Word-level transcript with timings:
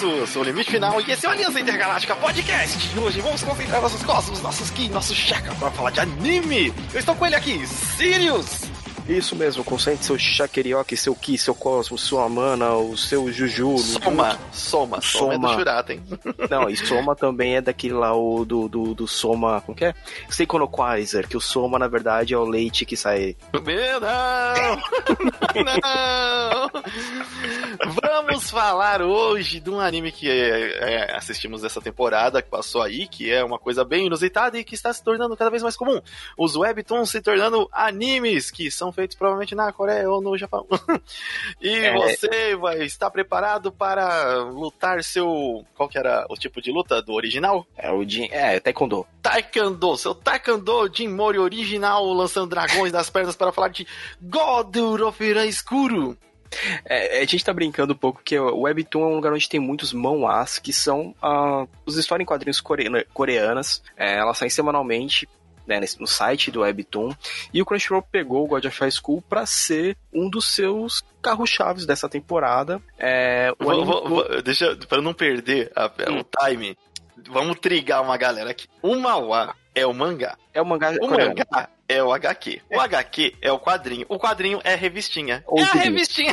isso, 0.00 0.06
eu 0.06 0.26
sou 0.26 0.42
o 0.42 0.44
Limite 0.46 0.70
Final 0.70 0.98
e 1.00 1.12
esse 1.12 1.26
é 1.26 1.28
o 1.28 1.32
Aliança 1.32 1.60
Intergaláctica 1.60 2.16
Podcast. 2.16 2.90
E 2.96 2.98
hoje 2.98 3.20
vamos 3.20 3.42
concentrar 3.42 3.82
nossos 3.82 4.02
cosmos, 4.02 4.40
nossos 4.40 4.70
ki, 4.70 4.88
nossos 4.88 5.16
chakras 5.16 5.56
para 5.58 5.70
falar 5.70 5.90
de 5.90 6.00
anime. 6.00 6.72
Eu 6.94 7.00
estou 7.00 7.14
com 7.14 7.26
ele 7.26 7.34
aqui, 7.34 7.66
Sirius. 7.66 8.69
Isso 9.10 9.34
mesmo, 9.34 9.64
concentre 9.64 10.04
seu 10.04 10.16
Shakerioki, 10.16 10.96
seu 10.96 11.16
Ki, 11.16 11.36
seu 11.36 11.52
Cosmo, 11.52 11.98
sua 11.98 12.28
Mana, 12.28 12.74
o 12.76 12.96
seu 12.96 13.30
Juju. 13.32 13.76
Soma, 13.76 14.38
Soma, 14.52 15.00
Soma, 15.00 15.00
Soma 15.00 15.34
é 15.34 15.38
do 15.38 15.48
Shurata, 15.48 15.92
hein? 15.92 16.02
Não, 16.48 16.70
e 16.70 16.76
Soma 16.76 17.16
também 17.16 17.56
é 17.56 17.60
daquele 17.60 17.94
lá, 17.94 18.16
o 18.16 18.44
do, 18.44 18.68
do, 18.68 18.94
do 18.94 19.08
Soma, 19.08 19.62
como 19.62 19.76
que 19.76 19.86
é? 19.86 19.94
Seikonoquizer, 20.28 21.26
que 21.26 21.36
o 21.36 21.40
Soma, 21.40 21.76
na 21.76 21.88
verdade, 21.88 22.34
é 22.34 22.38
o 22.38 22.44
leite 22.44 22.84
que 22.84 22.96
sai... 22.96 23.36
Meu, 23.52 24.00
não! 24.00 24.76
não! 25.82 26.70
Vamos 28.00 28.48
falar 28.48 29.02
hoje 29.02 29.58
de 29.58 29.70
um 29.70 29.80
anime 29.80 30.12
que 30.12 30.30
é, 30.30 31.08
é, 31.10 31.16
assistimos 31.16 31.64
essa 31.64 31.80
temporada, 31.80 32.40
que 32.40 32.48
passou 32.48 32.80
aí, 32.80 33.08
que 33.08 33.28
é 33.28 33.42
uma 33.42 33.58
coisa 33.58 33.84
bem 33.84 34.06
inusitada 34.06 34.56
e 34.56 34.62
que 34.62 34.76
está 34.76 34.92
se 34.92 35.02
tornando 35.02 35.36
cada 35.36 35.50
vez 35.50 35.64
mais 35.64 35.76
comum. 35.76 36.00
Os 36.38 36.54
webtoons 36.54 37.10
se 37.10 37.20
tornando 37.20 37.68
animes, 37.72 38.52
que 38.52 38.70
são 38.70 38.92
feitos 39.00 39.16
provavelmente 39.16 39.54
na 39.54 39.72
Coreia 39.72 40.08
ou 40.10 40.20
no 40.20 40.36
Japão. 40.36 40.66
e 41.60 41.70
é. 41.70 41.94
você 41.94 42.54
vai 42.56 42.82
estar 42.82 43.10
preparado 43.10 43.72
para 43.72 44.42
lutar 44.44 45.02
seu. 45.02 45.64
Qual 45.74 45.88
que 45.88 45.98
era 45.98 46.26
o 46.28 46.34
tipo 46.34 46.60
de 46.60 46.70
luta 46.70 47.00
do 47.00 47.14
original? 47.14 47.66
É 47.76 47.90
o 47.90 48.06
Jin. 48.06 48.28
É, 48.30 48.60
Taekwondo. 48.60 49.06
Taekwondo, 49.22 49.96
seu 49.96 50.14
Taekwondo 50.14 50.90
Jin 50.92 51.08
Mori 51.08 51.38
original, 51.38 52.04
lançando 52.12 52.50
dragões 52.50 52.92
das 52.92 53.08
pernas 53.08 53.36
para 53.36 53.52
falar 53.52 53.68
de 53.68 53.86
God 54.20 54.76
Urofira 54.76 55.46
Escuro. 55.46 56.16
É, 56.84 57.20
a 57.20 57.24
gente 57.24 57.44
tá 57.44 57.52
brincando 57.52 57.92
um 57.92 57.96
pouco 57.96 58.22
que 58.24 58.36
o 58.36 58.62
Webtoon 58.62 59.02
é 59.02 59.06
um 59.06 59.14
lugar 59.14 59.32
onde 59.32 59.48
tem 59.48 59.60
muitos 59.60 59.92
manhwas, 59.92 60.58
que 60.58 60.72
são 60.72 61.14
uh, 61.22 61.68
os 61.86 61.96
histórias 61.96 62.24
em 62.24 62.26
quadrinhos 62.26 62.60
coreana, 62.60 63.04
coreanas. 63.14 63.82
É, 63.96 64.18
elas 64.18 64.36
saem 64.36 64.50
semanalmente 64.50 65.28
né, 65.78 65.86
no 65.98 66.06
site 66.06 66.50
do 66.50 66.60
Webtoon. 66.60 67.14
E 67.52 67.62
o 67.62 67.66
Crunchyroll 67.66 68.02
pegou 68.02 68.44
o 68.44 68.48
God 68.48 68.64
of 68.64 68.80
High 68.80 68.90
School 68.90 69.22
para 69.22 69.46
ser 69.46 69.96
um 70.12 70.28
dos 70.28 70.46
seus 70.46 71.04
carros-chaves 71.22 71.86
dessa 71.86 72.08
temporada. 72.08 72.80
É, 72.98 73.52
vou, 73.58 73.84
vou, 73.84 74.08
vou, 74.08 74.42
deixa, 74.42 74.74
para 74.88 75.02
não 75.02 75.12
perder 75.12 75.70
a, 75.76 75.86
hum. 76.10 76.20
o 76.20 76.46
time, 76.46 76.76
vamos 77.28 77.58
trigar 77.60 78.02
uma 78.02 78.16
galera 78.16 78.50
aqui. 78.50 78.66
O 78.82 78.96
Mauá 78.96 79.54
é 79.74 79.86
o 79.86 79.94
mangá. 79.94 80.36
É 80.52 80.60
o 80.60 80.66
mangá. 80.66 80.90
O 80.92 81.08
coreano. 81.08 81.34
mangá 81.36 81.68
é 81.90 82.02
o 82.02 82.12
HQ. 82.12 82.62
O 82.70 82.80
é. 82.80 82.84
HQ 82.84 83.36
é 83.42 83.52
o 83.52 83.58
quadrinho. 83.58 84.06
O 84.08 84.18
quadrinho 84.18 84.60
é 84.62 84.76
revistinha. 84.76 85.42
Ou 85.46 85.58
é 85.58 85.64
a 85.64 85.72
revistinha. 85.72 86.32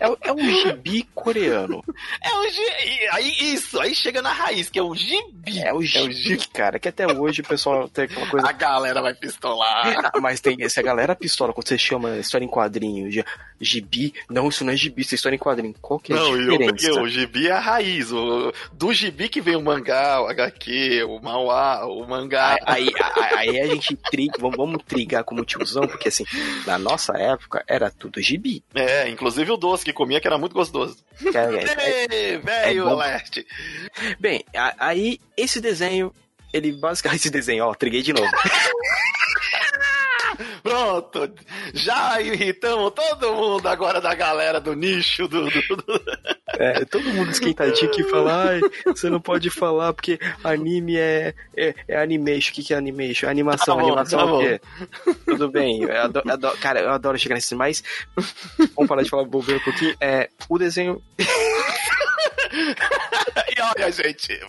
É, 0.00 0.28
é 0.28 0.32
um 0.32 0.38
gibi 0.38 1.06
coreano. 1.14 1.82
É 2.22 2.34
um 2.36 2.50
gibi. 2.50 3.08
Aí, 3.10 3.34
isso, 3.52 3.80
aí 3.80 3.94
chega 3.94 4.20
na 4.20 4.32
raiz, 4.32 4.68
que 4.68 4.78
é 4.78 4.82
o 4.82 4.94
gibi. 4.94 5.60
É 5.60 5.72
o 5.72 5.82
gibi, 5.82 6.08
é 6.08 6.12
gibi. 6.12 6.48
cara, 6.48 6.78
que 6.78 6.88
até 6.88 7.06
hoje 7.06 7.40
o 7.40 7.44
pessoal 7.44 7.88
tem 7.88 8.04
aquela 8.04 8.26
coisa. 8.26 8.48
A 8.48 8.52
galera 8.52 9.00
vai 9.00 9.14
pistolar. 9.14 10.12
Mas 10.20 10.40
tem, 10.40 10.68
se 10.68 10.80
a 10.80 10.82
galera 10.82 11.14
pistola 11.14 11.52
quando 11.52 11.68
você 11.68 11.78
chama 11.78 12.16
história 12.18 12.44
em 12.44 12.48
quadrinho, 12.48 13.10
de 13.10 13.24
gibi, 13.60 14.12
não, 14.28 14.48
isso 14.48 14.64
não 14.64 14.72
é 14.72 14.76
gibi, 14.76 15.02
isso 15.02 15.14
é 15.14 15.16
história 15.16 15.36
em 15.36 15.38
quadrinho. 15.38 15.74
Qual 15.80 15.98
que 15.98 16.12
é 16.12 16.16
não, 16.16 16.34
a 16.34 16.36
diferença? 16.36 16.88
Não, 16.88 17.02
o 17.02 17.08
gibi 17.08 17.48
é 17.48 17.52
a 17.52 17.60
raiz. 17.60 18.12
O, 18.12 18.52
do 18.72 18.92
gibi 18.92 19.28
que 19.28 19.40
vem 19.40 19.56
o 19.56 19.62
mangá, 19.62 20.20
o 20.20 20.26
HQ, 20.26 21.04
o 21.04 21.20
mauá, 21.20 21.86
o 21.86 22.06
mangá. 22.06 22.56
Aí, 22.64 22.88
aí, 23.36 23.48
aí 23.48 23.60
a 23.60 23.66
gente 23.66 23.96
triga, 23.96 24.38
vamos, 24.38 24.56
vamos 24.56 24.82
trigar 24.84 25.24
como 25.24 25.44
tiozão, 25.44 25.86
porque 25.86 26.08
assim, 26.08 26.24
na 26.66 26.78
nossa 26.78 27.16
época 27.16 27.64
era 27.68 27.90
tudo 27.90 28.20
gibi. 28.20 28.62
É, 28.74 29.08
inclusive 29.08 29.50
o 29.52 29.56
doce 29.56 29.83
que 29.84 29.92
comia 29.92 30.20
que 30.20 30.26
era 30.26 30.38
muito 30.38 30.54
gostoso. 30.54 30.96
É, 31.22 31.38
é, 31.38 32.34
é 32.34 32.38
velho 32.42 32.88
é 32.88 32.94
leste. 32.94 33.46
Bem, 34.18 34.44
aí 34.78 35.20
esse 35.36 35.60
desenho, 35.60 36.12
ele 36.52 36.72
basicamente 36.72 37.20
esse 37.20 37.30
desenho, 37.30 37.64
ó, 37.64 37.74
triguei 37.74 38.02
de 38.02 38.12
novo. 38.12 38.30
Pronto, 40.64 41.30
já 41.74 42.18
irritamos 42.22 42.90
todo 42.92 43.34
mundo 43.34 43.68
agora 43.68 44.00
da 44.00 44.14
galera 44.14 44.58
do 44.58 44.72
nicho 44.74 45.28
do. 45.28 45.44
do, 45.44 45.76
do... 45.76 46.02
É, 46.58 46.86
todo 46.86 47.04
mundo 47.12 47.30
esquentadinho 47.30 47.90
que 47.90 48.02
fala, 48.04 48.48
ai, 48.48 48.60
você 48.86 49.10
não 49.10 49.20
pode 49.20 49.50
falar 49.50 49.92
porque 49.92 50.18
anime 50.42 50.96
é, 50.96 51.34
é, 51.54 51.74
é 51.86 52.02
animation. 52.02 52.50
O 52.50 52.54
que, 52.54 52.62
que 52.62 52.72
é 52.72 52.78
animation? 52.78 53.28
Animação, 53.28 53.76
tá 53.76 53.82
bom, 53.82 53.88
animação 53.88 54.18
tá 54.18 54.24
é 54.24 54.26
o 54.26 54.38
quê? 54.38 54.60
Tudo 55.26 55.50
bem, 55.50 55.82
eu 55.82 56.00
adoro, 56.00 56.32
adoro, 56.32 56.56
cara, 56.56 56.80
eu 56.80 56.90
adoro 56.92 57.18
chegar 57.18 57.34
nesse, 57.34 57.54
mas 57.54 57.84
vamos 58.74 58.88
parar 58.88 59.02
de 59.02 59.10
falar 59.10 59.24
bobeira 59.24 59.60
um 59.60 59.64
pouquinho. 59.64 59.94
É, 60.00 60.30
o 60.48 60.58
desenho. 60.58 61.02
E 63.56 63.60
olha, 63.60 63.92
gente, 63.92 64.40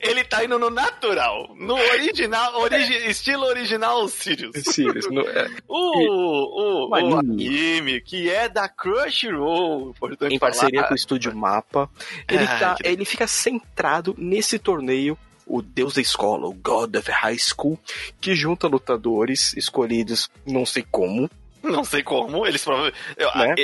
ele 0.00 0.24
tá 0.24 0.44
indo 0.44 0.58
no 0.58 0.70
natural. 0.70 1.54
No 1.56 1.74
original, 1.74 2.60
origi 2.60 2.94
estilo 3.08 3.44
original 3.44 4.06
Sirius. 4.08 4.56
Sirius. 4.64 5.10
No, 5.10 5.22
é, 5.22 5.48
o, 5.68 6.86
o, 6.86 6.88
o, 6.90 6.94
anime. 6.94 7.46
anime. 7.48 8.00
que 8.00 8.30
é 8.30 8.48
da 8.48 8.68
Crunchyroll. 8.68 9.94
Em 10.30 10.38
parceria 10.38 10.80
falar. 10.80 10.88
com 10.88 10.94
o 10.94 10.96
estúdio 10.96 11.34
Mapa. 11.34 11.90
Ele, 12.28 12.44
ah, 12.44 12.58
tá, 12.58 12.74
que... 12.76 12.86
ele 12.86 13.04
fica 13.04 13.26
centrado 13.26 14.14
nesse 14.18 14.58
torneio 14.58 15.16
o 15.46 15.60
deus 15.60 15.94
da 15.94 16.00
escola, 16.00 16.46
o 16.46 16.54
God 16.54 16.96
of 16.96 17.10
High 17.10 17.38
School, 17.38 17.78
que 18.20 18.34
junta 18.34 18.66
lutadores 18.66 19.54
escolhidos 19.54 20.30
não 20.46 20.64
sei 20.64 20.84
como, 20.90 21.28
não 21.70 21.84
sei 21.84 22.02
como, 22.02 22.46
eles 22.46 22.62
provavelmente. 22.62 22.94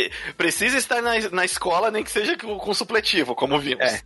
Né? 0.08 0.10
Precisa 0.36 0.78
estar 0.78 1.02
na, 1.02 1.12
na 1.30 1.44
escola, 1.44 1.90
nem 1.90 2.02
que 2.02 2.10
seja 2.10 2.36
com, 2.36 2.74
supletivo, 2.74 3.34
como 3.34 3.58
vimos. 3.58 3.84
É. 3.84 4.00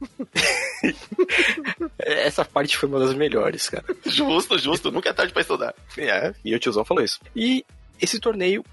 Essa 2.26 2.44
parte 2.44 2.76
foi 2.76 2.88
uma 2.88 2.98
das 2.98 3.14
melhores, 3.14 3.68
cara. 3.68 3.84
Justo, 4.04 4.58
justo, 4.58 4.90
nunca 4.90 5.10
é 5.10 5.12
tarde 5.12 5.32
pra 5.32 5.42
estudar. 5.42 5.74
É, 5.96 6.34
e 6.44 6.54
o 6.54 6.58
tiozão 6.58 6.84
falou 6.84 7.04
isso. 7.04 7.20
E 7.34 7.64
esse 8.00 8.18
torneio, 8.18 8.64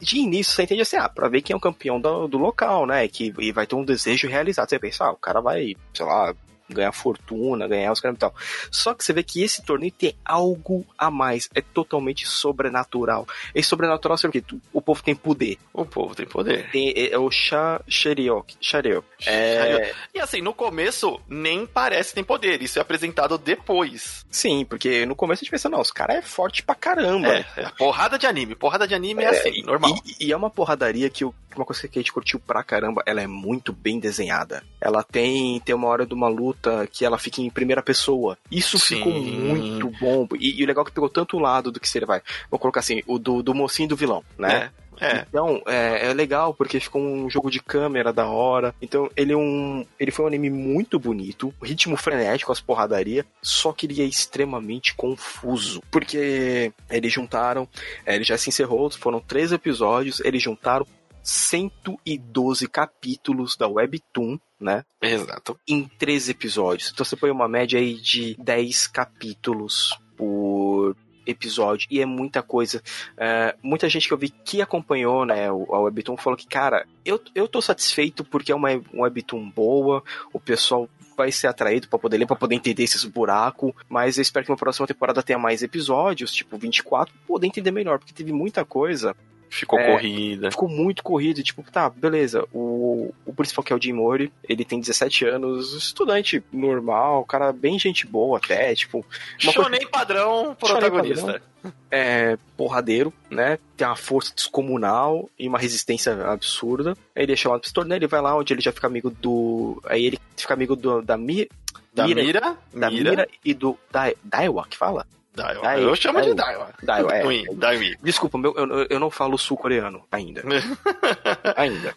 de 0.00 0.18
início, 0.18 0.54
você 0.54 0.62
entende 0.62 0.82
assim, 0.82 0.96
ah, 0.96 1.08
pra 1.08 1.28
ver 1.28 1.42
quem 1.42 1.54
é 1.54 1.56
o 1.56 1.60
campeão 1.60 2.00
do, 2.00 2.26
do 2.26 2.38
local, 2.38 2.86
né? 2.86 3.06
Que, 3.08 3.32
e 3.38 3.52
vai 3.52 3.66
ter 3.66 3.74
um 3.74 3.84
desejo 3.84 4.28
realizado. 4.28 4.68
Você 4.68 4.78
pensa, 4.78 5.04
ah, 5.04 5.12
o 5.12 5.16
cara 5.16 5.40
vai, 5.40 5.76
sei 5.94 6.06
lá, 6.06 6.34
ganhar 6.74 6.92
fortuna, 6.92 7.68
ganhar 7.68 7.92
os 7.92 8.00
caras 8.00 8.16
e 8.16 8.20
tal. 8.20 8.34
Só 8.70 8.94
que 8.94 9.04
você 9.04 9.12
vê 9.12 9.22
que 9.22 9.42
esse 9.42 9.62
torneio 9.62 9.92
tem 9.92 10.14
algo 10.24 10.86
a 10.96 11.10
mais, 11.10 11.48
é 11.54 11.60
totalmente 11.60 12.26
sobrenatural. 12.26 13.26
Esse 13.54 13.68
sobrenatural 13.68 14.16
sabe 14.16 14.38
o 14.38 14.42
quê? 14.42 14.56
O 14.72 14.80
povo 14.80 15.02
tem 15.02 15.14
poder. 15.14 15.58
O 15.72 15.84
povo 15.84 16.14
tem 16.14 16.26
poder. 16.26 16.70
Tem, 16.70 16.90
é, 16.90 17.12
é 17.12 17.18
o 17.18 17.30
Shariok. 17.30 18.56
Shariok. 18.60 19.06
É... 19.26 19.94
E 20.14 20.20
assim, 20.20 20.40
no 20.40 20.54
começo 20.54 21.20
nem 21.28 21.66
parece 21.66 22.10
que 22.10 22.16
tem 22.16 22.24
poder, 22.24 22.62
isso 22.62 22.78
é 22.78 22.82
apresentado 22.82 23.38
depois. 23.38 24.24
Sim, 24.30 24.64
porque 24.64 25.06
no 25.06 25.14
começo 25.14 25.40
a 25.40 25.44
gente 25.44 25.50
pensa, 25.50 25.68
não, 25.68 25.80
os 25.80 25.90
caras 25.90 26.16
é 26.16 26.22
forte 26.22 26.62
pra 26.62 26.74
caramba. 26.74 27.28
É, 27.28 27.44
é, 27.56 27.70
porrada 27.76 28.18
de 28.18 28.26
anime, 28.26 28.54
porrada 28.54 28.86
de 28.86 28.94
anime 28.94 29.22
é, 29.22 29.26
é 29.26 29.28
assim, 29.28 29.62
normal. 29.62 29.94
E, 30.04 30.26
e, 30.26 30.32
é 30.32 30.36
uma 30.36 30.50
porradaria 30.50 31.08
que 31.08 31.24
uma 31.24 31.64
coisa 31.64 31.88
que 31.88 31.98
a 31.98 32.02
gente 32.02 32.12
curtiu 32.12 32.38
pra 32.38 32.62
caramba, 32.62 33.02
ela 33.06 33.20
é 33.20 33.26
muito 33.26 33.72
bem 33.72 33.98
desenhada. 33.98 34.62
Ela 34.80 35.02
tem, 35.02 35.58
tem 35.60 35.74
uma 35.74 35.88
hora 35.88 36.06
de 36.06 36.14
uma 36.14 36.28
luta 36.28 36.59
luta 36.60 36.86
que 36.86 37.04
ela 37.04 37.18
fica 37.18 37.40
em 37.40 37.50
primeira 37.50 37.82
pessoa. 37.82 38.36
Isso 38.50 38.78
Sim. 38.78 38.96
ficou 38.96 39.12
muito 39.12 39.90
bom. 39.98 40.28
E, 40.38 40.60
e, 40.60 40.64
o 40.64 40.66
legal 40.66 40.84
é 40.84 40.86
que 40.86 40.92
pegou 40.92 41.08
tanto 41.08 41.36
o 41.36 41.40
lado 41.40 41.72
do 41.72 41.80
que 41.80 41.88
seria, 41.88 42.06
vai. 42.06 42.22
Vou 42.50 42.58
colocar 42.58 42.80
assim, 42.80 43.02
o 43.06 43.18
do, 43.18 43.42
do 43.42 43.54
mocinho 43.54 43.86
e 43.86 43.88
do 43.88 43.96
vilão, 43.96 44.22
né? 44.38 44.70
É. 44.76 44.80
É. 45.02 45.24
Então, 45.26 45.62
é, 45.66 46.10
é, 46.10 46.12
legal 46.12 46.52
porque 46.52 46.78
ficou 46.78 47.00
um 47.00 47.30
jogo 47.30 47.50
de 47.50 47.58
câmera 47.58 48.12
da 48.12 48.26
hora. 48.26 48.74
Então, 48.82 49.10
ele 49.16 49.32
é 49.32 49.36
um. 49.36 49.86
Ele 49.98 50.10
foi 50.10 50.26
um 50.26 50.28
anime 50.28 50.50
muito 50.50 50.98
bonito, 50.98 51.54
ritmo 51.62 51.96
frenético, 51.96 52.52
as 52.52 52.60
porradaria, 52.60 53.24
só 53.40 53.72
que 53.72 53.86
ele 53.86 54.02
é 54.02 54.04
extremamente 54.04 54.94
confuso. 54.94 55.82
Porque 55.90 56.70
eles 56.90 57.10
juntaram. 57.10 57.66
É, 58.04 58.14
ele 58.14 58.24
já 58.24 58.36
se 58.36 58.50
encerrou, 58.50 58.90
foram 58.90 59.20
três 59.20 59.52
episódios, 59.52 60.20
eles 60.20 60.42
juntaram 60.42 60.86
112 61.22 62.66
capítulos 62.68 63.56
da 63.56 63.68
Webtoon, 63.68 64.38
né? 64.58 64.84
Exato. 65.00 65.58
Em 65.66 65.84
três 65.98 66.28
episódios. 66.28 66.90
Então 66.92 67.04
você 67.04 67.16
põe 67.16 67.30
uma 67.30 67.48
média 67.48 67.78
aí 67.78 67.94
de 67.94 68.36
10 68.38 68.86
capítulos 68.88 69.98
por 70.16 70.96
episódio 71.26 71.86
e 71.90 72.00
é 72.00 72.06
muita 72.06 72.42
coisa. 72.42 72.82
Uh, 73.12 73.56
muita 73.62 73.88
gente 73.88 74.08
que 74.08 74.14
eu 74.14 74.18
vi 74.18 74.30
que 74.30 74.60
acompanhou 74.60 75.24
né, 75.24 75.50
o, 75.50 75.74
a 75.74 75.80
Webtoon 75.80 76.16
falou 76.16 76.36
que, 76.36 76.46
cara, 76.46 76.86
eu, 77.04 77.20
eu 77.34 77.46
tô 77.48 77.60
satisfeito 77.60 78.24
porque 78.24 78.52
é 78.52 78.54
uma, 78.54 78.70
uma 78.92 79.04
Webtoon 79.04 79.48
boa, 79.50 80.02
o 80.32 80.40
pessoal 80.40 80.88
vai 81.16 81.30
ser 81.30 81.48
atraído 81.48 81.88
para 81.88 81.98
poder 81.98 82.18
ler, 82.18 82.26
para 82.26 82.36
poder 82.36 82.54
entender 82.54 82.82
esses 82.82 83.04
buracos, 83.04 83.72
mas 83.88 84.16
eu 84.16 84.22
espero 84.22 84.46
que 84.46 84.50
na 84.50 84.56
próxima 84.56 84.86
temporada 84.86 85.22
tenha 85.22 85.38
mais 85.38 85.62
episódios, 85.62 86.32
tipo 86.32 86.56
24, 86.56 87.12
pra 87.12 87.26
poder 87.26 87.46
entender 87.46 87.70
melhor, 87.70 87.98
porque 87.98 88.14
teve 88.14 88.32
muita 88.32 88.64
coisa 88.64 89.14
Ficou 89.50 89.80
é, 89.80 89.90
corrida. 89.90 90.50
Ficou 90.52 90.68
muito 90.68 91.02
corrido. 91.02 91.42
Tipo, 91.42 91.64
tá, 91.70 91.90
beleza. 91.90 92.46
O, 92.52 93.12
o 93.26 93.34
principal 93.34 93.64
que 93.64 93.72
é 93.72 93.76
o 93.76 93.82
Jim 93.82 93.92
Mori, 93.92 94.32
ele 94.48 94.64
tem 94.64 94.78
17 94.78 95.26
anos, 95.26 95.74
estudante 95.74 96.42
normal, 96.52 97.24
cara 97.24 97.52
bem 97.52 97.76
gente 97.76 98.06
boa 98.06 98.38
até, 98.38 98.72
tipo... 98.76 99.04
Shonen 99.36 99.80
coisa... 99.80 99.88
padrão 99.88 100.56
protagonista. 100.58 101.42
Padrão, 101.62 101.72
é 101.90 102.38
porradeiro, 102.56 103.12
né? 103.28 103.58
Tem 103.76 103.86
uma 103.86 103.96
força 103.96 104.32
descomunal 104.34 105.28
e 105.36 105.48
uma 105.48 105.58
resistência 105.58 106.14
absurda. 106.26 106.96
Aí 107.14 107.24
ele 107.24 107.32
é 107.32 107.36
chamado 107.36 107.60
pra 107.60 107.66
esse 107.66 107.74
torneio, 107.74 107.98
ele 107.98 108.06
vai 108.06 108.22
lá 108.22 108.36
onde 108.36 108.54
ele 108.54 108.62
já 108.62 108.70
fica 108.70 108.86
amigo 108.86 109.10
do... 109.10 109.82
Aí 109.84 110.06
ele 110.06 110.18
fica 110.36 110.54
amigo 110.54 110.76
do, 110.76 111.02
da 111.02 111.16
Mi... 111.18 111.48
Da 111.92 112.06
Mira, 112.06 112.22
Mira, 112.22 112.40
da 112.72 112.88
Mira. 112.88 113.10
Mira 113.10 113.28
e 113.44 113.52
do 113.52 113.76
da, 113.90 114.12
Daiwa, 114.22 114.64
que 114.70 114.76
fala? 114.76 115.04
Daiwa. 115.34 115.78
Eu 115.78 115.94
chamo 115.94 116.20
de 116.20 116.34
Daiwa. 116.34 116.72
Daiwa, 116.82 117.14
é. 117.14 117.54
Daiwa. 117.54 117.96
Desculpa, 118.02 118.36
meu, 118.36 118.52
eu, 118.56 118.86
eu 118.90 119.00
não 119.00 119.10
falo 119.10 119.38
sul-coreano 119.38 120.02
ainda. 120.10 120.42
ainda. 121.56 121.94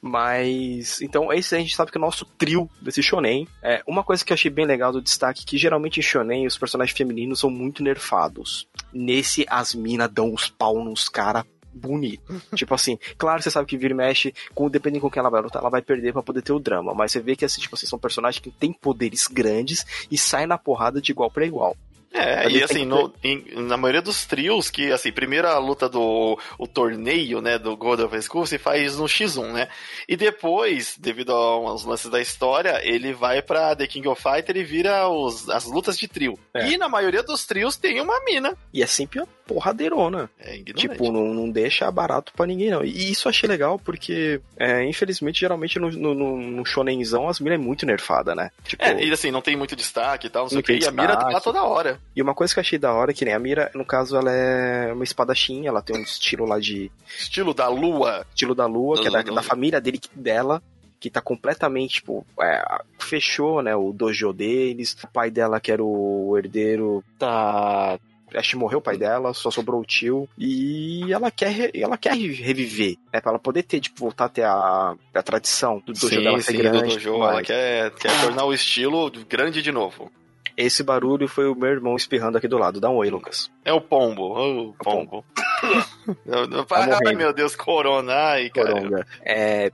Mas, 0.00 1.00
então, 1.02 1.32
esse 1.32 1.54
a 1.54 1.58
gente 1.58 1.74
sabe 1.74 1.90
que 1.90 1.98
é 1.98 2.00
o 2.00 2.04
nosso 2.04 2.24
trio 2.24 2.70
desse 2.80 3.02
shonen. 3.02 3.48
É, 3.62 3.82
uma 3.86 4.04
coisa 4.04 4.24
que 4.24 4.32
eu 4.32 4.34
achei 4.34 4.50
bem 4.50 4.64
legal 4.64 4.92
do 4.92 5.02
destaque, 5.02 5.44
que 5.44 5.58
geralmente 5.58 5.98
em 5.98 6.02
shonen 6.02 6.46
os 6.46 6.56
personagens 6.56 6.96
femininos 6.96 7.40
são 7.40 7.50
muito 7.50 7.82
nerfados. 7.82 8.68
Nesse, 8.92 9.44
as 9.48 9.74
minas 9.74 10.10
dão 10.10 10.32
os 10.32 10.48
pau 10.48 10.82
nos 10.82 11.08
caras 11.08 11.44
bonito. 11.76 12.40
tipo 12.54 12.74
assim, 12.74 12.98
claro, 13.18 13.42
você 13.42 13.50
sabe 13.50 13.66
que 13.66 13.76
vira 13.76 13.92
e 13.92 13.96
mexe, 13.96 14.34
com, 14.54 14.70
dependendo 14.70 15.02
com 15.02 15.10
quem 15.10 15.20
ela 15.20 15.28
vai 15.28 15.42
lutar, 15.42 15.60
ela 15.60 15.70
vai 15.70 15.82
perder 15.82 16.12
para 16.12 16.22
poder 16.22 16.42
ter 16.42 16.52
o 16.52 16.58
drama. 16.58 16.94
Mas 16.94 17.12
você 17.12 17.20
vê 17.20 17.36
que 17.36 17.44
assim, 17.44 17.60
tipo 17.60 17.74
assim, 17.74 17.86
são 17.86 17.98
personagens 17.98 18.40
que 18.40 18.50
têm 18.50 18.72
poderes 18.72 19.26
grandes 19.26 19.84
e 20.10 20.16
saem 20.16 20.46
na 20.46 20.56
porrada 20.56 21.00
de 21.00 21.12
igual 21.12 21.30
para 21.30 21.44
igual. 21.44 21.76
É, 22.12 22.48
e 22.48 22.62
assim, 22.62 22.84
no, 22.84 23.12
em, 23.22 23.44
na 23.62 23.76
maioria 23.76 24.00
dos 24.00 24.24
trios, 24.24 24.70
que 24.70 24.90
assim, 24.90 25.12
primeira 25.12 25.56
luta 25.58 25.88
do 25.88 26.38
o 26.58 26.66
torneio, 26.66 27.40
né, 27.40 27.58
do 27.58 27.76
God 27.76 28.00
of 28.00 28.22
School 28.22 28.46
se 28.46 28.58
faz 28.58 28.96
no 28.96 29.04
X1, 29.04 29.52
né? 29.52 29.68
E 30.08 30.16
depois, 30.16 30.96
devido 30.98 31.32
aos 31.32 31.84
lances 31.84 32.10
da 32.10 32.20
história, 32.20 32.80
ele 32.82 33.12
vai 33.12 33.42
pra 33.42 33.74
The 33.76 33.86
King 33.86 34.08
of 34.08 34.22
Fighter 34.22 34.56
e 34.56 34.64
vira 34.64 35.08
os, 35.08 35.48
as 35.50 35.64
lutas 35.64 35.98
de 35.98 36.08
trio. 36.08 36.38
É. 36.54 36.68
E 36.68 36.78
na 36.78 36.88
maioria 36.88 37.22
dos 37.22 37.44
trios 37.44 37.76
tem 37.76 38.00
uma 38.00 38.24
mina. 38.24 38.56
E 38.72 38.82
é 38.82 38.86
sempre 38.86 39.20
uma 39.20 39.28
porradeirona. 39.46 40.28
É 40.38 40.56
Tipo, 40.74 41.12
não, 41.12 41.32
não 41.32 41.50
deixa 41.50 41.90
barato 41.90 42.32
para 42.34 42.46
ninguém, 42.46 42.70
não. 42.70 42.84
E 42.84 43.10
isso 43.10 43.28
eu 43.28 43.30
achei 43.30 43.48
legal 43.48 43.78
porque, 43.78 44.40
é, 44.56 44.84
infelizmente, 44.84 45.40
geralmente 45.40 45.78
no, 45.78 45.90
no, 45.90 46.36
no 46.36 46.64
shonenzão 46.64 47.28
as 47.28 47.38
miras 47.40 47.58
é 47.58 47.62
muito 47.62 47.86
nerfada, 47.86 48.34
né? 48.34 48.50
Tipo, 48.64 48.82
é, 48.82 49.04
e 49.04 49.12
assim, 49.12 49.30
não 49.30 49.40
tem 49.40 49.56
muito 49.56 49.76
destaque 49.76 50.26
e 50.26 50.30
tal, 50.30 50.44
não 50.44 50.50
sei 50.50 50.58
o 50.58 50.62
que. 50.62 50.72
E 50.72 50.84
a 50.84 50.90
mira 50.90 51.16
tá 51.16 51.40
toda 51.40 51.62
hora. 51.62 51.95
E 52.14 52.22
uma 52.22 52.34
coisa 52.34 52.52
que 52.52 52.58
eu 52.58 52.62
achei 52.62 52.78
da 52.78 52.92
hora, 52.92 53.12
que 53.12 53.24
nem 53.24 53.34
a 53.34 53.38
Mira, 53.38 53.70
no 53.74 53.84
caso, 53.84 54.16
ela 54.16 54.30
é 54.30 54.92
uma 54.92 55.04
espadachim, 55.04 55.66
ela 55.66 55.82
tem 55.82 55.96
um 55.96 56.02
estilo 56.02 56.44
lá 56.44 56.58
de. 56.58 56.90
Estilo 57.18 57.52
da 57.52 57.68
lua. 57.68 58.26
Estilo 58.30 58.54
da 58.54 58.66
lua, 58.66 59.00
que 59.00 59.08
é 59.08 59.10
da, 59.10 59.22
da 59.22 59.42
família 59.42 59.80
dele, 59.80 60.00
dela 60.14 60.62
que 60.98 61.10
tá 61.10 61.20
completamente, 61.20 61.96
tipo, 61.96 62.26
é, 62.40 62.64
fechou, 62.98 63.60
né, 63.62 63.76
o 63.76 63.92
dojo 63.92 64.32
deles. 64.32 64.96
O 65.04 65.08
pai 65.08 65.30
dela, 65.30 65.60
que 65.60 65.70
era 65.70 65.84
o 65.84 66.36
herdeiro, 66.38 67.04
tá 67.18 67.98
acho 68.34 68.50
que 68.50 68.56
morreu 68.56 68.78
o 68.78 68.82
pai 68.82 68.96
dela, 68.96 69.32
só 69.32 69.50
sobrou 69.50 69.80
o 69.80 69.84
tio. 69.84 70.28
E 70.38 71.12
ela 71.12 71.30
quer, 71.30 71.70
ela 71.74 71.96
quer 71.96 72.14
reviver, 72.14 72.96
né? 73.12 73.20
Pra 73.20 73.32
ela 73.32 73.38
poder 73.38 73.62
ter, 73.62 73.80
tipo, 73.80 74.00
voltar 74.00 74.26
a 74.26 74.28
ter 74.28 74.42
a, 74.42 74.94
a 75.14 75.22
tradição 75.22 75.78
do 75.84 75.92
dojo 75.92 76.08
sim, 76.08 76.22
dela 76.22 76.40
ser 76.40 76.52
sim, 76.52 76.58
grande. 76.58 76.78
Do 76.78 76.88
dojo, 76.88 77.14
ela 77.14 77.42
quer, 77.42 77.90
quer 77.92 78.20
tornar 78.20 78.44
o 78.44 78.52
estilo 78.52 79.10
grande 79.28 79.62
de 79.62 79.72
novo. 79.72 80.10
Esse 80.56 80.82
barulho 80.82 81.28
foi 81.28 81.48
o 81.48 81.54
meu 81.54 81.68
irmão 81.68 81.94
espirrando 81.94 82.38
aqui 82.38 82.48
do 82.48 82.56
lado. 82.56 82.80
Dá 82.80 82.88
um 82.88 82.96
oi, 82.96 83.10
Lucas. 83.10 83.50
É 83.62 83.72
o 83.72 83.80
pombo. 83.80 84.68
O 84.68 84.72
pombo. 84.72 85.24
tá 86.66 86.98
Ai, 87.06 87.14
meu 87.14 87.32
Deus, 87.32 87.54
corona. 87.54 88.12
Ai, 88.14 88.48
cara. 88.48 89.06
É, 89.22 89.70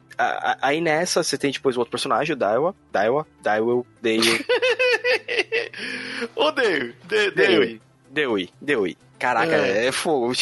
aí 0.60 0.80
nessa 0.80 1.22
você 1.22 1.38
tem 1.38 1.52
depois 1.52 1.76
o 1.76 1.80
outro 1.80 1.92
personagem, 1.92 2.34
o 2.34 2.38
Daiwa. 2.38 2.74
Daiwa, 2.90 3.26
Daiwa, 3.40 3.84
Dale. 4.02 4.44
o 6.34 6.50
Dale. 6.50 6.94
Dale. 8.10 8.52
Dale. 8.60 8.98
Caraca, 9.20 9.54
é, 9.54 9.86
é 9.86 9.92
fogo. 9.92 10.32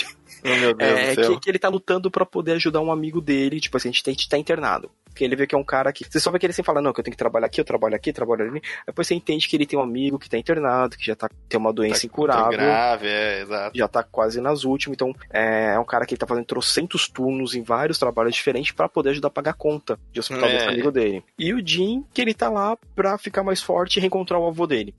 Oh, 0.43 0.49
meu 0.49 0.75
Deus 0.75 0.91
é, 0.91 1.17
que, 1.17 1.41
que, 1.41 1.51
ele 1.51 1.59
tá 1.59 1.69
lutando 1.69 2.11
para 2.11 2.25
poder 2.25 2.53
ajudar 2.53 2.81
um 2.81 2.91
amigo 2.91 3.21
dele, 3.21 3.61
tipo 3.61 3.77
assim, 3.77 3.91
a 3.91 3.93
gente 3.93 4.03
tem 4.03 4.15
que 4.15 4.27
tá 4.27 4.39
internado. 4.39 4.91
Porque 5.11 5.25
ele 5.25 5.37
vê 5.37 5.47
que 5.47 5.55
é 5.55 5.59
um 5.59 5.65
cara 5.65 5.93
que. 5.93 6.05
Você 6.09 6.21
só 6.21 6.31
vê 6.31 6.39
que 6.39 6.47
ele 6.47 6.53
sempre 6.53 6.67
fala, 6.67 6.81
não, 6.81 6.93
que 6.93 7.01
eu 7.01 7.05
tenho 7.05 7.13
que 7.13 7.19
trabalhar 7.19 7.47
aqui, 7.47 7.61
eu 7.61 7.65
trabalho 7.65 7.95
aqui, 7.95 8.11
eu 8.11 8.15
trabalho 8.15 8.49
ali. 8.49 8.63
Depois 8.87 9.07
você 9.07 9.15
entende 9.15 9.49
que 9.49 9.57
ele 9.57 9.67
tem 9.67 9.79
um 9.79 9.83
amigo 9.83 10.19
que 10.19 10.29
tá 10.31 10.39
internado, 10.39 10.97
que 10.97 11.05
já 11.05 11.17
tá, 11.17 11.29
tem 11.49 11.59
uma 11.59 11.73
doença 11.73 12.01
tá, 12.01 12.07
incurável. 12.07 12.59
Tá 12.59 12.65
grave, 12.65 13.09
é, 13.09 13.43
exato. 13.43 13.79
Já 13.79 13.89
tá 13.89 14.03
quase 14.03 14.41
nas 14.41 14.65
últimas. 14.65 14.95
Então, 14.95 15.15
é, 15.31 15.75
é 15.75 15.79
um 15.79 15.85
cara 15.85 16.07
que 16.07 16.17
tá 16.17 16.27
fazendo 16.27 16.45
trocentos 16.45 17.09
turnos 17.09 17.55
em 17.55 17.63
vários 17.63 17.99
trabalhos 17.99 18.35
diferentes 18.35 18.73
para 18.73 18.89
poder 18.89 19.11
ajudar 19.11 19.29
a 19.29 19.33
pagar 19.33 19.51
a 19.51 19.55
conta 19.55 19.99
de 20.13 20.21
hospital 20.21 20.49
é. 20.49 20.53
desse 20.53 20.69
amigo 20.69 20.91
dele. 20.91 21.25
E 21.39 21.53
o 21.53 21.67
Jim, 21.67 22.05
que 22.15 22.23
ele 22.23 22.35
tá 22.35 22.49
lá 22.49 22.77
pra 22.95 23.19
ficar 23.19 23.43
mais 23.43 23.61
forte 23.61 23.97
e 23.97 24.01
reencontrar 24.01 24.41
o 24.41 24.47
avô 24.47 24.67
dele. 24.67 24.95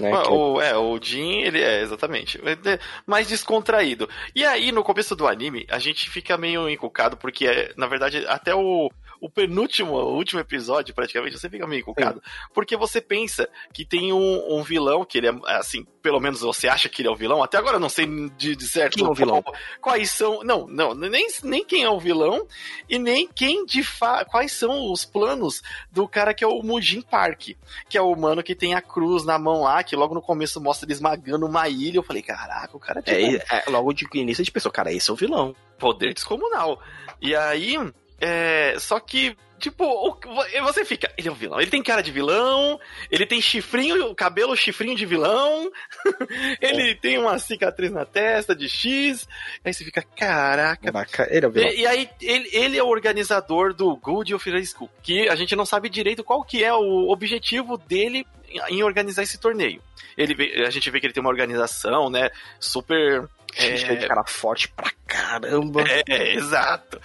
Né, 0.00 0.12
o, 0.28 0.60
é, 0.60 0.76
o 0.76 0.98
Jin, 1.00 1.42
ele 1.42 1.60
é, 1.60 1.80
exatamente. 1.80 2.38
É 2.44 2.78
mais 3.06 3.28
descontraído. 3.28 4.08
E 4.34 4.44
aí, 4.44 4.70
no 4.70 4.82
começo 4.82 5.16
do 5.16 5.26
anime, 5.26 5.66
a 5.70 5.78
gente 5.78 6.10
fica 6.10 6.36
meio 6.36 6.68
encucado, 6.68 7.16
porque, 7.16 7.46
é, 7.46 7.72
na 7.76 7.86
verdade, 7.86 8.24
até 8.28 8.54
o, 8.54 8.90
o 9.20 9.30
penúltimo, 9.30 9.94
o 9.94 10.16
último 10.16 10.40
episódio, 10.40 10.94
praticamente, 10.94 11.38
você 11.38 11.48
fica 11.48 11.66
meio 11.66 11.80
encucado. 11.80 12.22
Porque 12.52 12.76
você 12.76 13.00
pensa 13.00 13.48
que 13.72 13.84
tem 13.84 14.12
um, 14.12 14.56
um, 14.56 14.62
vilão, 14.62 15.04
que 15.04 15.18
ele 15.18 15.28
é, 15.28 15.32
assim, 15.48 15.84
pelo 16.02 16.20
menos 16.20 16.40
você 16.40 16.68
acha 16.68 16.88
que 16.88 17.02
ele 17.02 17.08
é 17.08 17.10
o 17.10 17.16
vilão. 17.16 17.42
Até 17.42 17.58
agora 17.58 17.76
eu 17.76 17.80
não 17.80 17.88
sei 17.88 18.06
de, 18.36 18.54
de 18.54 18.66
certo 18.66 18.94
quem 18.94 19.06
é 19.06 19.08
o 19.08 19.14
vilão. 19.14 19.42
quais 19.80 20.10
são. 20.10 20.42
Não, 20.42 20.66
não, 20.66 20.94
nem, 20.94 21.26
nem 21.42 21.64
quem 21.64 21.84
é 21.84 21.90
o 21.90 22.00
vilão 22.00 22.46
e 22.88 22.98
nem 22.98 23.28
quem 23.28 23.64
de 23.64 23.82
fato. 23.82 24.30
Quais 24.30 24.52
são 24.52 24.92
os 24.92 25.04
planos 25.04 25.62
do 25.90 26.06
cara 26.06 26.34
que 26.34 26.44
é 26.44 26.46
o 26.46 26.62
Mujin 26.62 27.02
Park, 27.02 27.50
que 27.88 27.98
é 27.98 28.02
o 28.02 28.10
humano 28.10 28.42
que 28.42 28.54
tem 28.54 28.74
a 28.74 28.82
cruz 28.82 29.24
na 29.24 29.38
mão 29.38 29.62
lá, 29.62 29.82
que 29.82 29.96
logo 29.96 30.14
no 30.14 30.22
começo 30.22 30.60
mostra 30.60 30.86
ele 30.86 30.92
esmagando 30.92 31.46
uma 31.46 31.68
ilha. 31.68 31.98
Eu 31.98 32.02
falei, 32.02 32.22
caraca, 32.22 32.76
o 32.76 32.80
cara 32.80 33.02
é, 33.06 33.36
é, 33.36 33.44
é 33.50 33.70
Logo 33.70 33.92
de 33.92 34.06
início 34.14 34.42
a 34.42 34.44
gente 34.44 34.52
pensou, 34.52 34.70
cara, 34.70 34.92
esse 34.92 35.10
é 35.10 35.12
o 35.12 35.16
vilão. 35.16 35.54
Poder 35.78 36.14
descomunal. 36.14 36.80
E 37.20 37.34
aí 37.34 37.76
é, 38.20 38.76
só 38.78 38.98
que, 38.98 39.36
tipo, 39.58 39.84
o, 39.84 40.18
você 40.62 40.84
fica. 40.84 41.12
Ele 41.18 41.28
é 41.28 41.32
um 41.32 41.34
vilão. 41.34 41.60
Ele 41.60 41.70
tem 41.70 41.82
cara 41.82 42.02
de 42.02 42.10
vilão, 42.10 42.80
ele 43.10 43.26
tem 43.26 43.40
chifrinho, 43.40 44.14
cabelo 44.14 44.56
chifrinho 44.56 44.96
de 44.96 45.04
vilão, 45.04 45.70
ele 46.60 46.92
é. 46.92 46.94
tem 46.94 47.18
uma 47.18 47.38
cicatriz 47.38 47.92
na 47.92 48.04
testa 48.04 48.54
de 48.54 48.68
X. 48.68 49.28
Aí 49.64 49.72
você 49.72 49.84
fica, 49.84 50.02
caraca. 50.02 50.88
ele 51.30 51.44
é 51.44 51.48
um 51.48 51.52
vilão. 51.52 51.70
E, 51.70 51.80
e 51.80 51.86
aí, 51.86 52.10
ele, 52.22 52.48
ele, 52.52 52.78
é 52.78 52.82
o 52.82 52.88
organizador 52.88 53.74
do 53.74 53.94
Good 53.96 54.34
of 54.34 54.50
High 54.50 54.64
School, 54.64 54.90
que 55.02 55.28
a 55.28 55.34
gente 55.34 55.54
não 55.54 55.66
sabe 55.66 55.88
direito 55.88 56.24
qual 56.24 56.42
que 56.42 56.64
é 56.64 56.72
o 56.72 57.10
objetivo 57.10 57.76
dele 57.76 58.26
em 58.68 58.82
organizar 58.82 59.22
esse 59.22 59.38
torneio. 59.38 59.82
Ele, 60.16 60.64
a 60.64 60.70
gente 60.70 60.90
vê 60.90 60.98
que 60.98 61.06
ele 61.06 61.12
tem 61.12 61.20
uma 61.20 61.30
organização, 61.30 62.08
né, 62.08 62.30
super 62.58 63.28
é... 63.56 63.94
de 63.94 64.06
cara 64.06 64.24
forte 64.26 64.68
pra 64.68 64.90
caramba. 65.06 65.82
É, 65.88 66.02
é, 66.08 66.34
exato. 66.34 67.00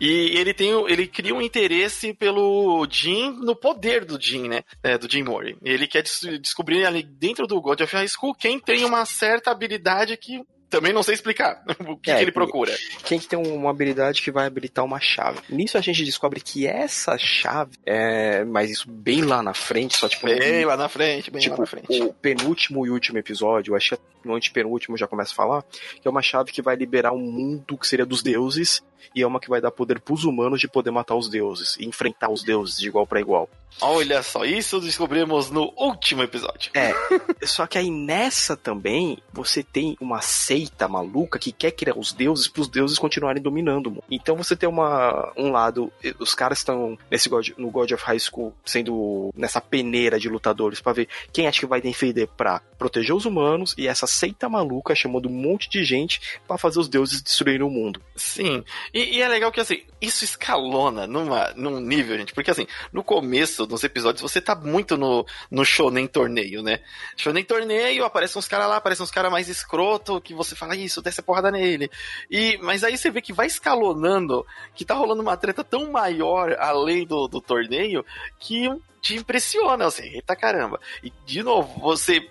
E 0.00 0.36
ele 0.36 0.52
tem, 0.52 0.70
ele 0.88 1.06
cria 1.06 1.34
um 1.34 1.42
interesse 1.42 2.12
pelo 2.14 2.86
Jim, 2.90 3.30
no 3.40 3.54
poder 3.54 4.04
do 4.04 4.20
Jim, 4.20 4.48
né? 4.48 4.64
É, 4.82 4.98
do 4.98 5.10
Jim 5.10 5.22
Mori. 5.22 5.56
Ele 5.62 5.86
quer 5.86 6.02
des 6.02 6.20
descobrir 6.40 6.84
ali 6.84 7.02
dentro 7.02 7.46
do 7.46 7.60
God 7.60 7.80
of 7.80 7.94
High 7.94 8.08
School 8.08 8.34
quem 8.34 8.58
tem 8.58 8.84
uma 8.84 9.04
certa 9.04 9.50
habilidade 9.50 10.16
que 10.16 10.42
também 10.72 10.92
não 10.92 11.02
sei 11.02 11.14
explicar 11.14 11.62
o 11.86 11.96
que, 11.98 12.10
é, 12.10 12.16
que 12.16 12.22
ele 12.22 12.32
procura. 12.32 12.74
Quem 13.04 13.20
tem 13.20 13.38
uma 13.38 13.70
habilidade 13.70 14.22
que 14.22 14.30
vai 14.30 14.46
habilitar 14.46 14.82
uma 14.82 14.98
chave. 14.98 15.38
Nisso 15.50 15.76
a 15.76 15.82
gente 15.82 16.02
descobre 16.02 16.40
que 16.40 16.66
essa 16.66 17.18
chave 17.18 17.76
é. 17.84 18.42
Mas 18.44 18.70
isso 18.70 18.90
bem 18.90 19.20
lá 19.20 19.42
na 19.42 19.52
frente, 19.52 19.98
só 19.98 20.08
tipo. 20.08 20.26
Bem 20.26 20.64
lá 20.64 20.76
na 20.76 20.88
frente, 20.88 21.30
bem 21.30 21.42
tipo, 21.42 21.56
lá 21.56 21.60
na 21.60 21.66
frente. 21.66 22.02
O 22.02 22.14
penúltimo 22.14 22.86
e 22.86 22.90
último 22.90 23.18
episódio, 23.18 23.76
acho 23.76 23.96
que 23.96 24.02
no 24.24 24.34
antepenúltimo 24.34 24.96
já 24.96 25.06
começa 25.06 25.32
a 25.32 25.34
falar, 25.34 25.62
que 26.00 26.08
é 26.08 26.10
uma 26.10 26.22
chave 26.22 26.50
que 26.50 26.62
vai 26.62 26.74
liberar 26.74 27.12
um 27.12 27.20
mundo 27.20 27.76
que 27.76 27.86
seria 27.86 28.06
dos 28.06 28.22
deuses 28.22 28.82
e 29.14 29.22
é 29.22 29.26
uma 29.26 29.40
que 29.40 29.48
vai 29.48 29.60
dar 29.60 29.70
poder 29.70 30.00
pros 30.00 30.24
humanos 30.24 30.60
de 30.60 30.68
poder 30.68 30.90
matar 30.90 31.16
os 31.16 31.28
deuses 31.28 31.76
e 31.76 31.84
enfrentar 31.84 32.30
os 32.30 32.42
deuses 32.42 32.78
de 32.78 32.88
igual 32.88 33.06
para 33.06 33.20
igual. 33.20 33.48
Olha 33.80 34.22
só, 34.22 34.44
isso 34.44 34.80
descobrimos 34.80 35.50
no 35.50 35.72
último 35.76 36.22
episódio. 36.22 36.70
É, 36.74 36.92
só 37.44 37.66
que 37.66 37.78
aí 37.78 37.90
nessa 37.90 38.56
também 38.56 39.18
você 39.32 39.62
tem 39.62 39.96
uma 40.00 40.20
seita 40.20 40.61
maluca 40.88 41.38
que 41.38 41.52
quer 41.52 41.70
criar 41.70 41.96
os 41.96 42.12
deuses 42.12 42.48
para 42.48 42.62
os 42.62 42.68
deuses 42.68 42.98
continuarem 42.98 43.42
dominando. 43.42 43.90
Mano. 43.90 44.04
Então 44.10 44.36
você 44.36 44.56
tem 44.56 44.68
uma 44.68 45.32
um 45.36 45.50
lado, 45.50 45.92
os 46.18 46.34
caras 46.34 46.58
estão 46.58 46.98
nesse 47.10 47.28
God, 47.28 47.50
no 47.56 47.70
God 47.70 47.90
of 47.92 48.04
High 48.04 48.20
School 48.20 48.54
sendo 48.64 49.32
nessa 49.36 49.60
peneira 49.60 50.18
de 50.18 50.28
lutadores 50.28 50.80
para 50.80 50.92
ver 50.92 51.08
quem 51.32 51.46
acha 51.46 51.60
que 51.60 51.66
vai 51.66 51.80
defender 51.80 52.28
para 52.36 52.60
proteger 52.78 53.14
os 53.14 53.24
humanos 53.24 53.74
e 53.78 53.86
essa 53.86 54.06
seita 54.06 54.48
maluca 54.48 54.94
chamando 54.94 55.28
um 55.28 55.32
monte 55.32 55.68
de 55.68 55.84
gente 55.84 56.20
para 56.46 56.58
fazer 56.58 56.78
os 56.78 56.88
deuses 56.88 57.22
destruírem 57.22 57.62
o 57.62 57.70
mundo. 57.70 58.00
Sim. 58.16 58.64
E, 58.92 59.16
e, 59.16 59.22
é 59.22 59.28
legal 59.28 59.52
que, 59.52 59.60
assim, 59.60 59.82
isso 60.00 60.24
escalona 60.24 61.06
numa, 61.06 61.52
num 61.54 61.80
nível, 61.80 62.18
gente, 62.18 62.32
porque, 62.32 62.50
assim, 62.50 62.66
no 62.92 63.02
começo 63.02 63.66
dos 63.66 63.84
episódios 63.84 64.22
você 64.22 64.40
tá 64.40 64.54
muito 64.54 64.96
no, 64.96 65.24
no 65.50 65.64
shonen 65.64 66.06
torneio, 66.06 66.62
né? 66.62 66.80
Shonen 67.16 67.44
torneio, 67.44 68.04
aparecem 68.04 68.38
uns 68.38 68.48
caras 68.48 68.68
lá, 68.68 68.76
aparecem 68.76 69.04
uns 69.04 69.10
caras 69.10 69.30
mais 69.30 69.48
escroto, 69.48 70.20
que 70.20 70.34
você 70.34 70.51
você 70.52 70.56
fala 70.56 70.76
isso, 70.76 71.02
desce 71.02 71.20
a 71.20 71.22
porrada 71.22 71.50
nele. 71.50 71.90
E, 72.30 72.58
mas 72.58 72.84
aí 72.84 72.96
você 72.96 73.10
vê 73.10 73.20
que 73.20 73.32
vai 73.32 73.46
escalonando, 73.46 74.46
que 74.74 74.84
tá 74.84 74.94
rolando 74.94 75.22
uma 75.22 75.36
treta 75.36 75.64
tão 75.64 75.90
maior 75.90 76.54
além 76.58 77.06
do, 77.06 77.26
do 77.26 77.40
torneio, 77.40 78.04
que 78.38 78.68
te 79.02 79.16
impressiona, 79.16 79.84
assim, 79.84 80.04
eita 80.14 80.36
caramba. 80.36 80.80
E, 81.02 81.12
de 81.26 81.42
novo, 81.42 81.80
você. 81.80 82.24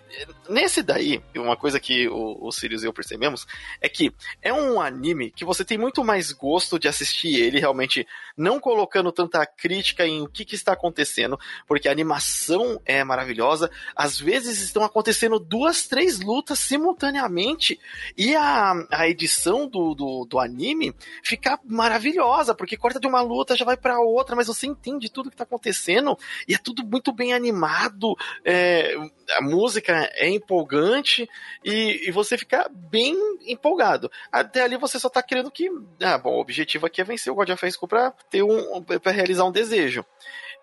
Nesse 0.47 0.81
daí, 0.81 1.21
uma 1.35 1.57
coisa 1.57 1.81
que 1.81 2.07
o, 2.07 2.47
o 2.47 2.51
Sirius 2.51 2.81
e 2.81 2.85
eu 2.85 2.93
percebemos 2.93 3.45
é 3.81 3.89
que 3.89 4.13
é 4.41 4.53
um 4.53 4.79
anime 4.79 5.31
que 5.31 5.43
você 5.43 5.65
tem 5.65 5.77
muito 5.77 6.03
mais 6.03 6.31
gosto 6.31 6.79
de 6.79 6.87
assistir 6.87 7.35
ele, 7.35 7.59
realmente 7.59 8.07
não 8.37 8.57
colocando 8.57 9.11
tanta 9.11 9.45
crítica 9.45 10.07
em 10.07 10.21
o 10.21 10.29
que, 10.29 10.45
que 10.45 10.55
está 10.55 10.71
acontecendo, 10.71 11.37
porque 11.67 11.89
a 11.89 11.91
animação 11.91 12.81
é 12.85 13.03
maravilhosa. 13.03 13.69
Às 13.93 14.17
vezes 14.17 14.61
estão 14.61 14.83
acontecendo 14.83 15.39
duas, 15.39 15.87
três 15.87 16.21
lutas 16.21 16.59
simultaneamente 16.59 17.77
e 18.17 18.35
a, 18.35 18.73
a 18.91 19.07
edição 19.07 19.67
do, 19.67 19.93
do, 19.93 20.25
do 20.25 20.39
anime 20.39 20.93
fica 21.23 21.59
maravilhosa, 21.65 22.55
porque 22.55 22.77
corta 22.77 22.99
de 22.99 23.07
uma 23.07 23.21
luta, 23.21 23.55
já 23.55 23.65
vai 23.65 23.77
para 23.77 23.99
outra, 23.99 24.35
mas 24.35 24.47
você 24.47 24.67
entende 24.67 25.11
tudo 25.11 25.29
que 25.29 25.35
está 25.35 25.43
acontecendo 25.43 26.17
e 26.47 26.53
é 26.53 26.57
tudo 26.57 26.85
muito 26.85 27.11
bem 27.11 27.33
animado, 27.33 28.15
é, 28.43 28.95
a 29.37 29.41
música 29.41 30.09
é 30.13 30.29
empolgante 30.29 31.29
e, 31.63 32.07
e, 32.07 32.11
você 32.11 32.37
fica 32.37 32.69
bem 32.69 33.15
empolgado. 33.47 34.11
Até 34.31 34.63
ali 34.63 34.77
você 34.77 34.99
só 34.99 35.09
tá 35.09 35.21
querendo 35.23 35.51
que, 35.51 35.69
ah, 36.01 36.17
bom, 36.17 36.35
o 36.35 36.41
objetivo 36.41 36.85
aqui 36.85 37.01
é 37.01 37.03
vencer 37.03 37.31
o 37.31 37.35
God 37.35 37.49
of 37.49 37.65
High 37.65 37.87
pra 37.87 38.11
ter 38.29 38.43
um, 38.43 38.81
para 38.83 39.11
realizar 39.11 39.45
um 39.45 39.51
desejo. 39.51 40.05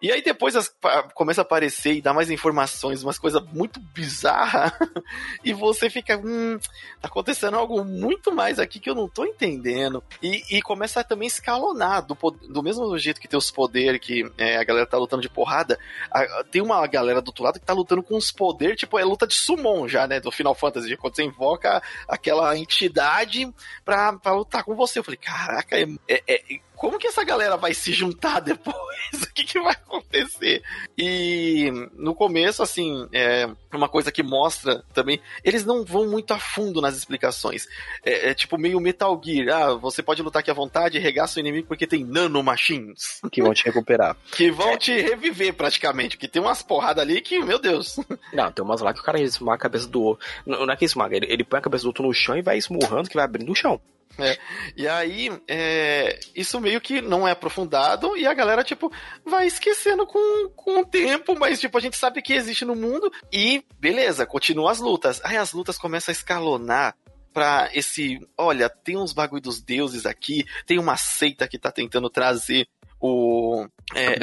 E 0.01 0.13
aí 0.13 0.23
depois 0.23 0.55
as, 0.55 0.73
começa 1.15 1.41
a 1.41 1.43
aparecer 1.43 1.95
e 1.95 2.03
dá 2.03 2.15
mais 2.15 2.31
informações, 2.31 3.03
umas 3.03 3.19
coisas 3.19 3.43
muito 3.53 3.81
bizarras, 3.81 4.73
e 5.45 5.53
você 5.53 5.91
fica, 5.91 6.17
hum, 6.17 6.59
tá 7.01 7.09
acontecendo 7.09 7.57
algo 7.57 7.85
muito 7.85 8.33
mais 8.33 8.59
aqui 8.59 8.79
que 8.79 8.89
eu 8.89 8.95
não 8.95 9.09
tô 9.09 9.25
entendendo. 9.25 10.03
E, 10.23 10.43
e 10.51 10.63
começa 10.63 11.01
a 11.01 11.05
também 11.05 11.27
escalonar, 11.27 12.07
do, 12.07 12.17
do 12.49 12.63
mesmo 12.63 12.97
jeito 12.97 13.21
que 13.21 13.27
tem 13.27 13.39
os 13.39 13.51
poderes, 13.51 14.01
que 14.01 14.31
é, 14.39 14.57
a 14.57 14.65
galera 14.65 14.87
tá 14.87 14.97
lutando 14.97 15.23
de 15.23 15.29
porrada, 15.29 15.79
a, 16.13 16.45
tem 16.45 16.63
uma 16.63 16.87
galera 16.87 17.21
do 17.21 17.29
outro 17.29 17.45
lado 17.45 17.59
que 17.59 17.67
tá 17.67 17.73
lutando 17.73 18.03
com 18.03 18.17
os 18.17 18.31
poderes, 18.31 18.77
tipo, 18.77 18.99
é 18.99 19.05
luta 19.05 19.27
de 19.27 19.35
summon 19.35 19.89
já, 19.89 20.07
né, 20.07 20.21
do 20.21 20.31
Final 20.31 20.55
Fantasy, 20.55 20.97
quando 20.97 21.17
você 21.17 21.25
invoca 21.25 21.83
aquela 22.07 22.57
entidade 22.57 23.53
pra, 23.85 24.13
pra 24.13 24.33
lutar 24.33 24.63
com 24.63 24.77
você. 24.77 25.01
Eu 25.01 25.05
falei, 25.05 25.19
caraca, 25.19 25.77
é, 25.77 25.87
é, 26.09 26.23
é 26.29 26.61
como 26.79 26.99
que 26.99 27.09
essa 27.09 27.25
galera 27.25 27.57
vai 27.57 27.75
se 27.75 27.93
juntar 27.93 28.41
depois? 28.41 28.77
o 29.23 29.35
que, 29.35 29.45
que 29.45 29.61
vai 29.61 29.73
acontecer? 29.73 30.63
E 30.97 31.71
no 31.95 32.15
começo, 32.15 32.63
assim, 32.63 33.09
é 33.13 33.49
uma 33.73 33.89
coisa 33.89 34.11
que 34.11 34.23
mostra 34.23 34.83
também, 34.95 35.21
eles 35.45 35.65
não 35.65 35.85
vão 35.85 36.09
muito 36.09 36.33
a 36.33 36.39
fundo 36.39 36.81
nas 36.81 36.97
explicações. 36.97 37.67
É, 38.05 38.31
é 38.31 38.35
tipo 38.35 38.57
meio 38.57 38.81
Metal 38.81 39.21
Gear. 39.23 39.49
Ah, 39.49 39.75
você 39.75 40.03
pode 40.03 40.23
lutar 40.23 40.41
aqui 40.41 40.51
à 40.51 40.55
vontade 40.55 40.97
e 40.97 41.01
regar 41.01 41.29
seu 41.29 41.41
inimigo 41.41 41.69
porque 41.69 41.87
tem 41.87 42.05
nanomachines. 42.05 43.21
Que 43.31 43.43
vão 43.43 43.53
te 43.53 43.65
recuperar. 43.65 44.17
que 44.33 44.51
vão 44.51 44.77
te 44.77 44.93
reviver 44.93 45.53
praticamente. 45.53 46.17
Que 46.17 46.27
tem 46.27 46.41
umas 46.41 46.63
porradas 46.63 47.03
ali 47.03 47.21
que, 47.21 47.39
meu 47.41 47.59
Deus. 47.59 47.99
Não, 48.33 48.51
tem 48.51 48.65
umas 48.65 48.81
lá 48.81 48.95
que 48.95 49.01
o 49.01 49.03
cara 49.03 49.21
esmaga 49.21 49.57
a 49.57 49.59
cabeça 49.59 49.87
do 49.87 50.03
outro. 50.03 50.27
Não, 50.47 50.65
não 50.65 50.73
é 50.73 50.77
que 50.77 50.85
esmaga, 50.85 51.17
ele, 51.17 51.27
ele 51.31 51.45
põe 51.45 51.59
a 51.59 51.63
cabeça 51.63 51.83
do 51.83 51.89
outro 51.89 52.05
no 52.05 52.13
chão 52.13 52.37
e 52.37 52.43
vai 52.43 52.57
esmurrando 52.57 53.09
que 53.09 53.15
vai 53.15 53.25
abrindo 53.25 53.53
o 53.53 53.55
chão. 53.55 53.81
É. 54.19 54.37
E 54.77 54.89
aí, 54.89 55.31
é, 55.47 56.19
isso 56.35 56.61
meio 56.61 56.81
que 56.81 57.01
não 57.01 57.27
é 57.27 57.31
aprofundado 57.31 58.17
e 58.17 58.27
a 58.27 58.35
galera, 58.35 58.65
tipo, 58.65 58.93
vai 59.25 59.47
esquecendo 59.47 60.07
com, 60.07 60.49
com 60.57 60.81
o 60.81 60.87
tempo, 60.87 61.39
mas, 61.39 61.61
tipo, 61.61 61.79
a 61.79 61.81
gente 61.81 61.97
sabe 61.97 62.21
que 62.21 62.33
existe 62.33 62.65
no 62.65 62.75
mundo 62.75 63.13
e, 63.33 63.65
beleza, 63.79 64.27
continua 64.27 64.73
as 64.73 64.81
lutas. 64.81 65.21
Aí 65.25 65.37
as 65.37 65.53
lutas 65.53 65.79
começam 65.79 66.11
a 66.11 66.17
escalonar 66.17 66.97
pra 67.33 67.71
esse, 67.73 68.19
olha, 68.37 68.69
tem 68.69 68.97
uns 68.97 69.13
bagulho 69.13 69.43
dos 69.43 69.63
deuses 69.63 70.05
aqui, 70.05 70.45
tem 70.67 70.79
uma 70.79 70.97
seita 70.97 71.47
que 71.47 71.59
tá 71.59 71.71
tentando 71.71 72.11
trazer 72.11 72.67
o, 73.01 73.67
é, 73.95 74.17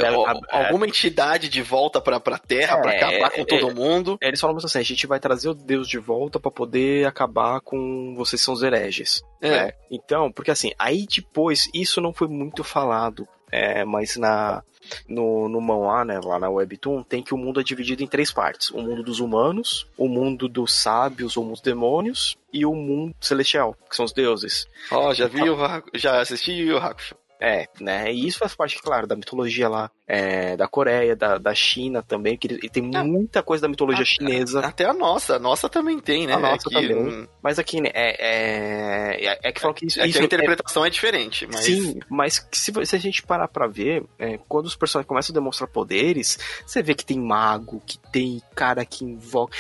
alguma 0.52 0.86
entidade 0.86 1.50
de 1.50 1.62
volta 1.62 2.02
pra, 2.02 2.20
pra 2.20 2.38
Terra 2.38 2.78
é, 2.78 2.82
pra 2.82 2.92
acabar 2.92 3.32
com 3.32 3.42
é, 3.42 3.46
todo 3.46 3.74
mundo. 3.74 4.18
Eles 4.22 4.40
falam 4.40 4.58
assim: 4.58 4.80
a 4.80 4.84
gente 4.84 5.08
vai 5.08 5.20
trazer 5.20 5.50
o 5.50 5.54
Deus 5.54 5.88
de 5.88 5.98
volta 5.98 6.40
para 6.40 6.52
poder 6.52 7.08
acabar 7.08 7.62
com 7.62 8.14
vocês 8.16 8.42
são 8.42 8.54
os 8.54 8.62
hereges. 8.62 9.24
É. 9.42 9.50
Né? 9.50 9.74
Então, 9.90 10.32
porque 10.32 10.52
assim, 10.52 10.72
aí 10.78 11.06
depois, 11.08 11.70
isso 11.74 12.02
não 12.02 12.14
foi 12.14 12.28
muito 12.28 12.64
falado, 12.64 13.28
é, 13.52 13.86
mas 13.86 14.18
na, 14.18 14.62
no, 15.08 15.48
no 15.50 15.62
Manhwa, 15.62 16.06
né, 16.06 16.20
lá 16.24 16.38
na 16.38 16.50
Webtoon, 16.50 17.04
tem 17.04 17.24
que 17.24 17.34
o 17.34 17.38
mundo 17.38 17.60
é 17.60 17.64
dividido 17.64 18.04
em 18.04 18.08
três 18.08 18.32
partes: 18.32 18.70
o 18.72 18.82
mundo 18.82 19.04
dos 19.04 19.20
humanos, 19.20 19.88
o 19.98 20.08
mundo 20.08 20.48
dos 20.48 20.74
sábios 20.74 21.38
ou 21.38 21.46
dos 21.46 21.62
demônios 21.62 22.36
e 22.52 22.66
o 22.66 22.74
mundo 22.74 23.16
celestial, 23.20 23.76
que 23.90 23.96
são 23.96 24.06
os 24.06 24.14
deuses. 24.14 24.68
Ó, 24.92 25.10
oh, 25.10 25.14
já 25.14 25.28
vi 25.28 25.50
o 25.50 25.58
já 25.94 26.20
assisti 26.20 26.72
o 26.72 26.78
Hakusho. 26.78 27.16
É, 27.46 27.68
né? 27.80 28.12
E 28.12 28.26
isso 28.26 28.40
faz 28.40 28.56
parte, 28.56 28.82
claro, 28.82 29.06
da 29.06 29.16
mitologia 29.16 29.70
lá 29.70 29.92
é, 30.08 30.58
da 30.58 30.68
Coreia, 30.68 31.16
da, 31.16 31.38
da 31.38 31.54
China 31.54 32.02
também, 32.02 32.36
que 32.36 32.48
e 32.48 32.68
tem 32.68 32.90
é. 32.96 33.04
muita 33.04 33.44
coisa 33.44 33.62
da 33.62 33.68
mitologia 33.68 34.02
a, 34.02 34.06
chinesa. 34.06 34.62
Até 34.62 34.86
a 34.86 34.94
nossa, 34.94 35.36
a 35.36 35.40
nossa 35.40 35.70
também 35.70 36.00
tem, 36.00 36.26
né? 36.26 36.34
A 36.34 36.40
nossa 36.40 36.68
aqui, 36.68 36.88
também. 36.88 36.98
Hum... 36.98 37.28
Mas 37.44 37.60
aqui, 37.60 37.80
né, 37.80 37.92
é, 37.94 39.28
é, 39.28 39.40
é 39.44 39.52
que 39.52 39.62
falam 39.62 39.76
que 39.76 39.86
isso... 39.86 40.02
É 40.02 40.08
isso 40.08 40.18
que 40.18 40.24
a 40.24 40.26
interpretação 40.26 40.84
é, 40.84 40.90
diferente, 40.90 41.46
mas... 41.46 41.66
Sim, 41.66 42.00
mas 42.10 42.48
se, 42.52 42.74
se 42.84 42.96
a 42.96 43.00
gente 43.00 43.22
parar 43.22 43.48
pra 43.48 43.68
ver, 43.68 44.04
é, 44.18 44.40
quando 44.48 44.66
os 44.66 44.76
personagens 44.76 45.08
começam 45.08 45.32
a 45.32 45.36
demonstrar 45.36 45.70
poderes, 45.70 46.40
você 46.66 46.82
vê 46.82 46.96
que 46.96 47.06
tem 47.06 47.20
mago, 47.20 47.80
que 47.86 48.00
tem 48.12 48.42
cara 48.56 48.84
que 48.84 49.06
invoca... 49.06 49.56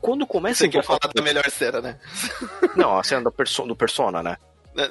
Quando 0.00 0.24
começa 0.24 0.58
você 0.58 0.64
a 0.64 0.68
invocar... 0.68 1.00
quer 1.00 1.08
falar 1.08 1.12
da 1.14 1.22
melhor 1.22 1.50
cena, 1.50 1.80
né? 1.80 1.98
Não, 2.76 2.96
a 2.96 3.02
cena 3.02 3.22
do, 3.22 3.32
perso 3.32 3.64
do 3.64 3.74
Persona, 3.74 4.22
né? 4.22 4.36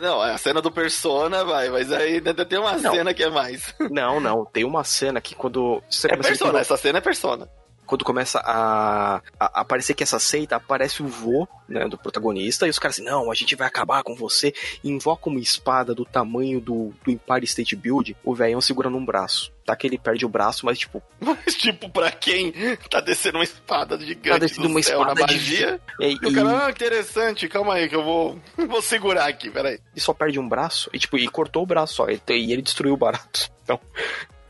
Não, 0.01 0.23
é 0.25 0.31
a 0.31 0.37
cena 0.37 0.61
do 0.61 0.71
Persona, 0.71 1.43
vai, 1.43 1.69
mas 1.69 1.91
aí 1.91 2.15
ainda 2.15 2.45
tem 2.45 2.57
uma 2.57 2.77
não. 2.77 2.93
cena 2.93 3.13
que 3.13 3.23
é 3.23 3.29
mais. 3.29 3.73
Não, 3.91 4.19
não, 4.19 4.45
tem 4.45 4.63
uma 4.63 4.83
cena 4.83 5.19
que 5.19 5.35
quando. 5.35 5.83
Você 5.89 6.07
é 6.11 6.15
Persona, 6.15 6.59
essa 6.59 6.77
cena 6.77 6.99
é 6.99 7.01
Persona 7.01 7.49
quando 7.85 8.05
começa 8.05 8.39
a, 8.39 9.21
a, 9.39 9.61
aparecer 9.61 9.93
que 9.93 10.03
essa 10.03 10.19
seita, 10.19 10.55
aparece 10.55 11.01
o 11.01 11.07
vô 11.07 11.47
né, 11.67 11.87
do 11.87 11.97
protagonista, 11.97 12.67
e 12.67 12.69
os 12.69 12.79
caras 12.79 12.97
assim, 12.97 13.05
não, 13.05 13.31
a 13.31 13.35
gente 13.35 13.55
vai 13.55 13.67
acabar 13.67 14.03
com 14.03 14.15
você, 14.15 14.53
e 14.83 14.89
invoca 14.89 15.29
uma 15.29 15.39
espada 15.39 15.93
do 15.93 16.05
tamanho 16.05 16.59
do, 16.59 16.93
do 17.03 17.11
Empire 17.11 17.45
State 17.45 17.75
Build, 17.75 18.15
o 18.23 18.33
velhão 18.33 18.61
segura 18.61 18.89
num 18.89 19.03
braço. 19.03 19.51
Tá 19.65 19.75
que 19.77 19.87
ele 19.87 19.97
perde 19.97 20.25
o 20.25 20.29
braço, 20.29 20.65
mas 20.65 20.77
tipo. 20.77 21.01
Mas 21.21 21.55
tipo, 21.55 21.89
pra 21.89 22.11
quem 22.11 22.53
tá 22.89 22.99
descendo 22.99 23.37
uma 23.37 23.45
espada 23.45 23.97
gigante 23.97 24.29
tá 24.29 24.37
descendo 24.37 24.67
uma 24.67 24.83
céu, 24.83 25.01
espada 25.01 25.21
magia? 25.21 25.79
De... 25.99 26.05
E, 26.05 26.11
e, 26.21 26.27
o 26.27 26.33
cara, 26.33 26.65
ah, 26.65 26.69
interessante, 26.69 27.47
calma 27.47 27.75
aí 27.75 27.87
que 27.87 27.95
eu 27.95 28.03
vou, 28.03 28.41
vou 28.67 28.81
segurar 28.81 29.27
aqui, 29.27 29.49
peraí. 29.49 29.79
E 29.95 30.01
só 30.01 30.13
perde 30.13 30.37
um 30.37 30.49
braço, 30.49 30.89
e 30.93 30.99
tipo, 30.99 31.17
e 31.17 31.27
cortou 31.29 31.63
o 31.63 31.65
braço 31.65 31.95
só, 31.95 32.07
e, 32.09 32.19
e 32.27 32.51
ele 32.51 32.61
destruiu 32.61 32.93
o 32.93 32.97
barato. 32.97 33.51
Então, 33.63 33.79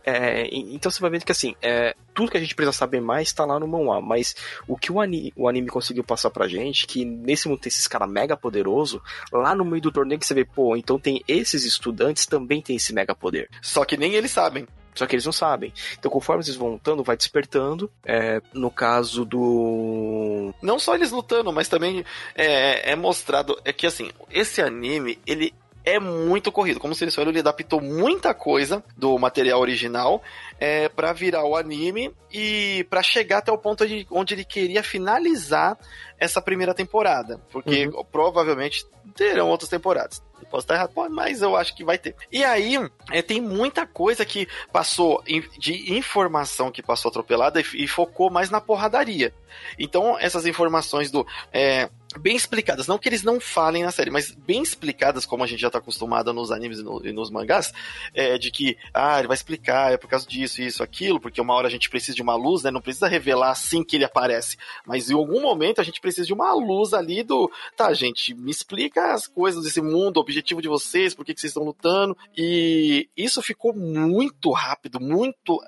é, 0.06 0.48
então 0.52 0.92
você 0.92 1.00
vai 1.00 1.10
vendo 1.10 1.26
que 1.26 1.32
assim, 1.32 1.56
é, 1.62 1.96
tudo 2.14 2.32
que 2.32 2.38
a 2.38 2.40
gente 2.40 2.56
precisa 2.56 2.78
saber 2.78 3.02
mais 3.02 3.30
está 3.30 3.46
lá 3.46 3.60
no 3.60 3.68
manhwa, 3.68 4.02
mas 4.02 4.36
o 4.68 4.78
que 4.78 4.92
o 4.92 5.00
anime, 5.00 5.34
o 5.36 5.48
anime 5.48 5.68
conseguiu 5.68 6.04
passar 6.04 6.30
pra 6.30 6.48
gente, 6.48 6.86
que 6.86 7.06
nesse 7.06 7.48
mundo 7.48 7.60
tem 7.60 7.70
esses 7.70 7.88
caras 7.88 8.10
mega 8.10 8.36
poderoso, 8.36 9.02
lá 9.32 9.56
no 9.56 9.66
meio 9.66 9.82
do 9.82 9.92
torneio 9.92 10.20
que 10.20 10.26
você 10.26 10.34
vê, 10.34 10.46
pô, 10.46 10.76
então 10.76 11.00
tem 11.00 11.24
esses 11.28 11.66
estudantes 11.66 12.26
também 12.26 12.62
tem 12.62 12.76
esse 12.76 12.94
mega 12.94 13.16
poder. 13.16 13.50
Só 13.62 13.86
que 13.86 13.98
nem 13.98 14.14
eles 14.14 14.32
sabem. 14.32 14.68
Só 14.96 15.08
que 15.08 15.16
eles 15.16 15.26
não 15.26 15.34
sabem. 15.34 15.74
Então, 15.98 16.12
conforme 16.12 16.44
eles 16.44 16.56
vão 16.56 16.74
lutando, 16.74 17.04
vai 17.04 17.18
despertando. 17.18 17.92
É, 18.06 18.42
no 18.54 18.70
caso 18.70 19.26
do. 19.26 20.54
Não 20.62 20.78
só 20.78 20.94
eles 20.96 21.12
lutando, 21.12 21.52
mas 21.52 21.68
também 21.68 22.06
é, 22.36 22.92
é 22.92 22.96
mostrado. 22.96 23.60
É 23.66 23.74
que 23.74 23.88
assim, 23.88 24.12
esse 24.30 24.62
anime, 24.62 25.18
ele 25.26 25.54
é 25.84 26.00
muito 26.00 26.52
corrido. 26.52 26.80
Como 26.80 26.96
se 26.96 27.04
ele 27.04 27.40
adaptou 27.40 27.82
muita 27.82 28.34
coisa 28.34 28.84
do 28.98 29.18
material 29.18 29.60
original 29.60 30.24
é, 30.60 30.88
para 30.90 31.12
virar 31.14 31.44
o 31.44 31.56
anime 31.56 32.12
e 32.32 32.86
para 32.90 33.04
chegar 33.04 33.40
até 33.40 33.52
o 33.52 33.58
ponto 33.58 33.88
de, 33.88 34.08
onde 34.10 34.34
ele 34.34 34.46
queria 34.46 34.82
finalizar 34.84 35.78
essa 36.18 36.42
primeira 36.42 36.74
temporada. 36.74 37.40
Porque 37.52 37.88
uhum. 37.88 38.04
provavelmente 38.06 38.86
terão 39.16 39.50
outras 39.50 39.70
temporadas. 39.70 40.22
Posso 40.50 40.66
estar 40.66 40.76
errado, 40.76 40.94
mas 41.10 41.42
eu 41.42 41.56
acho 41.56 41.76
que 41.76 41.84
vai 41.84 41.98
ter. 41.98 42.16
E 42.32 42.44
aí, 42.44 42.78
é, 43.12 43.22
tem 43.22 43.42
muita 43.42 43.88
coisa 43.88 44.26
que 44.26 44.48
passou 44.72 45.24
de 45.58 45.94
informação 45.94 46.72
que 46.72 46.84
passou 46.84 47.10
atropelada 47.10 47.60
e, 47.60 47.66
e 47.76 47.88
focou 47.88 48.30
mais 48.30 48.50
na 48.50 48.62
porradaria. 48.62 49.34
Então, 49.80 50.18
essas 50.20 50.46
informações 50.46 51.10
do. 51.10 51.26
É, 51.52 51.90
bem 52.20 52.36
explicadas, 52.36 52.88
não 52.88 52.98
que 52.98 53.10
eles 53.10 53.24
não 53.24 53.40
falem 53.40 53.84
na 53.84 53.92
série, 53.92 54.12
mas 54.12 54.32
bem 54.32 54.62
explicadas, 54.62 55.26
como 55.26 55.44
a 55.44 55.48
gente 55.48 55.62
já 55.62 55.68
está 55.68 55.80
acostumado 55.80 56.34
nos 56.34 56.52
animes 56.52 56.80
e, 56.80 56.84
no, 56.84 57.06
e 57.06 57.12
nos 57.12 57.30
mangás, 57.30 57.74
é, 58.14 58.38
de 58.38 58.52
que, 58.52 58.78
ah, 58.94 59.20
ele 59.20 59.28
vai 59.28 59.36
explicar, 59.36 59.94
é 59.94 59.98
por 59.98 60.08
causa 60.08 60.28
disso, 60.28 60.62
isso, 60.62 60.84
aquilo, 60.84 61.20
porque 61.20 61.42
uma 61.42 61.54
hora 61.54 61.68
a 61.68 61.72
gente 61.72 61.90
precisa 61.90 62.16
de 62.16 62.22
uma 62.22 62.36
luz, 62.36 62.64
né? 62.64 62.72
Não 62.72 62.82
precisa 62.82 63.08
revelar 63.08 63.52
assim 63.52 63.84
que 63.84 63.96
ele 63.96 64.06
aparece, 64.06 64.58
mas 64.86 65.10
em 65.10 65.14
algum 65.14 65.42
momento 65.42 65.82
a 65.82 65.84
gente 65.84 66.02
precisa 66.02 66.26
de 66.26 66.34
uma 66.34 66.54
luz 66.54 66.94
ali 66.94 67.24
do, 67.24 67.52
tá, 67.76 67.94
gente, 67.94 68.34
me 68.34 68.52
explica 68.52 69.14
as 69.14 69.28
coisas 69.28 69.64
desse 69.64 69.82
mundo, 69.82 70.18
o 70.18 70.22
objetivo 70.22 70.62
de 70.62 70.68
vocês, 70.68 71.14
por 71.14 71.26
que, 71.26 71.34
que 71.34 71.42
vocês 71.42 71.52
estão 71.52 71.64
lutando, 71.64 72.18
e 72.36 73.10
isso 73.16 73.42
ficou 73.42 73.74
muito 73.74 74.52
rápido, 74.52 75.00
muito, 75.00 75.60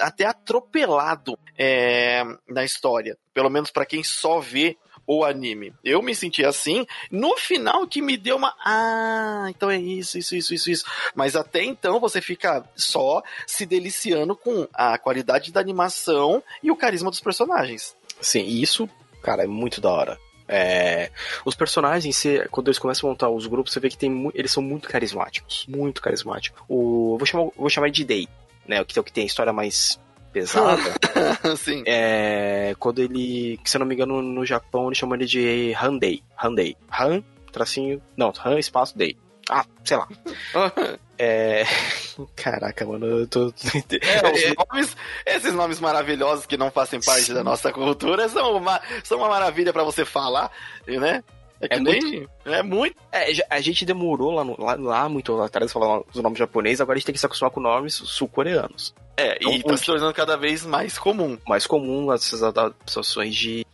até 0.00 0.26
atropelado 0.26 1.38
é, 1.58 2.22
na 2.48 2.64
história. 2.64 3.16
Pelo 3.32 3.50
menos 3.50 3.70
para 3.70 3.86
quem 3.86 4.02
só 4.02 4.40
vê 4.40 4.76
o 5.06 5.24
anime. 5.24 5.72
Eu 5.84 6.02
me 6.02 6.14
senti 6.14 6.44
assim, 6.44 6.86
no 7.10 7.36
final 7.36 7.86
que 7.86 8.00
me 8.00 8.16
deu 8.16 8.36
uma. 8.36 8.54
Ah, 8.64 9.46
então 9.48 9.70
é 9.70 9.78
isso, 9.78 10.18
isso, 10.18 10.34
isso, 10.34 10.54
isso, 10.54 10.70
isso. 10.70 10.84
Mas 11.14 11.36
até 11.36 11.62
então 11.62 12.00
você 12.00 12.20
fica 12.20 12.64
só 12.74 13.22
se 13.46 13.66
deliciando 13.66 14.36
com 14.36 14.66
a 14.72 14.98
qualidade 14.98 15.52
da 15.52 15.60
animação 15.60 16.42
e 16.62 16.70
o 16.70 16.76
carisma 16.76 17.10
dos 17.10 17.20
personagens. 17.20 17.96
Sim, 18.20 18.46
isso, 18.46 18.88
cara, 19.22 19.44
é 19.44 19.46
muito 19.46 19.80
da 19.80 19.90
hora. 19.90 20.18
É, 20.46 21.10
os 21.44 21.54
personagens, 21.54 22.16
você, 22.16 22.46
quando 22.50 22.68
eles 22.68 22.78
começam 22.78 23.08
a 23.08 23.12
montar 23.12 23.30
os 23.30 23.46
grupos, 23.46 23.72
você 23.72 23.80
vê 23.80 23.88
que 23.88 23.96
tem, 23.96 24.30
eles 24.34 24.52
são 24.52 24.62
muito 24.62 24.88
carismáticos. 24.88 25.66
Muito 25.68 26.02
carismáticos. 26.02 26.62
O, 26.68 27.16
vou, 27.18 27.26
chamar, 27.26 27.50
vou 27.56 27.70
chamar 27.70 27.90
de 27.90 28.04
Day, 28.04 28.28
né? 28.66 28.84
Que 28.84 28.98
é 28.98 29.00
o 29.00 29.04
que 29.04 29.12
tem 29.12 29.24
a 29.24 29.26
história 29.26 29.52
mais 29.52 29.98
pesada. 30.34 30.82
Sim. 31.56 31.84
É, 31.86 32.74
quando 32.78 32.98
ele, 32.98 33.58
se 33.64 33.76
eu 33.76 33.78
não 33.78 33.86
me 33.86 33.94
engano, 33.94 34.20
no 34.20 34.44
Japão, 34.44 34.88
eles 34.88 34.98
chamam 34.98 35.14
ele 35.14 35.24
de 35.24 35.72
Handei. 35.80 36.22
Handei. 36.36 36.76
Han, 36.92 37.22
tracinho. 37.52 38.02
Não, 38.16 38.32
Han, 38.44 38.58
espaço, 38.58 38.98
Day. 38.98 39.16
Ah, 39.48 39.64
sei 39.84 39.96
lá. 39.96 40.08
É. 41.16 41.62
Caraca, 42.34 42.84
mano, 42.84 43.06
eu 43.06 43.26
tô. 43.28 43.46
É, 43.46 44.32
os 44.32 44.54
nomes, 44.68 44.96
esses 45.24 45.54
nomes 45.54 45.78
maravilhosos 45.78 46.44
que 46.44 46.56
não 46.56 46.72
fazem 46.72 47.00
parte 47.00 47.26
Sim. 47.26 47.34
da 47.34 47.44
nossa 47.44 47.72
cultura 47.72 48.28
são 48.28 48.56
uma, 48.56 48.80
são 49.04 49.18
uma 49.18 49.28
maravilha 49.28 49.72
para 49.72 49.84
você 49.84 50.04
falar, 50.04 50.50
né? 50.86 51.22
É, 51.60 51.76
é 51.76 51.80
muito. 51.80 52.30
É 52.44 52.62
muito. 52.62 52.96
É, 53.12 53.32
a 53.48 53.60
gente 53.60 53.84
demorou 53.84 54.32
lá, 54.32 54.44
no, 54.44 54.60
lá, 54.60 54.74
lá 54.74 55.08
muito 55.08 55.40
atrás 55.40 55.72
falar 55.72 56.02
os 56.12 56.20
nomes 56.20 56.38
japoneses, 56.38 56.80
agora 56.80 56.96
a 56.96 56.98
gente 56.98 57.06
tem 57.06 57.12
que 57.12 57.20
se 57.20 57.26
acostumar 57.26 57.50
com 57.50 57.60
nomes 57.60 57.94
sul-coreanos. 57.94 58.94
É, 59.16 59.36
então, 59.36 59.52
e 59.52 59.62
tá 59.62 59.76
se 59.76 59.86
tornando 59.86 60.12
cada 60.12 60.36
vez 60.36 60.66
mais 60.66 60.98
comum. 60.98 61.38
Mais 61.46 61.66
comum 61.66 62.12
essas 62.12 62.42
adaptações 62.42 63.34
de, 63.34 63.64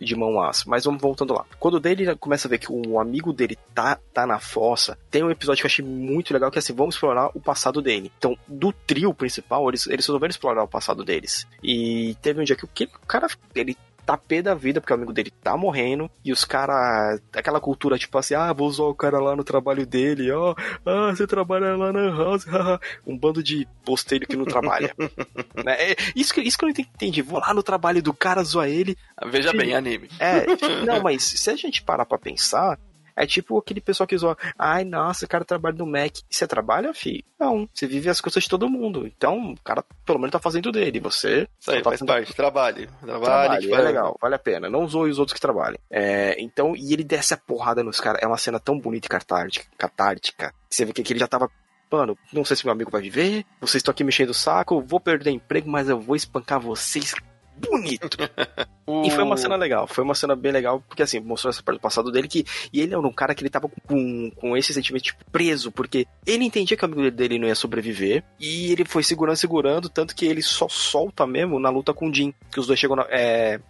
de 0.00 0.16
mão 0.16 0.40
aço. 0.40 0.68
Mas 0.68 0.84
vamos 0.84 1.00
voltando 1.00 1.34
lá. 1.34 1.44
Quando 1.60 1.74
o 1.74 1.80
dele 1.80 2.16
começa 2.16 2.48
a 2.48 2.50
ver 2.50 2.58
que 2.58 2.72
um 2.72 2.98
amigo 2.98 3.32
dele 3.32 3.58
tá, 3.74 3.98
tá 4.12 4.26
na 4.26 4.38
fossa, 4.38 4.98
tem 5.10 5.22
um 5.22 5.30
episódio 5.30 5.60
que 5.60 5.66
eu 5.66 5.70
achei 5.70 5.84
muito 5.84 6.32
legal, 6.32 6.50
que 6.50 6.58
é 6.58 6.60
assim, 6.60 6.72
vamos 6.72 6.94
explorar 6.94 7.30
o 7.34 7.40
passado 7.40 7.82
dele. 7.82 8.10
Então, 8.16 8.38
do 8.48 8.72
trio 8.72 9.12
principal, 9.12 9.68
eles, 9.68 9.86
eles 9.86 10.06
resolveram 10.06 10.30
explorar 10.30 10.64
o 10.64 10.68
passado 10.68 11.04
deles. 11.04 11.46
E 11.62 12.16
teve 12.22 12.40
um 12.40 12.44
dia 12.44 12.56
que 12.56 12.64
o, 12.64 12.68
que, 12.68 12.84
o 12.84 13.06
cara, 13.06 13.28
ele 13.54 13.76
tá 14.06 14.16
pé 14.16 14.40
da 14.40 14.54
vida, 14.54 14.80
porque 14.80 14.92
o 14.92 14.96
amigo 14.96 15.12
dele 15.12 15.32
tá 15.42 15.56
morrendo, 15.56 16.08
e 16.24 16.32
os 16.32 16.44
caras, 16.44 17.20
aquela 17.34 17.60
cultura 17.60 17.98
tipo 17.98 18.16
assim, 18.16 18.34
ah, 18.34 18.52
vou 18.52 18.68
usar 18.68 18.84
o 18.84 18.94
cara 18.94 19.18
lá 19.18 19.34
no 19.34 19.42
trabalho 19.42 19.84
dele, 19.84 20.30
ó, 20.30 20.54
ah, 20.86 21.10
você 21.10 21.26
trabalha 21.26 21.76
lá 21.76 21.92
na 21.92 22.16
house, 22.16 22.46
um 23.06 23.18
bando 23.18 23.42
de 23.42 23.66
posteiro 23.84 24.26
que 24.26 24.36
não 24.36 24.44
trabalha. 24.44 24.94
né? 25.64 25.74
É, 25.78 25.96
isso, 26.14 26.32
que, 26.32 26.40
isso 26.40 26.56
que 26.56 26.64
eu 26.64 26.68
não 26.68 26.74
entendi, 26.78 27.20
vou 27.20 27.40
lá 27.40 27.52
no 27.52 27.62
trabalho 27.62 28.02
do 28.02 28.14
cara, 28.14 28.44
zoar 28.44 28.68
ele. 28.68 28.96
Veja 29.26 29.52
bem, 29.52 29.74
anime. 29.74 30.08
É, 30.20 30.46
não, 30.86 31.02
mas 31.02 31.24
se 31.24 31.50
a 31.50 31.56
gente 31.56 31.82
parar 31.82 32.06
pra 32.06 32.18
pensar, 32.18 32.78
é 33.16 33.26
tipo 33.26 33.58
aquele 33.58 33.80
pessoal 33.80 34.06
que 34.06 34.16
zoa, 34.16 34.36
ai, 34.58 34.84
nossa, 34.84 35.24
o 35.24 35.28
cara 35.28 35.44
trabalha 35.44 35.76
no 35.76 35.86
Mac. 35.86 36.18
Você 36.28 36.46
trabalha, 36.46 36.92
filho? 36.92 37.24
Não, 37.38 37.68
você 37.72 37.86
vive 37.86 38.08
as 38.08 38.20
coisas 38.20 38.42
de 38.42 38.48
todo 38.48 38.68
mundo. 38.68 39.06
Então, 39.06 39.52
o 39.52 39.60
cara 39.62 39.84
pelo 40.04 40.18
menos 40.18 40.32
tá 40.32 40.38
fazendo 40.38 40.70
dele. 40.70 41.00
Você. 41.00 41.48
Isso 41.58 41.70
aí, 41.70 41.82
tá 41.82 41.90
faz 41.90 42.02
parte, 42.02 42.34
trabalhe. 42.34 42.88
Trabalhe, 43.00 43.66
trabalhe 43.66 43.72
é 43.72 43.78
legal, 43.78 44.16
vale 44.20 44.34
a 44.34 44.38
pena. 44.38 44.68
Não 44.68 44.86
zoe 44.86 45.10
os 45.10 45.18
outros 45.18 45.34
que 45.34 45.40
trabalhem. 45.40 45.78
É, 45.90 46.36
então, 46.38 46.74
e 46.76 46.92
ele 46.92 47.04
desce 47.04 47.34
a 47.34 47.36
porrada 47.36 47.82
nos 47.82 48.00
caras. 48.00 48.22
É 48.22 48.26
uma 48.26 48.38
cena 48.38 48.60
tão 48.60 48.78
bonita 48.78 49.06
e 49.06 49.10
catártica. 49.10 49.66
catártica 49.76 50.54
você 50.68 50.84
vê 50.84 50.92
que 50.92 51.12
ele 51.12 51.20
já 51.20 51.26
tava 51.26 51.50
mano, 51.90 52.18
não 52.32 52.44
sei 52.44 52.56
se 52.56 52.64
meu 52.64 52.72
amigo 52.72 52.90
vai 52.90 53.00
viver, 53.00 53.46
vocês 53.60 53.76
estão 53.76 53.92
aqui 53.92 54.04
mexendo 54.04 54.30
o 54.30 54.34
saco, 54.34 54.82
vou 54.82 55.00
perder 55.00 55.30
emprego, 55.30 55.70
mas 55.70 55.88
eu 55.88 55.98
vou 55.98 56.16
espancar 56.16 56.60
vocês 56.60 57.14
bonito. 57.56 58.18
E 59.04 59.10
foi 59.10 59.24
uma 59.24 59.36
cena 59.36 59.56
legal, 59.56 59.86
foi 59.86 60.04
uma 60.04 60.14
cena 60.14 60.36
bem 60.36 60.52
legal, 60.52 60.82
porque 60.88 61.02
assim, 61.02 61.18
mostrou 61.18 61.50
essa 61.50 61.62
parte 61.62 61.78
do 61.78 61.82
passado 61.82 62.12
dele 62.12 62.28
que. 62.28 62.44
E 62.72 62.80
ele 62.80 62.92
era 62.92 63.00
um 63.00 63.12
cara 63.12 63.34
que 63.34 63.42
ele 63.42 63.50
tava 63.50 63.68
com, 63.86 64.30
com 64.30 64.56
esse 64.56 64.72
sentimento 64.72 65.02
tipo, 65.02 65.24
preso, 65.30 65.72
porque 65.72 66.06
ele 66.24 66.44
entendia 66.44 66.76
que 66.76 66.84
o 66.84 66.86
amigo 66.86 67.10
dele 67.10 67.38
não 67.38 67.48
ia 67.48 67.54
sobreviver, 67.54 68.22
e 68.38 68.70
ele 68.70 68.84
foi 68.84 69.02
segurando, 69.02 69.36
segurando, 69.36 69.88
tanto 69.88 70.14
que 70.14 70.26
ele 70.26 70.42
só 70.42 70.68
solta 70.68 71.26
mesmo 71.26 71.58
na 71.58 71.68
luta 71.68 71.92
com 71.92 72.08
o 72.08 72.14
Jin. 72.14 72.32
Que 72.52 72.60
os 72.60 72.66
dois 72.66 72.78
chegam 72.78 72.96
na, 72.96 73.06
é, 73.10 73.60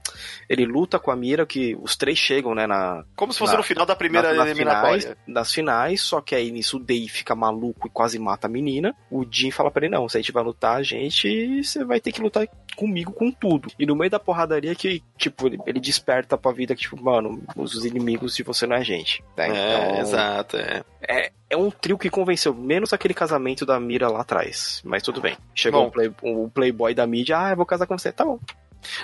Ele 0.48 0.66
luta 0.66 0.98
com 0.98 1.10
a 1.10 1.16
Mira, 1.16 1.46
que 1.46 1.76
os 1.80 1.96
três 1.96 2.18
chegam, 2.18 2.54
né, 2.54 2.66
na. 2.66 3.04
Como 3.14 3.32
se 3.32 3.38
fosse 3.38 3.52
na, 3.52 3.58
no 3.58 3.64
final 3.64 3.86
da 3.86 3.96
primeira 3.96 4.34
na, 4.34 4.44
eliminatória. 4.44 5.00
Finais, 5.00 5.18
nas 5.26 5.52
finais, 5.52 6.00
só 6.02 6.20
que 6.20 6.34
aí 6.34 6.50
nisso 6.50 6.76
o 6.76 6.80
Day 6.80 7.08
fica 7.08 7.34
maluco 7.34 7.86
e 7.86 7.90
quase 7.90 8.18
mata 8.18 8.46
a 8.46 8.50
menina. 8.50 8.94
O 9.10 9.24
Jin 9.28 9.50
fala 9.50 9.70
pra 9.70 9.86
ele: 9.86 9.94
não, 9.94 10.08
se 10.08 10.18
a 10.18 10.20
gente 10.20 10.32
vai 10.32 10.44
lutar, 10.44 10.76
a 10.76 10.82
gente, 10.82 11.62
você 11.62 11.84
vai 11.84 12.00
ter 12.00 12.12
que 12.12 12.20
lutar 12.20 12.46
comigo 12.76 13.12
com 13.12 13.30
tudo. 13.30 13.70
E 13.78 13.86
no 13.86 13.96
meio 13.96 14.10
da 14.10 14.20
porradaria 14.20 14.74
que, 14.74 15.02
tipo, 15.16 15.46
ele, 15.46 15.80
desperta 15.80 16.36
pra 16.36 16.52
vida 16.52 16.74
que, 16.74 16.82
tipo, 16.82 17.02
mano, 17.02 17.42
os 17.56 17.84
inimigos 17.84 18.34
de 18.36 18.42
você 18.42 18.66
não 18.66 18.76
é 18.76 18.84
gente. 18.84 19.22
Né? 19.36 19.48
É, 19.48 19.90
então, 19.90 20.00
exato, 20.00 20.56
é. 20.56 20.82
é. 21.06 21.32
É 21.48 21.56
um 21.56 21.70
trio 21.70 21.96
que 21.96 22.10
convenceu, 22.10 22.52
menos 22.52 22.92
aquele 22.92 23.14
casamento 23.14 23.64
da 23.64 23.78
Mira 23.78 24.08
lá 24.08 24.22
atrás. 24.22 24.82
Mas 24.84 25.02
tudo 25.02 25.20
bem. 25.20 25.36
Chegou 25.54 25.86
o, 25.86 25.90
play, 25.92 26.12
o 26.22 26.50
playboy 26.52 26.92
da 26.92 27.06
mídia, 27.06 27.38
ah, 27.38 27.50
eu 27.50 27.56
vou 27.56 27.64
casar 27.64 27.86
com 27.86 27.96
você. 27.96 28.10
Tá 28.10 28.24
bom. 28.24 28.40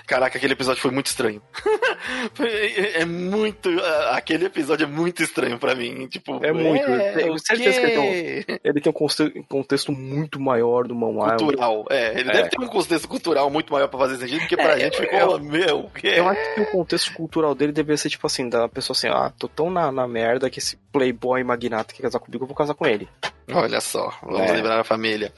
Caraca, 0.06 0.38
aquele 0.38 0.52
episódio 0.52 0.80
foi 0.80 0.90
muito 0.90 1.06
estranho. 1.06 1.42
é 2.94 3.04
muito. 3.04 3.68
Aquele 4.10 4.46
episódio 4.46 4.84
é 4.84 4.86
muito 4.86 5.22
estranho 5.22 5.58
para 5.58 5.74
mim. 5.74 6.06
Tipo, 6.06 6.44
é 6.44 6.52
muito. 6.52 6.88
É, 6.88 7.12
tenho 7.12 7.38
certeza 7.38 7.80
que 7.80 7.86
ele 7.86 7.92
tem, 7.92 8.56
um, 8.56 8.58
ele 8.64 8.80
tem 8.80 8.92
um 8.92 9.42
contexto 9.44 9.92
muito 9.92 10.40
maior 10.40 10.86
do 10.86 10.94
Manhwa. 10.94 11.36
Cultural, 11.36 11.84
é. 11.90 12.20
Ele 12.20 12.30
é. 12.30 12.32
deve 12.32 12.48
ter 12.50 12.60
um 12.60 12.68
contexto 12.68 13.08
cultural 13.08 13.50
muito 13.50 13.72
maior 13.72 13.88
pra 13.88 13.98
fazer 13.98 14.18
sentido, 14.18 14.40
porque 14.40 14.56
pra 14.56 14.76
é, 14.76 14.80
gente 14.80 14.98
ficou, 14.98 15.18
eu, 15.18 15.40
meu, 15.40 15.90
que 15.94 16.06
Eu 16.06 16.28
acho 16.28 16.54
que 16.54 16.60
o 16.60 16.70
contexto 16.70 17.12
cultural 17.14 17.54
dele 17.54 17.72
deveria 17.72 17.96
ser 17.96 18.10
tipo 18.10 18.26
assim, 18.26 18.48
da 18.48 18.68
pessoa 18.68 18.96
assim, 18.96 19.08
ah, 19.08 19.32
tô 19.38 19.48
tão 19.48 19.70
na, 19.70 19.90
na 19.90 20.06
merda 20.06 20.50
que 20.50 20.58
esse 20.58 20.76
playboy 20.92 21.42
magnata 21.42 21.94
quer 21.94 22.02
casar 22.02 22.18
comigo, 22.18 22.44
eu 22.44 22.48
vou 22.48 22.56
casar 22.56 22.74
com 22.74 22.86
ele. 22.86 23.08
Olha 23.52 23.80
só, 23.80 24.12
vamos 24.22 24.50
é. 24.50 24.54
livrar 24.54 24.78
a 24.78 24.84
família. 24.84 25.32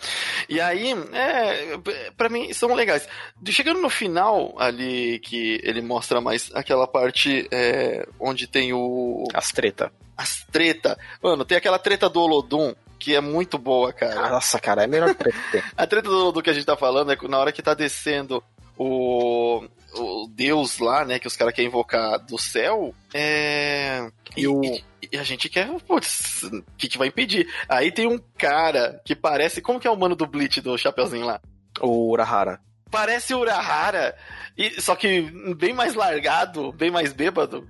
E 0.49 0.61
aí, 0.61 0.93
é, 1.13 1.79
para 2.17 2.29
mim, 2.29 2.53
são 2.53 2.75
legais. 2.75 3.09
Chegando 3.47 3.81
no 3.81 3.89
final 3.89 4.55
ali, 4.59 5.19
que 5.21 5.61
ele 5.63 5.81
mostra 5.81 6.21
mais 6.21 6.51
aquela 6.55 6.87
parte 6.87 7.49
é, 7.51 8.07
onde 8.21 8.47
tem 8.47 8.73
o. 8.73 9.25
As 9.33 9.51
treta. 9.51 9.93
As 10.17 10.45
treta. 10.53 10.99
Mano, 11.23 11.45
tem 11.45 11.57
aquela 11.57 11.79
treta 11.79 12.09
do 12.09 12.21
Olodum, 12.21 12.75
que 12.99 13.15
é 13.15 13.21
muito 13.21 13.59
boa, 13.59 13.93
cara. 13.93 14.31
Nossa, 14.31 14.61
cara, 14.61 14.83
é 14.83 14.85
a 14.85 14.89
melhor 14.89 15.15
treta. 15.15 15.39
a 15.77 15.87
treta 15.87 16.09
do 16.09 16.17
Olodum 16.17 16.43
que 16.43 16.51
a 16.51 16.55
gente 16.55 16.67
tá 16.67 16.77
falando 16.77 17.13
é 17.13 17.17
na 17.29 17.39
hora 17.39 17.53
que 17.53 17.63
tá 17.63 17.75
descendo 17.75 18.43
o, 18.77 19.65
o 19.95 20.29
deus 20.29 20.79
lá, 20.79 21.05
né, 21.05 21.19
que 21.19 21.27
os 21.27 21.37
caras 21.37 21.55
querem 21.55 21.69
invocar 21.69 22.19
do 22.19 22.39
céu, 22.39 22.95
é. 23.13 24.09
E, 24.37 24.47
o... 24.47 24.63
e 24.63 24.85
a 25.17 25.23
gente 25.23 25.49
quer, 25.49 25.69
putz, 25.83 26.43
o 26.45 26.63
que, 26.77 26.89
que 26.89 26.99
vai 26.99 27.09
impedir? 27.09 27.49
Aí 27.69 27.93
tem 27.93 28.07
um 28.07 28.19
cara 28.37 29.01
que 29.05 29.15
parece. 29.15 29.61
Como 29.61 29.81
que 29.81 29.87
é 29.87 29.91
o 29.91 29.97
mano 29.97 30.17
do 30.17 30.27
Bleach 30.27 30.61
do 30.61 30.77
Chapeuzinho 30.77 31.27
lá? 31.27 31.41
O 31.81 32.11
Urahara. 32.11 32.61
Parece 32.91 33.35
o 33.35 33.41
Urahara, 33.41 34.17
e, 34.57 34.81
só 34.81 34.95
que 34.95 35.23
bem 35.57 35.73
mais 35.73 35.95
largado, 35.95 36.73
bem 36.73 36.91
mais 36.91 37.13
bêbado. 37.13 37.67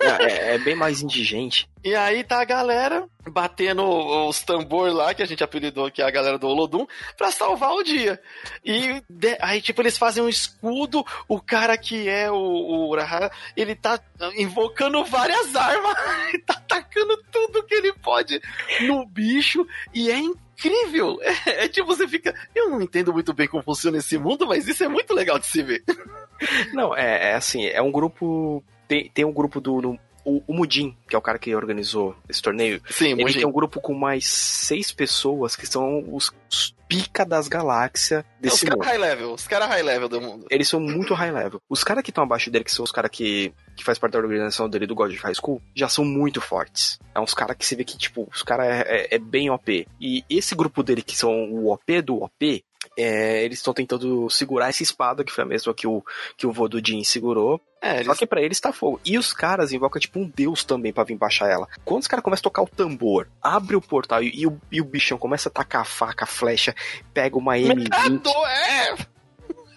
É, 0.00 0.24
é, 0.24 0.54
é 0.54 0.58
bem 0.58 0.74
mais 0.74 1.02
indigente. 1.02 1.68
E 1.82 1.94
aí 1.94 2.22
tá 2.22 2.40
a 2.40 2.44
galera 2.44 3.08
batendo 3.30 3.82
os 4.28 4.42
tambor 4.42 4.92
lá, 4.92 5.14
que 5.14 5.22
a 5.22 5.26
gente 5.26 5.42
apelidou 5.42 5.90
que 5.90 6.02
é 6.02 6.04
a 6.04 6.10
galera 6.10 6.38
do 6.38 6.46
Olodum, 6.46 6.86
pra 7.16 7.30
salvar 7.30 7.72
o 7.72 7.82
dia. 7.82 8.20
E 8.64 9.02
de, 9.08 9.36
aí, 9.40 9.62
tipo, 9.62 9.80
eles 9.80 9.96
fazem 9.96 10.22
um 10.22 10.28
escudo, 10.28 11.04
o 11.26 11.40
cara 11.40 11.76
que 11.78 12.08
é 12.08 12.30
o, 12.30 12.36
o 12.36 12.88
Urahara, 12.90 13.30
ele 13.56 13.74
tá 13.74 13.98
invocando 14.36 15.04
várias 15.04 15.56
armas, 15.56 15.94
tá 16.46 16.54
atacando 16.54 17.16
tudo 17.30 17.64
que 17.64 17.74
ele 17.74 17.92
pode 17.94 18.40
no 18.82 19.06
bicho, 19.06 19.66
e 19.94 20.10
é 20.10 20.18
incrível. 20.18 21.18
É, 21.22 21.64
é, 21.64 21.68
tipo, 21.68 21.86
você 21.86 22.06
fica. 22.06 22.34
Eu 22.54 22.68
não 22.68 22.82
entendo 22.82 23.12
muito 23.12 23.32
bem 23.32 23.48
como 23.48 23.62
funciona 23.62 23.98
esse 23.98 24.18
mundo, 24.18 24.46
mas 24.46 24.68
isso 24.68 24.84
é 24.84 24.88
muito 24.88 25.14
legal 25.14 25.38
de 25.38 25.46
se 25.46 25.62
ver. 25.62 25.82
Não, 26.74 26.94
é, 26.94 27.30
é 27.30 27.34
assim, 27.34 27.66
é 27.66 27.80
um 27.80 27.90
grupo. 27.90 28.62
Tem, 28.86 29.08
tem 29.08 29.24
um 29.24 29.32
grupo 29.32 29.60
do, 29.60 29.80
no, 29.80 29.98
o, 30.24 30.42
o 30.46 30.54
Mudin, 30.54 30.96
que 31.08 31.14
é 31.14 31.18
o 31.18 31.22
cara 31.22 31.38
que 31.38 31.54
organizou 31.54 32.16
esse 32.28 32.42
torneio, 32.42 32.80
Sim, 32.90 33.12
ele 33.12 33.32
tem 33.32 33.46
um 33.46 33.52
grupo 33.52 33.80
com 33.80 33.94
mais 33.94 34.26
seis 34.26 34.92
pessoas 34.92 35.56
que 35.56 35.66
são 35.66 36.04
os, 36.12 36.32
pica 36.90 37.24
das 37.24 37.46
galáxias 37.46 38.24
desse 38.40 38.56
os 38.56 38.62
mundo. 38.64 38.80
Os 38.80 38.86
caras 38.86 39.00
high 39.00 39.10
level, 39.10 39.32
os 39.32 39.46
caras 39.46 39.68
high 39.68 39.82
level 39.82 40.08
do 40.08 40.20
mundo. 40.20 40.46
Eles 40.50 40.68
são 40.68 40.80
muito 40.80 41.14
high 41.14 41.30
level. 41.30 41.62
Os 41.68 41.84
caras 41.84 42.02
que 42.02 42.10
estão 42.10 42.24
abaixo 42.24 42.50
dele, 42.50 42.64
que 42.64 42.72
são 42.72 42.84
os 42.84 42.90
caras 42.90 43.12
que, 43.12 43.54
que 43.76 43.84
faz 43.84 43.96
parte 43.96 44.14
da 44.14 44.18
organização 44.18 44.68
dele 44.68 44.88
do 44.88 44.94
God 44.94 45.12
of 45.12 45.22
High 45.22 45.34
School, 45.36 45.62
já 45.72 45.88
são 45.88 46.04
muito 46.04 46.40
fortes. 46.40 46.98
É 47.14 47.20
uns 47.20 47.32
caras 47.32 47.56
que 47.56 47.64
você 47.64 47.76
vê 47.76 47.84
que, 47.84 47.96
tipo, 47.96 48.28
os 48.34 48.42
caras 48.42 48.66
é, 48.66 48.80
é, 48.80 49.14
é, 49.14 49.18
bem 49.18 49.48
OP. 49.50 49.86
E 50.00 50.24
esse 50.28 50.56
grupo 50.56 50.82
dele, 50.82 51.02
que 51.02 51.16
são 51.16 51.30
o 51.52 51.72
OP 51.72 52.02
do 52.02 52.20
OP, 52.20 52.64
é, 53.00 53.44
eles 53.44 53.58
estão 53.58 53.72
tentando 53.72 54.28
segurar 54.30 54.68
essa 54.68 54.82
espada, 54.82 55.24
que 55.24 55.32
foi 55.32 55.44
a 55.44 55.46
mesma 55.46 55.74
que 55.74 55.86
o, 55.86 56.04
que 56.36 56.46
o 56.46 56.52
vô 56.52 56.68
do 56.68 56.84
Jin 56.84 57.02
segurou. 57.04 57.60
É, 57.80 57.96
eles... 57.96 58.06
Só 58.06 58.14
que 58.14 58.26
pra 58.26 58.42
eles 58.42 58.60
tá 58.60 58.72
fogo. 58.72 59.00
E 59.04 59.16
os 59.16 59.32
caras 59.32 59.72
invocam 59.72 60.00
tipo 60.00 60.18
um 60.18 60.28
deus 60.28 60.64
também 60.64 60.92
para 60.92 61.04
vir 61.04 61.16
baixar 61.16 61.48
ela. 61.48 61.66
Quando 61.84 62.02
os 62.02 62.08
caras 62.08 62.22
começam 62.22 62.42
a 62.42 62.44
tocar 62.44 62.62
o 62.62 62.68
tambor, 62.68 63.28
abre 63.40 63.76
o 63.76 63.80
portal 63.80 64.22
e, 64.22 64.30
e, 64.34 64.46
o, 64.46 64.60
e 64.70 64.80
o 64.80 64.84
bichão 64.84 65.18
começa 65.18 65.48
a 65.48 65.52
tacar 65.52 65.82
a 65.82 65.84
faca, 65.84 66.24
a 66.24 66.28
flecha, 66.28 66.74
pega 67.14 67.36
uma 67.38 67.54
M20. 67.54 68.22
É! 68.46 69.20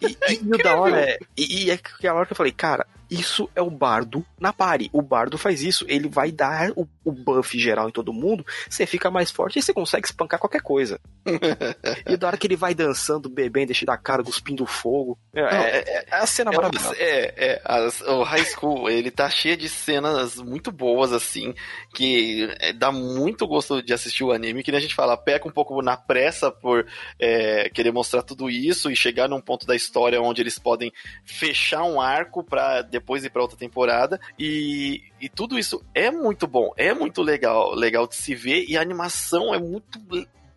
E, 0.01 0.17
e, 0.29 0.43
e 0.43 0.53
o 0.53 0.57
da 0.57 0.75
hora 0.75 0.99
é. 0.99 1.17
E, 1.37 1.65
e 1.65 1.71
é 1.71 1.75
aquela 1.75 2.17
hora 2.17 2.25
que 2.25 2.33
eu 2.33 2.37
falei, 2.37 2.51
cara, 2.51 2.85
Isso 3.13 3.49
é 3.55 3.61
o 3.61 3.69
bardo 3.69 4.25
na 4.39 4.51
pare. 4.51 4.89
O 4.91 5.01
bardo 5.01 5.37
faz 5.37 5.61
isso. 5.61 5.85
Ele 5.87 6.07
vai 6.09 6.31
dar 6.31 6.71
o, 6.75 6.87
o 7.03 7.11
buff 7.11 7.57
geral 7.59 7.87
em 7.89 7.91
todo 7.91 8.11
mundo. 8.13 8.45
Você 8.69 8.85
fica 8.85 9.11
mais 9.11 9.29
forte 9.31 9.59
e 9.59 9.61
você 9.61 9.73
consegue 9.73 10.05
espancar 10.07 10.39
qualquer 10.39 10.61
coisa. 10.61 10.99
e 12.07 12.17
da 12.17 12.27
hora 12.27 12.37
que 12.37 12.47
ele 12.47 12.55
vai 12.55 12.73
dançando, 12.73 13.29
bebendo, 13.29 13.67
deixando 13.67 13.89
a 13.89 13.97
cara, 13.97 14.23
cuspindo 14.23 14.65
fogo. 14.65 15.17
É, 15.33 15.41
é, 15.41 16.05
é 16.09 16.15
a 16.15 16.25
cena 16.25 16.51
É, 16.51 16.55
maravilhosa. 16.55 16.95
é, 16.97 17.33
é, 17.37 17.61
as- 17.63 18.01
o 18.01 18.23
High 18.23 18.45
School, 18.45 18.89
ele 18.89 19.11
tá 19.11 19.29
cheio 19.29 19.55
de 19.55 19.69
cenas 19.69 20.35
muito 20.37 20.71
boas, 20.71 21.11
assim, 21.13 21.53
que 21.93 22.49
é, 22.59 22.73
dá 22.73 22.91
muito 22.91 23.47
gosto 23.47 23.81
de 23.81 23.93
assistir 23.93 24.23
o 24.23 24.31
anime, 24.31 24.63
que 24.63 24.71
nem 24.71 24.77
a 24.79 24.81
gente 24.81 24.95
fala, 24.95 25.15
peca 25.17 25.47
um 25.47 25.51
pouco 25.51 25.81
na 25.81 25.95
pressa 25.95 26.51
por 26.51 26.85
é, 27.19 27.69
querer 27.69 27.91
mostrar 27.91 28.23
tudo 28.23 28.49
isso 28.49 28.89
e 28.89 28.95
chegar 28.95 29.27
num 29.29 29.41
ponto 29.41 29.65
da 29.65 29.75
história 29.75 30.21
onde 30.21 30.41
eles 30.41 30.57
podem 30.59 30.91
fechar 31.25 31.83
um 31.83 32.01
arco 32.01 32.43
pra 32.43 32.81
depois 32.81 33.02
ir 33.23 33.29
pra 33.29 33.41
outra 33.41 33.57
temporada, 33.57 34.19
e, 34.37 35.03
e 35.19 35.29
tudo 35.29 35.57
isso 35.57 35.83
é 35.93 36.09
muito 36.09 36.47
bom, 36.47 36.71
é 36.77 36.93
muito 36.93 37.21
legal, 37.21 37.73
legal 37.73 38.07
de 38.07 38.15
se 38.15 38.35
ver, 38.35 38.65
e 38.67 38.77
a 38.77 38.81
animação 38.81 39.53
é 39.53 39.59
muito 39.59 39.99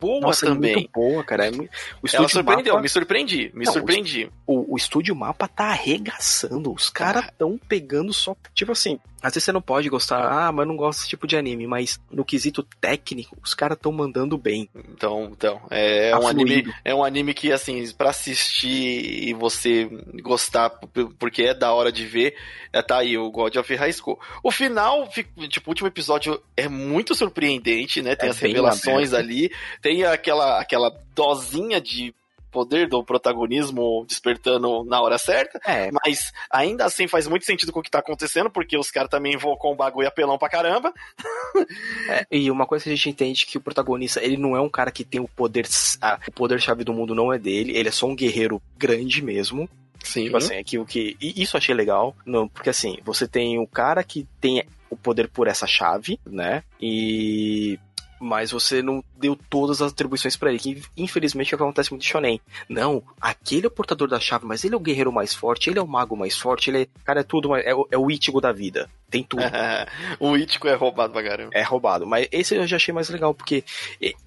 boa 0.00 0.20
Nossa, 0.20 0.46
é 0.46 0.48
também. 0.48 0.72
muito 0.74 0.90
boa, 0.92 1.24
cara. 1.24 1.46
É. 1.46 1.50
O 1.50 1.52
Ela 1.54 1.68
estúdio 2.04 2.28
surpreendeu, 2.30 2.72
Mapa, 2.74 2.82
me 2.82 2.88
surpreendi, 2.88 3.50
me 3.54 3.64
Não, 3.64 3.72
surpreendi. 3.72 4.30
o, 4.46 4.74
o 4.74 4.76
estúdio 4.76 5.14
Mapa 5.16 5.48
tá 5.48 5.64
arregaçando. 5.66 6.72
Os 6.72 6.88
caras 6.90 7.26
tão 7.38 7.59
pegando 7.68 8.12
só. 8.12 8.37
Tipo 8.54 8.72
assim, 8.72 8.98
às 9.22 9.32
vezes 9.35 9.44
você 9.44 9.52
não 9.52 9.62
pode 9.62 9.88
gostar, 9.88 10.20
ah, 10.30 10.52
mas 10.52 10.64
eu 10.64 10.68
não 10.68 10.76
gosto 10.76 10.98
desse 11.00 11.09
tipo 11.09 11.26
de 11.26 11.37
anime, 11.37 11.66
mas 11.66 12.00
no 12.11 12.24
quesito 12.24 12.62
técnico, 12.80 13.37
os 13.42 13.54
caras 13.54 13.78
tão 13.80 13.90
mandando 13.92 14.37
bem. 14.38 14.68
Então, 14.90 15.30
então 15.32 15.61
é 15.70 16.11
Tá 16.11 16.20
um 16.20 16.28
anime, 16.28 16.72
é 16.85 16.94
um 16.94 17.04
anime 17.04 17.35
que 17.35 17.50
assim, 17.52 17.90
pra 17.92 18.11
assistir 18.11 19.28
e 19.28 19.32
você 19.35 19.88
gostar 20.22 20.70
porque 21.18 21.42
é 21.44 21.54
da 21.54 21.72
hora 21.72 21.90
de 21.90 22.06
ver, 22.06 22.35
é, 22.72 22.82
tá 22.82 22.98
aí 22.98 23.16
o 23.18 23.30
God 23.30 23.56
of 23.56 23.74
High 23.74 23.92
School. 23.92 24.18
O 24.42 24.50
final, 24.50 25.11
fi- 25.11 25.26
tipo, 25.48 25.68
o 25.68 25.72
último 25.72 25.88
episódio 25.88 26.40
é 26.56 26.68
muito 26.68 27.14
surpreendente, 27.14 28.02
né? 28.02 28.14
Tem 28.14 28.28
É 28.28 28.30
as 28.32 28.38
revelações 28.38 29.12
ali, 29.12 29.50
tem 29.87 30.03
aquela 30.03 30.61
aquela 30.61 30.90
dosinha 31.14 31.81
de 31.81 32.12
poder 32.51 32.88
do 32.88 33.05
protagonismo 33.05 34.05
despertando 34.09 34.83
na 34.85 35.01
hora 35.01 35.18
certa, 35.18 35.61
É, 35.64 35.90
mas 35.92 36.33
ainda 36.51 36.87
assim 36.87 37.07
faz 37.07 37.29
muito 37.29 37.44
sentido 37.44 37.70
com 37.70 37.81
o 37.81 37.83
que 37.83 37.90
tá 37.90 37.99
acontecendo, 37.99 38.51
porque 38.51 38.77
os 38.77 38.90
caras 38.90 39.11
também 39.11 39.35
invocam 39.35 39.72
um 39.72 39.77
bagulho 39.77 40.09
apelão 40.09 40.38
pra 40.38 40.49
caramba. 40.49 40.92
É, 42.09 42.27
e 42.31 42.51
uma 42.51 42.66
coisa 42.66 42.85
que 42.85 42.90
a 42.90 42.94
gente 42.94 43.09
entende 43.09 43.46
que 43.46 43.57
o 43.57 43.61
protagonista, 43.61 44.22
ele 44.22 44.37
não 44.37 44.55
é 44.55 44.61
um 44.61 44.68
cara 44.68 44.90
que 44.90 45.03
tem 45.05 45.20
o 45.20 45.27
poder, 45.27 45.66
ah, 46.03 46.18
o 46.29 46.33
poder 46.33 46.61
chave 46.61 46.85
do 46.85 46.92
mundo 46.92 47.14
não 47.14 47.33
é 47.33 47.38
dele, 47.38 47.75
ele 47.75 47.88
é 47.88 47.92
só 47.92 48.07
um 48.07 48.14
guerreiro 48.14 48.61
grande 48.77 49.22
mesmo. 49.22 49.68
Sim. 50.05 50.25
Tipo 50.25 50.37
assim, 50.37 50.55
é 50.55 50.62
que 50.62 50.79
o 50.79 50.85
que 50.85 51.16
e 51.20 51.42
isso 51.42 51.57
eu 51.57 51.59
achei 51.59 51.75
legal, 51.75 52.14
não, 52.27 52.46
porque 52.46 52.70
assim, 52.70 52.99
você 53.05 53.27
tem 53.27 53.59
o 53.59 53.66
cara 53.66 54.05
que 54.05 54.27
tem 54.40 54.64
o 54.90 54.96
poder 54.96 55.29
por 55.29 55.49
essa 55.49 55.66
chave, 55.66 56.20
né? 56.27 56.62
E 56.81 57.79
mas 58.20 58.51
você 58.51 58.83
não 58.83 59.03
deu 59.18 59.37
todas 59.48 59.81
as 59.83 59.92
atribuições 59.92 60.37
pra 60.37 60.50
ele, 60.50 60.59
que 60.59 60.83
infelizmente 60.96 61.52
é 61.52 61.55
o 61.55 61.59
que 61.59 61.64
acontece 61.64 61.90
muito 61.90 62.02
em 62.05 62.07
Shonen. 62.09 62.40
Não, 62.68 63.02
aquele 63.20 63.66
é 63.66 63.68
o 63.68 63.70
portador 63.70 64.09
da 64.09 64.20
chave, 64.20 64.44
mas 64.46 64.64
ele 64.64 64.74
é 64.74 64.76
o 64.76 64.81
guerreiro 64.81 65.12
mais 65.12 65.35
forte, 65.35 65.70
ele 65.70 65.79
é 65.79 65.83
o 65.83 65.87
mago 65.88 66.16
mais 66.16 66.37
forte, 66.37 66.70
ele 66.70 66.83
é, 66.83 66.88
cara, 67.05 67.20
é 67.20 67.24
tudo, 67.24 67.55
é, 67.57 67.74
o- 67.74 67.88
é 67.90 67.96
o 67.98 68.11
Ichigo 68.11 68.40
da 68.40 68.52
vida. 68.52 68.88
Tem 69.09 69.22
tudo. 69.22 69.40
o 70.18 70.37
Ítico 70.37 70.66
é 70.66 70.74
roubado 70.74 71.12
pra 71.12 71.22
caramba. 71.22 71.50
É 71.55 71.62
roubado. 71.62 72.05
Mas 72.05 72.26
esse 72.33 72.57
eu 72.57 72.66
já 72.66 72.74
achei 72.74 72.92
mais 72.92 73.09
legal, 73.09 73.33
porque 73.33 73.62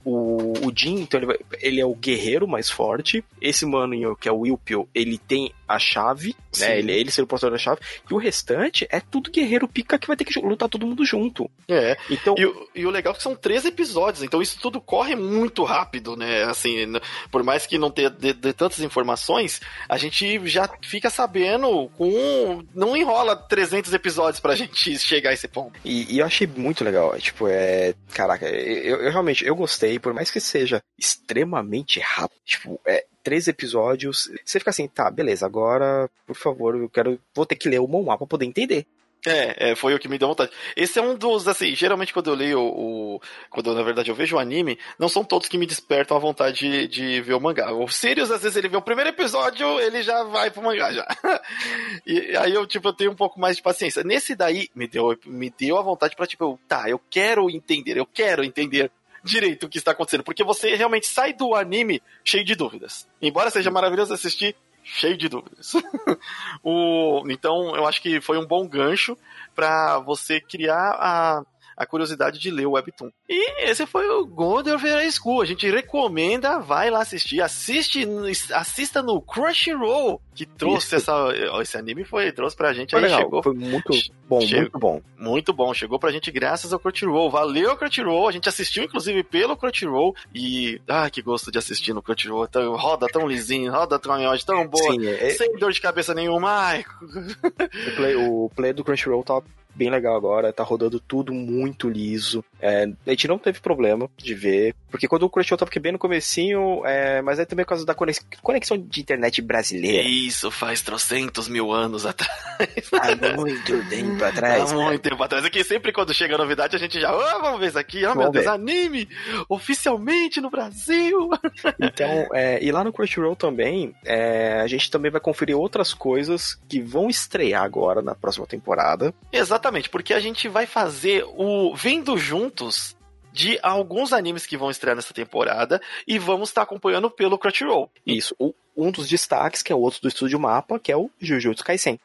o, 0.06 0.54
o 0.66 0.72
Jin, 0.76 1.02
então, 1.02 1.20
ele, 1.20 1.26
vai- 1.28 1.40
ele 1.60 1.82
é 1.82 1.86
o 1.86 1.94
guerreiro 1.94 2.48
mais 2.48 2.70
forte. 2.70 3.24
Esse 3.42 3.66
mano, 3.66 4.16
que 4.16 4.30
é 4.30 4.32
o 4.32 4.40
Wilpio, 4.40 4.88
ele 4.96 5.18
tem 5.18 5.52
a 5.68 5.78
chave, 5.78 6.36
Sim. 6.52 6.62
né? 6.66 6.80
Ele, 6.80 6.92
ele 6.94 7.12
ser 7.12 7.22
o 7.22 7.28
portador 7.28 7.58
da 7.58 7.62
chave. 7.62 7.82
E 8.10 8.14
o 8.14 8.18
restante 8.18 8.88
é 8.90 9.00
tudo 9.00 9.30
guerreiro 9.32 9.68
pica 9.68 10.00
que 10.00 10.08
vai 10.08 10.16
ter 10.16 10.24
que 10.24 10.40
lutar 10.40 10.70
todo 10.70 10.88
mundo 10.88 11.06
junto. 11.06 11.50
É. 11.68 11.98
Então, 12.10 12.36
E, 12.38 12.46
o- 12.46 12.70
e 12.74 12.86
o 12.86 12.90
legal 12.90 13.14
é 13.14 13.18
que 13.18 13.22
são 13.24 13.36
três 13.36 13.66
episódios, 13.66 14.24
então 14.24 14.42
isso 14.42 14.58
tudo 14.62 14.79
corre 14.82 15.16
muito 15.16 15.64
rápido, 15.64 16.16
né? 16.16 16.44
Assim, 16.44 16.94
por 17.32 17.44
mais 17.44 17.66
que 17.66 17.78
não 17.78 17.92
tenha 17.92 18.10
de, 18.10 18.34
de 18.34 18.54
tantas 18.54 18.80
informações, 18.80 19.62
a 19.88 19.98
gente 19.98 20.48
já 20.48 20.70
fica 20.82 21.10
sabendo 21.10 21.90
com. 21.98 22.64
Não 22.74 22.96
enrola 22.96 23.36
300 23.36 23.94
episódios 23.94 24.40
pra 24.40 24.56
gente 24.58 24.98
chegar 24.98 25.32
a 25.32 25.34
esse 25.34 25.48
ponto. 25.48 25.80
E, 25.84 26.16
e 26.16 26.20
eu 26.20 26.26
achei 26.26 26.48
muito 26.48 26.84
legal. 26.84 27.18
Tipo, 27.20 27.48
é. 27.48 27.94
Caraca, 28.14 28.48
eu, 28.48 28.98
eu 28.98 29.12
realmente 29.12 29.46
eu 29.46 29.56
gostei, 29.56 30.00
por 30.00 30.14
mais 30.14 30.32
que 30.32 30.40
seja 30.40 30.82
extremamente 30.98 32.00
rápido. 32.00 32.40
Tipo, 32.46 32.80
é. 32.86 33.06
Três 33.22 33.50
episódios. 33.50 34.32
Você 34.46 34.60
fica 34.60 34.72
assim, 34.72 34.88
tá, 34.88 35.12
beleza, 35.12 35.46
agora, 35.46 36.10
por 36.26 36.36
favor, 36.36 36.76
eu 36.76 36.90
quero. 36.90 37.20
Vou 37.36 37.46
ter 37.46 37.56
que 37.56 37.68
ler 37.70 37.80
o 37.80 37.88
mangá 37.88 38.18
pra 38.18 38.26
poder 38.26 38.46
entender. 38.46 38.88
É, 39.26 39.72
é, 39.72 39.76
foi 39.76 39.94
o 39.94 40.00
que 40.00 40.08
me 40.08 40.18
deu 40.18 40.30
vontade. 40.30 40.52
Esse 40.76 40.98
é 40.98 41.02
um 41.02 41.16
dos, 41.16 41.48
assim, 41.48 41.76
geralmente 41.76 42.14
quando 42.14 42.30
eu 42.30 42.36
leio 42.36 42.62
o. 42.62 43.22
quando 43.50 43.74
na 43.74 43.84
verdade 43.84 44.10
eu 44.10 44.16
vejo 44.16 44.38
o 44.38 44.40
anime, 44.40 44.80
não 44.98 45.10
são 45.10 45.26
todos 45.26 45.50
que 45.50 45.58
me 45.58 45.66
despertam 45.66 46.16
a 46.16 46.20
vontade 46.20 46.60
de, 46.60 46.88
de 46.88 47.22
ver 47.22 47.34
o 47.34 47.42
mangá. 47.42 47.72
O 47.74 47.88
Sirius, 47.90 48.32
às 48.32 48.42
vezes, 48.42 48.56
ele 48.56 48.70
vê 48.70 48.78
o 48.78 48.82
primeiro 48.82 49.10
episódio, 49.10 49.80
ele 49.82 50.02
já 50.02 50.24
vai 50.24 50.50
pro 50.50 50.64
mangá 50.64 50.94
já. 50.94 51.06
e 52.08 52.36
aí 52.38 52.54
eu, 52.54 52.66
tipo, 52.66 52.88
eu 52.88 52.94
tenho 52.94 53.12
um 53.12 53.16
pouco 53.16 53.40
mais 53.40 53.58
de 53.58 53.62
paciência. 53.62 54.04
Nesse 54.04 54.36
daí, 54.36 54.70
me 54.74 54.88
deu, 54.88 55.18
me 55.26 55.50
deu 55.50 55.78
a 55.78 55.82
vontade 55.82 56.16
pra, 56.16 56.26
tipo, 56.26 56.58
tá, 56.68 56.90
eu 56.90 57.00
quero 57.10 57.50
entender, 57.50 57.98
eu 57.98 58.06
quero 58.06 58.44
entender 58.44 58.90
direito 59.22 59.66
o 59.66 59.70
que 59.70 59.78
está 59.78 59.92
acontecendo. 59.92 60.24
Porque 60.24 60.44
você 60.44 60.76
realmente 60.76 61.08
sai 61.08 61.34
do 61.34 61.54
anime 61.54 62.02
cheio 62.24 62.46
de 62.46 62.56
dúvidas. 62.56 63.08
Embora 63.22 63.50
seja 63.50 63.70
maravilhoso 63.70 64.14
assistir, 64.14 64.56
cheio 64.92 65.18
de 65.18 65.30
dúvidas. 65.30 65.74
o, 66.64 67.24
então, 67.30 67.76
eu 67.76 67.86
acho 67.86 68.02
que 68.02 68.20
foi 68.20 68.38
um 68.38 68.46
bom 68.46 68.68
gancho 68.68 69.18
para 69.56 70.00
você 70.00 70.40
criar 70.40 70.92
a, 71.00 71.44
a 71.80 71.86
curiosidade 71.86 72.38
de 72.38 72.52
ler 72.52 72.68
o 72.68 72.72
Webtoon. 72.72 73.10
E 73.28 73.64
esse 73.70 73.86
foi 73.88 74.06
o 74.10 74.26
Golden 74.26 74.76
High 74.76 75.10
School. 75.12 75.42
A 75.42 75.46
gente 75.46 75.68
recomenda, 75.72 76.60
vai 76.60 76.90
lá 76.92 77.00
assistir. 77.02 77.42
Assiste, 77.42 78.06
no- 78.06 78.28
assista 78.54 79.02
no 79.02 79.22
Crunchyroll, 79.22 80.22
que 80.36 80.46
trouxe 80.46 80.96
essa. 80.96 81.14
ó, 81.52 81.62
Esse 81.62 81.78
anime 81.78 82.04
foi, 82.04 82.32
trouxe 82.34 82.56
pra 82.56 82.74
gente 82.74 82.92
Foi 82.92 83.00
aí, 83.00 83.06
legal, 83.06 83.22
chegou 83.22 83.42
foi 83.44 83.54
muito 83.54 83.92
bom, 84.28 84.42
Chegou. 84.42 84.60
muito 84.62 84.80
bom. 84.80 85.02
muito 85.18 85.54
bom, 85.54 85.74
chegou 85.74 85.98
pra 86.00 86.12
gente 86.12 86.30
graças 86.32 86.72
ao 86.74 86.80
Crunchyroll. 86.80 87.32
Valeu, 87.32 87.76
Crunchyroll. 87.78 88.28
A 88.28 88.32
gente 88.32 88.50
assistiu, 88.50 88.84
inclusive, 88.84 89.24
pelo 89.24 89.56
Crunchyroll. 89.58 90.14
E. 90.36 90.82
Ah, 90.88 91.10
que 91.10 91.22
gosto 91.22 91.50
de 91.52 91.58
assistir 91.58 91.94
no 91.94 92.02
Crunchyroll. 92.02 92.48
Tão, 92.48 92.76
roda 92.76 93.08
tão 93.08 93.26
lisinho, 93.28 93.72
roda 93.72 93.98
tão 93.98 94.14
a 94.14 94.22
imagem 94.22 94.46
tão 94.46 94.68
boa. 94.68 94.92
Sim, 94.94 95.08
é- 95.08 95.30
Sem 95.32 95.56
dor 95.58 95.72
de 95.72 95.80
cabeça 95.82 96.14
nenhuma. 96.14 96.50
Ai, 96.52 96.84
O 97.88 97.96
play, 97.96 98.16
o 98.16 98.52
play 98.56 98.74
do 98.74 98.84
Crunchyroll 98.84 99.24
tá 99.24 99.42
bem 99.76 99.90
legal 99.90 100.16
agora, 100.16 100.52
tá 100.54 100.64
rodando 100.64 101.00
tudo 101.00 101.34
muito 101.34 101.90
liso. 101.90 102.44
É, 102.62 102.86
a 103.06 103.10
gente 103.10 103.28
não 103.28 103.38
teve 103.38 103.60
problema 103.60 104.10
de 104.18 104.34
ver, 104.34 104.76
porque 104.92 105.08
quando 105.08 105.24
o 105.24 105.30
Crunchyroll 105.30 105.58
tava 105.58 105.70
aqui 105.70 105.80
bem 105.80 105.92
no 105.94 106.00
comecinho, 106.00 106.86
é, 106.86 107.22
mas 107.22 107.40
é 107.40 107.46
também 107.46 107.64
por 107.66 107.70
causa 107.70 107.86
da 107.86 107.94
conex- 107.94 108.26
conexão 108.42 108.78
de 108.78 109.02
internet 109.02 109.42
brasileira. 109.42 110.08
isso 110.08 110.52
faz 110.52 110.82
trocentos 110.82 111.48
mil 111.48 111.72
anos 111.72 112.06
atrás. 112.06 112.90
Há 112.94 113.38
muito 113.38 113.84
tempo 113.90 114.24
atrás. 114.24 114.72
Há 114.72 114.76
muito 114.76 115.02
tempo 115.02 115.24
atrás. 115.24 115.46
Aqui 115.46 115.64
sempre 115.64 115.92
quando 115.94 116.14
chega 116.14 116.36
a 116.36 116.38
novidade, 116.38 116.76
a 116.76 116.80
gente 116.80 117.00
já. 117.00 117.10
Ah, 117.10 117.40
vamos 117.42 117.60
ver 117.60 117.68
isso 117.68 117.80
aqui. 117.80 118.06
Ah, 118.06 118.14
meu 118.16 118.30
Deus, 118.32 118.46
ver. 118.46 118.52
anime! 118.52 119.08
Oficialmente 119.48 120.40
no 120.42 120.50
Brasil! 120.50 121.30
Então, 121.82 122.28
é, 122.34 122.64
e 122.64 122.72
lá 122.72 122.84
no 122.84 122.92
Crunchyroll 122.92 123.36
também, 123.36 123.94
é, 124.06 124.60
a 124.62 124.68
gente 124.68 124.90
também 124.92 125.12
vai 125.12 125.20
conferir 125.22 125.58
outras 125.58 125.94
coisas 125.94 126.60
que 126.68 126.80
vão 126.82 127.10
estrear 127.10 127.64
agora 127.64 128.02
na 128.02 128.14
próxima 128.16 128.46
temporada. 128.46 129.14
Exatamente, 129.32 129.59
porque 129.90 130.14
a 130.14 130.20
gente 130.20 130.48
vai 130.48 130.66
fazer 130.66 131.24
o 131.28 131.76
Vendo 131.76 132.18
Juntos 132.18 132.96
de 133.32 133.60
alguns 133.62 134.12
animes 134.12 134.46
que 134.46 134.58
vão 134.58 134.72
estrear 134.72 134.96
nessa 134.96 135.14
temporada 135.14 135.82
e 136.08 136.18
vamos 136.18 136.50
estar 136.50 136.64
acompanhando 136.64 137.10
pelo 137.10 137.38
Crunchyroll. 137.38 137.92
Isso, 138.06 138.36
um 138.76 138.92
dos 138.92 139.08
destaques, 139.08 139.62
que 139.62 139.72
é 139.72 139.76
o 139.76 139.80
outro 139.80 140.02
do 140.02 140.08
Estúdio 140.08 140.40
Mapa, 140.40 140.80
que 140.80 140.92
é 140.92 140.98
o 140.98 141.10
Jujutsu 141.20 141.64
Kaisen. 141.64 142.00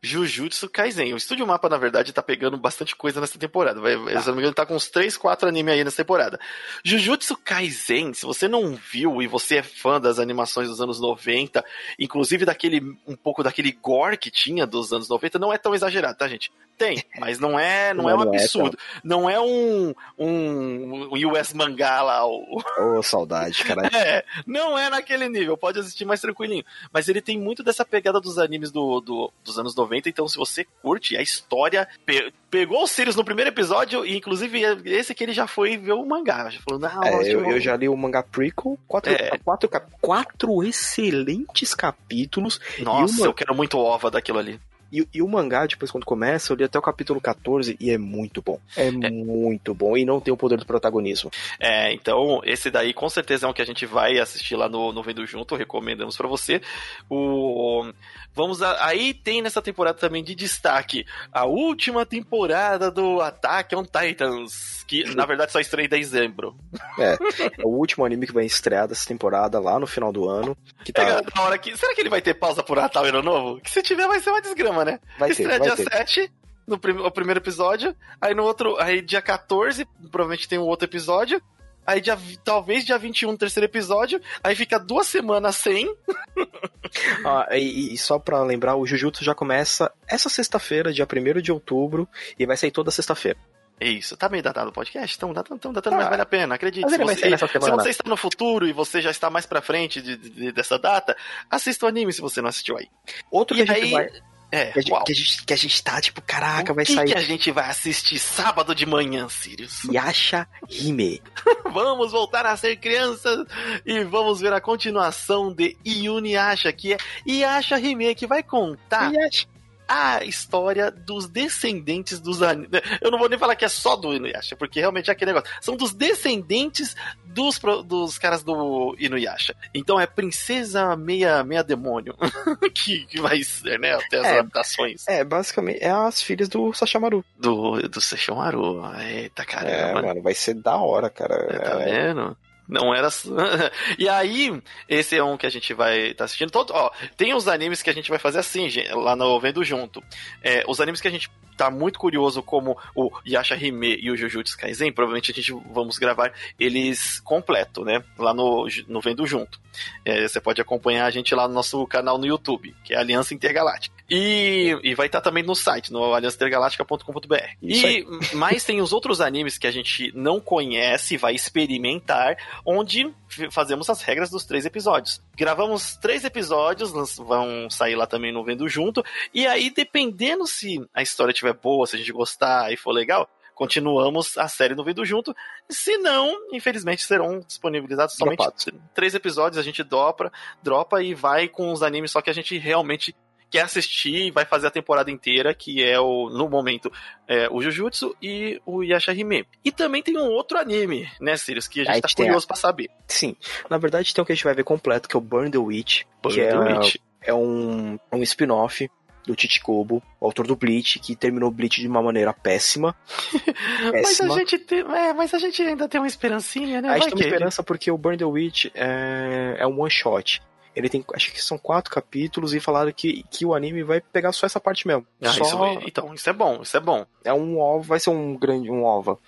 Jujutsu 0.00 0.68
Kaisen. 0.68 1.12
O 1.12 1.16
Estúdio 1.16 1.46
Mapa, 1.46 1.68
na 1.68 1.76
verdade, 1.76 2.12
tá 2.12 2.22
pegando 2.22 2.56
bastante 2.56 2.94
coisa 2.94 3.20
nessa 3.20 3.38
temporada. 3.38 3.80
Vai, 3.80 3.92
Se 3.94 3.98
eu 3.98 4.12
não 4.28 4.34
me 4.34 4.40
engano, 4.40 4.54
tá 4.54 4.64
com 4.64 4.74
uns 4.76 4.88
3, 4.88 5.16
4 5.16 5.48
animes 5.48 5.74
aí 5.74 5.82
nessa 5.84 5.96
temporada. 5.96 6.38
Jujutsu 6.84 7.36
Kaisen, 7.36 8.14
se 8.14 8.24
você 8.24 8.46
não 8.46 8.74
viu 8.76 9.20
e 9.20 9.26
você 9.26 9.56
é 9.56 9.62
fã 9.62 10.00
das 10.00 10.18
animações 10.18 10.68
dos 10.68 10.80
anos 10.80 11.00
90, 11.00 11.64
inclusive 11.98 12.44
daquele 12.44 12.80
um 13.06 13.16
pouco 13.16 13.42
daquele 13.42 13.72
gore 13.72 14.16
que 14.16 14.30
tinha 14.30 14.66
dos 14.66 14.92
anos 14.92 15.08
90, 15.08 15.38
não 15.38 15.52
é 15.52 15.58
tão 15.58 15.74
exagerado, 15.74 16.16
tá, 16.16 16.28
gente? 16.28 16.52
Tem, 16.76 17.02
mas 17.18 17.40
não 17.40 17.58
é, 17.58 17.92
não, 17.92 18.08
é 18.08 18.14
um 18.14 18.18
Não 18.24 18.32
é 18.34 18.36
absurdo. 18.36 18.78
não 19.02 19.28
é 19.30 19.40
um, 19.40 19.92
um, 20.16 21.08
um 21.12 21.32
US 21.32 21.52
mangá 21.52 22.02
lá, 22.02 22.24
Ô, 22.24 23.02
saudade, 23.02 23.64
cara. 23.64 23.88
é, 23.96 24.24
não 24.46 24.78
é 24.78 24.88
naquele 24.88 25.28
nível, 25.28 25.56
pode 25.56 25.80
assistir 25.80 26.04
mais 26.04 26.20
tranquilinho. 26.20 26.64
Mas 26.92 27.08
ele 27.08 27.20
tem 27.20 27.36
muito 27.36 27.64
dessa 27.64 27.84
pegada 27.84 28.20
dos 28.20 28.38
animes 28.38 28.70
do, 28.70 29.00
do- 29.00 29.32
dos 29.48 29.58
anos 29.58 29.74
90, 29.74 30.08
então 30.08 30.28
se 30.28 30.36
você 30.36 30.64
curte 30.82 31.16
a 31.16 31.22
história, 31.22 31.88
pe- 32.06 32.32
pegou 32.50 32.84
os 32.84 32.90
Sirius 32.90 33.16
no 33.16 33.24
primeiro 33.24 33.50
episódio, 33.50 34.04
e 34.06 34.16
inclusive 34.16 34.60
esse 34.84 35.14
que 35.14 35.24
ele 35.24 35.32
já 35.32 35.46
foi 35.46 35.76
ver 35.76 35.92
o 35.92 36.04
mangá. 36.06 36.48
Já 36.50 36.60
falou, 36.60 36.78
não, 36.80 37.02
É, 37.02 37.32
eu, 37.32 37.44
eu 37.50 37.60
já 37.60 37.76
li 37.76 37.88
o 37.88 37.96
mangá 37.96 38.22
prequel, 38.22 38.78
quatro, 38.86 39.12
É. 39.12 39.36
quatro, 39.44 39.68
quatro 40.00 40.62
excelentes 40.62 41.74
capítulos. 41.74 42.60
Nossa, 42.78 43.14
uma- 43.18 43.26
eu 43.26 43.34
quero 43.34 43.54
muito 43.54 43.78
ova 43.78 44.10
daquilo 44.10 44.38
ali. 44.38 44.60
E, 44.92 45.06
e, 45.12 45.22
o 45.22 45.28
mangá, 45.28 45.66
depois, 45.66 45.90
quando 45.90 46.04
começa, 46.04 46.52
eu 46.52 46.56
li 46.56 46.64
até 46.64 46.78
o 46.78 46.82
capítulo 46.82 47.20
14 47.20 47.76
e 47.78 47.90
é 47.90 47.98
muito 47.98 48.40
bom. 48.42 48.58
É, 48.76 48.88
é, 48.88 49.10
muito 49.10 49.74
bom. 49.74 49.96
E 49.96 50.04
não 50.04 50.20
tem 50.20 50.32
o 50.32 50.36
poder 50.36 50.58
do 50.58 50.66
protagonismo. 50.66 51.30
É, 51.60 51.92
então, 51.92 52.40
esse 52.44 52.70
daí 52.70 52.92
com 52.92 53.08
certeza 53.08 53.46
é 53.46 53.48
um 53.48 53.52
que 53.52 53.62
a 53.62 53.66
gente 53.66 53.86
vai 53.86 54.18
assistir 54.18 54.56
lá 54.56 54.68
no, 54.68 54.92
no 54.92 55.02
Vendo 55.02 55.26
Junto, 55.26 55.54
recomendamos 55.56 56.16
para 56.16 56.28
você. 56.28 56.60
O. 57.08 57.90
Vamos 58.34 58.62
a, 58.62 58.86
aí 58.86 59.12
tem 59.12 59.42
nessa 59.42 59.60
temporada 59.60 59.98
também 59.98 60.22
de 60.22 60.34
destaque 60.34 61.04
a 61.32 61.44
última 61.44 62.06
temporada 62.06 62.90
do 62.90 63.20
Attack 63.20 63.74
on 63.74 63.84
Titans, 63.84 64.84
que 64.86 65.02
na 65.14 65.26
verdade 65.26 65.50
só 65.50 65.60
estreia 65.60 65.86
em 65.86 65.90
dezembro. 65.90 66.56
É, 66.98 67.12
é 67.12 67.64
o 67.64 67.68
último 67.68 68.04
anime 68.04 68.26
que 68.26 68.32
vai 68.32 68.44
estrear 68.44 68.88
dessa 68.88 69.06
temporada 69.06 69.60
lá 69.60 69.78
no 69.78 69.86
final 69.86 70.12
do 70.12 70.28
ano. 70.28 70.56
Que 70.84 70.92
tá... 70.92 71.02
é, 71.02 71.22
na 71.32 71.42
hora 71.42 71.56
que, 71.56 71.76
será 71.76 71.94
que 71.94 72.00
ele 72.00 72.08
vai 72.08 72.20
ter 72.20 72.34
pausa 72.34 72.60
por 72.60 72.76
Natal 72.76 73.06
e 73.06 73.10
Ano 73.10 73.22
Novo? 73.22 73.60
Que 73.60 73.70
se 73.70 73.80
tiver 73.82 74.08
vai 74.08 74.18
ser 74.18 74.30
uma 74.30 74.42
desgrama, 74.42 74.77
né? 74.84 75.00
Vai 75.18 75.30
Estreia 75.30 75.60
ter, 75.60 75.68
vai 75.68 75.76
dia 75.76 75.84
ter. 75.84 75.96
7, 75.96 76.32
no 76.66 76.78
prim 76.78 76.98
o 76.98 77.10
primeiro 77.10 77.40
episódio, 77.40 77.96
aí 78.20 78.34
no 78.34 78.44
outro, 78.44 78.76
aí 78.78 79.00
dia 79.00 79.22
14, 79.22 79.86
provavelmente 80.10 80.48
tem 80.48 80.58
um 80.58 80.62
outro 80.62 80.86
episódio, 80.86 81.42
aí 81.86 82.00
dia, 82.00 82.18
talvez 82.44 82.84
dia 82.84 82.98
21, 82.98 83.36
terceiro 83.36 83.64
episódio, 83.64 84.20
aí 84.44 84.54
fica 84.54 84.78
duas 84.78 85.06
semanas 85.06 85.56
sem. 85.56 85.92
ah, 87.24 87.48
e, 87.52 87.94
e, 87.94 87.98
só 87.98 88.18
pra 88.18 88.42
lembrar, 88.42 88.76
o 88.76 88.86
Jujutsu 88.86 89.24
já 89.24 89.34
começa 89.34 89.90
essa 90.06 90.28
sexta-feira, 90.28 90.92
dia 90.92 91.06
1 91.06 91.40
de 91.40 91.50
outubro, 91.50 92.06
e 92.38 92.44
vai 92.44 92.56
sair 92.56 92.70
toda 92.70 92.90
sexta-feira. 92.90 93.38
Isso, 93.80 94.16
tá 94.16 94.28
meio 94.28 94.42
datado 94.42 94.70
o 94.70 94.72
podcast? 94.72 95.14
Estão 95.14 95.32
datando, 95.32 95.56
estão 95.56 95.72
datando, 95.72 95.94
ah, 95.96 95.98
mas 96.00 96.08
vale 96.08 96.22
a 96.22 96.26
pena, 96.26 96.56
acredite. 96.56 96.90
Se 96.90 96.98
você, 96.98 97.36
se 97.36 97.70
você, 97.70 97.90
está 97.90 98.08
no 98.10 98.16
futuro 98.16 98.66
e 98.66 98.72
você 98.72 99.00
já 99.00 99.10
está 99.10 99.30
mais 99.30 99.46
pra 99.46 99.62
frente 99.62 100.02
de, 100.02 100.16
de, 100.16 100.52
dessa 100.52 100.78
data, 100.78 101.16
assista 101.48 101.86
o 101.86 101.88
anime 101.88 102.12
se 102.12 102.20
você 102.20 102.42
não 102.42 102.48
assistiu 102.48 102.76
aí. 102.76 102.88
Outro 103.30 103.56
e 103.56 103.64
que 103.64 103.70
a 103.70 103.74
gente 103.74 103.92
vai... 103.92 104.10
É, 104.50 104.72
que 104.72 104.78
a, 104.78 104.82
gente, 104.82 105.04
que, 105.04 105.12
a 105.12 105.14
gente, 105.14 105.44
que 105.44 105.52
a 105.52 105.56
gente 105.56 105.82
tá, 105.82 106.00
tipo, 106.00 106.22
caraca, 106.22 106.72
o 106.72 106.74
vai 106.74 106.84
que 106.84 106.94
sair. 106.94 107.06
que 107.06 107.18
a 107.18 107.22
gente 107.22 107.50
vai 107.50 107.68
assistir 107.68 108.18
sábado 108.18 108.74
de 108.74 108.86
manhã, 108.86 109.28
Sirius? 109.28 109.84
Yasha 109.84 110.48
Hime. 110.70 111.22
vamos 111.72 112.12
voltar 112.12 112.46
a 112.46 112.56
ser 112.56 112.76
crianças 112.76 113.46
e 113.84 114.02
vamos 114.04 114.40
ver 114.40 114.52
a 114.52 114.60
continuação 114.60 115.52
de 115.52 115.76
Yuniasha, 115.86 116.72
que 116.72 116.94
é 116.94 116.98
Yasha 117.26 117.78
Hime, 117.78 118.14
que 118.14 118.26
vai 118.26 118.42
contar 118.42 119.12
Yasha. 119.12 119.46
A 119.88 120.22
história 120.22 120.90
dos 120.90 121.26
descendentes 121.26 122.20
dos 122.20 122.42
animes. 122.42 122.68
Eu 123.00 123.10
não 123.10 123.18
vou 123.18 123.28
nem 123.28 123.38
falar 123.38 123.56
que 123.56 123.64
é 123.64 123.68
só 123.68 123.96
do 123.96 124.14
Inuyasha, 124.14 124.54
porque 124.54 124.78
realmente 124.80 125.08
é 125.08 125.12
aquele 125.12 125.32
negócio. 125.32 125.50
São 125.62 125.74
dos 125.76 125.94
descendentes 125.94 126.94
dos, 127.24 127.58
dos 127.86 128.18
caras 128.18 128.42
do 128.42 128.94
Inuyasha. 128.98 129.56
Então 129.74 129.98
é 129.98 130.06
Princesa 130.06 130.94
Meia, 130.96 131.42
meia 131.42 131.64
Demônio 131.64 132.14
que, 132.74 133.06
que 133.06 133.20
vai 133.20 133.42
ser, 133.42 133.78
né? 133.78 133.94
Até 133.94 134.18
as 134.18 134.26
É, 134.26 134.38
adaptações 134.38 135.04
É, 135.08 135.24
basicamente, 135.24 135.82
é 135.82 135.90
as 135.90 136.20
filhas 136.20 136.48
do 136.48 136.72
Sachamaru. 136.74 137.24
do, 137.38 137.80
do 137.88 138.00
Sesshomaru. 138.00 138.82
Eita 139.00 139.42
É, 139.42 139.46
caramba. 139.46 140.02
mano, 140.02 140.22
vai 140.22 140.34
ser 140.34 140.54
da 140.54 140.76
hora, 140.76 141.08
cara. 141.08 141.36
Tá 141.60 141.80
É, 141.82 142.08
vendo? 142.08 142.36
Não 142.68 142.94
era. 142.94 143.08
e 143.98 144.08
aí, 144.08 144.62
esse 144.88 145.16
é 145.16 145.24
um 145.24 145.36
que 145.36 145.46
a 145.46 145.50
gente 145.50 145.72
vai 145.72 146.10
estar 146.10 146.24
assistindo. 146.24 146.50
Todo, 146.50 146.72
ó, 146.74 146.90
tem 147.16 147.34
os 147.34 147.48
animes 147.48 147.82
que 147.82 147.88
a 147.88 147.94
gente 147.94 148.10
vai 148.10 148.18
fazer 148.18 148.40
assim, 148.40 148.68
lá 148.92 149.16
no 149.16 149.40
Vendo 149.40 149.64
Junto. 149.64 150.02
É, 150.42 150.64
os 150.68 150.80
animes 150.80 151.00
que 151.00 151.08
a 151.08 151.10
gente 151.10 151.30
tá 151.58 151.70
muito 151.70 151.98
curioso, 151.98 152.42
como 152.42 152.78
o 152.94 153.10
Yasha 153.26 153.56
Hime 153.56 153.98
e 154.00 154.10
o 154.10 154.16
Jujutsu 154.16 154.56
Kaisen, 154.56 154.92
provavelmente 154.92 155.32
a 155.32 155.34
gente 155.34 155.52
vamos 155.70 155.98
gravar 155.98 156.32
eles 156.58 157.20
completo, 157.20 157.84
né? 157.84 158.02
Lá 158.16 158.32
no, 158.32 158.66
no 158.86 159.00
Vendo 159.00 159.26
Junto. 159.26 159.60
É, 160.04 160.26
você 160.26 160.40
pode 160.40 160.60
acompanhar 160.60 161.06
a 161.06 161.10
gente 161.10 161.34
lá 161.34 161.46
no 161.48 161.54
nosso 161.54 161.84
canal 161.86 162.16
no 162.16 162.26
YouTube, 162.26 162.74
que 162.84 162.94
é 162.94 162.98
Aliança 162.98 163.34
Intergaláctica. 163.34 163.96
E, 164.08 164.78
e 164.82 164.94
vai 164.94 165.06
estar 165.06 165.20
também 165.20 165.42
no 165.42 165.54
site, 165.54 165.92
no 165.92 166.14
aliançaintergaláctica.com.br. 166.14 167.34
E 167.62 168.06
mais 168.34 168.64
tem 168.64 168.80
os 168.80 168.92
outros 168.92 169.20
animes 169.20 169.58
que 169.58 169.66
a 169.66 169.70
gente 169.70 170.10
não 170.14 170.40
conhece, 170.40 171.16
vai 171.16 171.34
experimentar, 171.34 172.36
onde 172.64 173.12
fazemos 173.50 173.88
as 173.90 174.02
regras 174.02 174.30
dos 174.30 174.44
três 174.44 174.64
episódios. 174.66 175.22
Gravamos 175.36 175.96
três 175.96 176.24
episódios, 176.24 176.92
vão 177.16 177.68
sair 177.70 177.94
lá 177.94 178.06
também 178.06 178.32
no 178.32 178.44
Vendo 178.44 178.68
Junto, 178.68 179.04
e 179.32 179.46
aí, 179.46 179.70
dependendo 179.70 180.46
se 180.46 180.84
a 180.94 181.02
história 181.02 181.32
estiver 181.32 181.54
boa, 181.54 181.86
se 181.86 181.96
a 181.96 181.98
gente 181.98 182.12
gostar 182.12 182.72
e 182.72 182.76
for 182.76 182.92
legal, 182.92 183.28
continuamos 183.54 184.38
a 184.38 184.46
série 184.46 184.74
no 184.74 184.84
Vendo 184.84 185.04
Junto. 185.04 185.34
Se 185.68 185.98
não, 185.98 186.32
infelizmente 186.52 187.04
serão 187.04 187.40
disponibilizados 187.40 188.14
somente 188.14 188.38
Dropados. 188.38 188.66
três 188.94 189.14
episódios, 189.14 189.58
a 189.58 189.62
gente 189.62 189.82
dropa, 189.82 190.32
dropa 190.62 191.02
e 191.02 191.12
vai 191.12 191.48
com 191.48 191.72
os 191.72 191.82
animes 191.82 192.12
só 192.12 192.22
que 192.22 192.30
a 192.30 192.32
gente 192.34 192.56
realmente 192.56 193.14
quer 193.50 193.62
assistir 193.62 194.26
e 194.26 194.30
vai 194.30 194.44
fazer 194.44 194.66
a 194.66 194.70
temporada 194.70 195.10
inteira, 195.10 195.54
que 195.54 195.82
é 195.82 195.98
o, 195.98 196.28
no 196.28 196.48
momento, 196.48 196.92
é, 197.26 197.48
o 197.50 197.62
Jujutsu 197.62 198.14
e 198.20 198.60
o 198.66 198.82
Yashahime. 198.82 199.46
E 199.64 199.72
também 199.72 200.02
tem 200.02 200.16
um 200.16 200.26
outro 200.30 200.58
anime, 200.58 201.08
né, 201.20 201.36
Sirius, 201.36 201.66
que 201.68 201.80
a 201.80 201.84
gente 201.84 201.98
A 202.04 202.08
tá 202.08 202.08
curioso 202.14 202.46
pra 202.46 202.56
saber. 202.56 202.88
Sim. 203.06 203.34
Na 203.70 203.78
verdade, 203.78 204.12
tem 204.14 204.22
o 204.22 204.26
que 204.26 204.32
a 204.32 204.34
gente 204.34 204.44
vai 204.44 204.54
ver 204.54 204.64
completo, 204.64 205.08
que 205.08 205.16
é 205.16 205.18
o 205.18 205.22
Burn 205.22 205.50
the 205.50 205.58
Witch, 205.58 206.02
Burn 206.22 206.34
que 206.34 206.40
é, 206.40 206.48
the 206.50 206.58
Witch. 206.58 206.96
é 207.22 207.32
um, 207.34 207.98
um 208.12 208.22
spin-off 208.22 208.90
do 209.26 209.38
Chichikobo, 209.38 210.02
o 210.18 210.24
autor 210.26 210.46
do 210.46 210.56
Bleach, 210.56 210.98
que 211.00 211.14
terminou 211.14 211.50
o 211.50 211.52
Bleach 211.52 211.80
de 211.82 211.86
uma 211.86 212.02
maneira 212.02 212.32
péssima. 212.32 212.96
Mas 213.82 213.88
a, 213.88 213.92
péssima. 213.92 214.34
gente 214.38 214.58
tem, 214.58 214.78
é, 214.80 215.12
mas 215.12 215.34
a 215.34 215.38
gente 215.38 215.60
ainda 215.62 215.86
tem 215.86 216.00
uma 216.00 216.06
esperancinha, 216.06 216.80
né? 216.80 216.88
A 216.88 216.92
gente 216.94 217.00
Vai 217.00 217.08
tem 217.10 217.14
uma 217.14 217.22
que- 217.22 217.28
esperança 217.28 217.62
porque 217.62 217.90
o 217.90 217.98
Burn 217.98 218.16
the 218.16 218.24
Witch 218.24 218.66
é, 218.74 219.56
é 219.58 219.66
um 219.66 219.80
one 219.80 219.90
shot. 219.90 220.40
Ele 220.78 220.88
tem, 220.88 221.04
acho 221.14 221.32
que 221.32 221.42
são 221.42 221.58
quatro 221.58 221.92
capítulos 221.92 222.54
e 222.54 222.60
falaram 222.60 222.92
que, 222.92 223.24
que 223.30 223.44
o 223.44 223.52
anime 223.54 223.82
vai 223.82 224.00
pegar 224.00 224.30
só 224.32 224.46
essa 224.46 224.60
parte 224.60 224.86
mesmo. 224.86 225.04
Ah, 225.20 225.32
só 225.32 225.42
isso- 225.42 225.80
então, 225.86 226.14
isso 226.14 226.30
é 226.30 226.32
bom, 226.32 226.60
isso 226.62 226.76
é 226.76 226.80
bom. 226.80 227.04
é 227.24 227.32
um 227.34 227.58
ova, 227.58 227.82
vai 227.84 228.00
ser 228.00 228.08
um 228.08 228.34
grande 228.38 228.70
um 228.70 228.84
ova. 228.84 229.18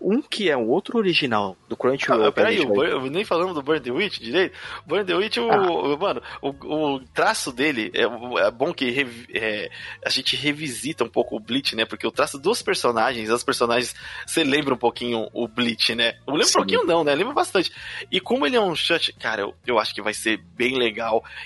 Um 0.00 0.22
que 0.22 0.48
é 0.48 0.56
um 0.56 0.68
outro 0.70 0.96
original 0.96 1.54
do 1.68 1.76
Crunchyroll. 1.76 2.24
Ah, 2.26 2.32
peraí, 2.32 2.64
vai- 2.64 3.10
nem 3.10 3.24
falando 3.24 3.52
do 3.52 3.60
Burn 3.62 3.80
the 3.80 3.90
Witch 3.90 4.20
direito. 4.20 4.56
Burn 4.86 5.04
the 5.04 5.14
Witch, 5.14 5.36
o, 5.36 5.50
Ah. 5.50 5.96
mano, 5.98 6.22
o, 6.40 6.48
o 6.94 7.00
traço 7.12 7.52
dele 7.52 7.90
é, 7.94 8.02
é 8.46 8.50
bom 8.50 8.72
que 8.72 8.88
revi- 8.90 9.26
é, 9.34 9.70
a 10.02 10.08
gente 10.08 10.34
revisita 10.36 11.04
um 11.04 11.08
pouco 11.10 11.36
o 11.36 11.40
Bleach, 11.40 11.76
né? 11.76 11.84
Porque 11.84 12.06
o 12.06 12.10
traço 12.12 12.38
dos 12.38 12.62
personagens, 12.62 13.28
as 13.28 13.44
personagens, 13.44 13.94
você 14.26 14.42
lembra 14.44 14.72
um 14.72 14.78
pouquinho 14.78 15.28
o 15.34 15.46
Bleach, 15.46 15.94
né? 15.94 16.14
Eu 16.26 16.34
lembro 16.34 16.48
um 16.48 16.52
pouquinho 16.52 16.84
não, 16.84 17.04
né? 17.04 17.14
Lembra 17.14 17.34
bastante. 17.34 17.70
E 18.10 18.18
como 18.20 18.46
ele 18.46 18.56
é 18.56 18.60
um 18.60 18.74
shot, 18.74 19.12
cara, 19.14 19.42
eu, 19.42 19.54
eu 19.66 19.78
acho 19.78 19.94
que 19.94 20.00
vai 20.00 20.14
ser 20.14 20.38
bem 20.56 20.78
legal. 20.78 20.91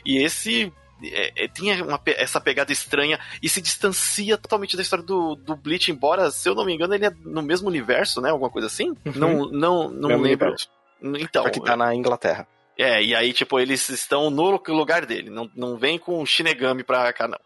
E 0.05 0.19
esse 0.19 0.73
é, 1.05 1.45
é, 1.45 1.49
tinha 1.49 1.85
uma 1.85 2.01
essa 2.07 2.41
pegada 2.41 2.73
estranha 2.73 3.21
e 3.43 3.49
se 3.49 3.61
distancia 3.61 4.39
totalmente 4.39 4.77
da 4.77 4.83
história 4.83 5.05
do, 5.05 5.35
do 5.35 5.55
Bleach, 5.55 5.91
embora, 5.91 6.31
se 6.31 6.49
eu 6.49 6.55
não 6.55 6.65
me 6.65 6.75
engano, 6.75 6.95
ele 6.95 7.07
é 7.07 7.11
no 7.25 7.43
mesmo 7.43 7.69
universo, 7.69 8.21
né? 8.21 8.31
Alguma 8.31 8.51
coisa 8.51 8.67
assim? 8.67 8.91
Uhum. 9.05 9.13
Não, 9.15 9.31
não, 9.51 9.89
não 9.91 10.09
Mesmo 10.09 10.23
lembro. 10.25 10.47
universo. 10.49 10.69
Então, 11.03 11.43
Só 11.45 11.51
que 11.51 11.63
tá 11.63 11.77
na 11.77 11.95
Inglaterra. 11.95 12.49
é, 12.79 13.03
e 13.03 13.15
aí, 13.15 13.33
tipo, 13.35 13.61
eles 13.61 13.89
estão 13.91 14.31
no 14.31 14.51
lugar 14.69 15.05
dele. 15.05 15.29
Não, 15.29 15.51
não 15.55 15.77
vem 15.77 15.99
com 15.99 16.25
Shinigami 16.25 16.83
pra 16.83 17.13
cá, 17.13 17.29
não. 17.29 17.39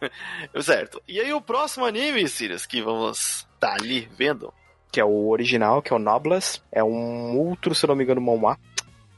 certo. 0.60 1.00
E 1.06 1.20
aí, 1.20 1.32
o 1.32 1.40
próximo 1.40 1.84
anime, 1.84 2.28
Sirius, 2.28 2.66
que 2.66 2.82
vamos 2.82 3.46
tá 3.60 3.74
ali 3.80 4.08
vendo. 4.16 4.52
que 4.90 5.00
é 5.00 5.04
o 5.04 5.28
original, 5.28 5.80
que 5.80 5.92
é 5.92 5.96
o 5.96 5.98
Nobles. 6.00 6.60
É 6.72 6.82
um 6.82 7.38
outro, 7.38 7.74
se 7.74 7.84
eu 7.84 7.88
não 7.88 7.94
me 7.96 8.02
engano, 8.02 8.20
manhwa. 8.20 8.58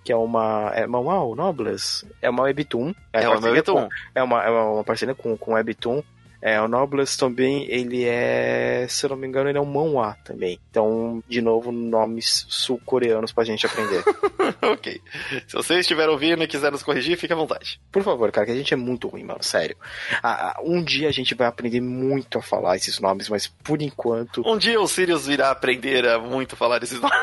Que 0.08 0.12
é 0.12 0.16
uma. 0.16 0.72
É 0.74 0.86
manhwa 0.86 1.20
ou 1.20 1.36
Nobles? 1.36 2.02
É 2.22 2.30
uma 2.30 2.44
Webtoon. 2.44 2.94
É, 3.12 3.18
o 3.28 3.32
meu 3.32 3.32
parceria 3.32 3.62
com- 3.62 3.72
Webtoon. 3.74 3.88
É 4.14 4.22
uma, 4.22 4.42
é 4.42 4.48
uma 4.48 4.82
parceria 4.82 5.14
com, 5.14 5.36
com 5.36 5.52
Webtoon. 5.52 6.02
É, 6.40 6.60
o 6.60 6.68
Nobles 6.68 7.16
também, 7.16 7.66
ele 7.68 8.04
é, 8.04 8.86
se 8.88 9.04
eu 9.04 9.10
não 9.10 9.16
me 9.16 9.26
engano, 9.26 9.48
ele 9.48 9.58
é 9.58 9.60
um 9.60 9.64
manhwa 9.64 10.16
também. 10.24 10.58
Então, 10.70 11.22
de 11.28 11.40
novo, 11.40 11.72
nomes 11.72 12.46
sul-coreanos 12.48 13.32
pra 13.32 13.44
gente 13.44 13.66
aprender. 13.66 14.02
ok. 14.62 15.00
Se 15.46 15.54
vocês 15.54 15.80
estiverem 15.80 16.12
ouvindo 16.12 16.42
e 16.42 16.46
quiserem 16.46 16.72
nos 16.72 16.82
corrigir, 16.82 17.16
fique 17.18 17.32
à 17.32 17.36
vontade. 17.36 17.80
Por 17.90 18.02
favor, 18.02 18.30
cara, 18.30 18.46
que 18.46 18.52
a 18.52 18.56
gente 18.56 18.72
é 18.72 18.76
muito 18.76 19.08
ruim, 19.08 19.24
mano, 19.24 19.42
sério. 19.42 19.76
Ah, 20.22 20.54
ah, 20.56 20.60
um 20.62 20.82
dia 20.82 21.08
a 21.08 21.12
gente 21.12 21.34
vai 21.34 21.48
aprender 21.48 21.80
muito 21.80 22.38
a 22.38 22.42
falar 22.42 22.76
esses 22.76 23.00
nomes, 23.00 23.28
mas 23.28 23.46
por 23.46 23.82
enquanto... 23.82 24.42
Um 24.46 24.56
dia 24.56 24.80
o 24.80 24.86
Sirius 24.86 25.26
virá 25.26 25.50
aprender 25.50 26.06
a 26.06 26.18
muito 26.18 26.56
falar 26.56 26.82
esses 26.82 27.00
nomes. 27.00 27.18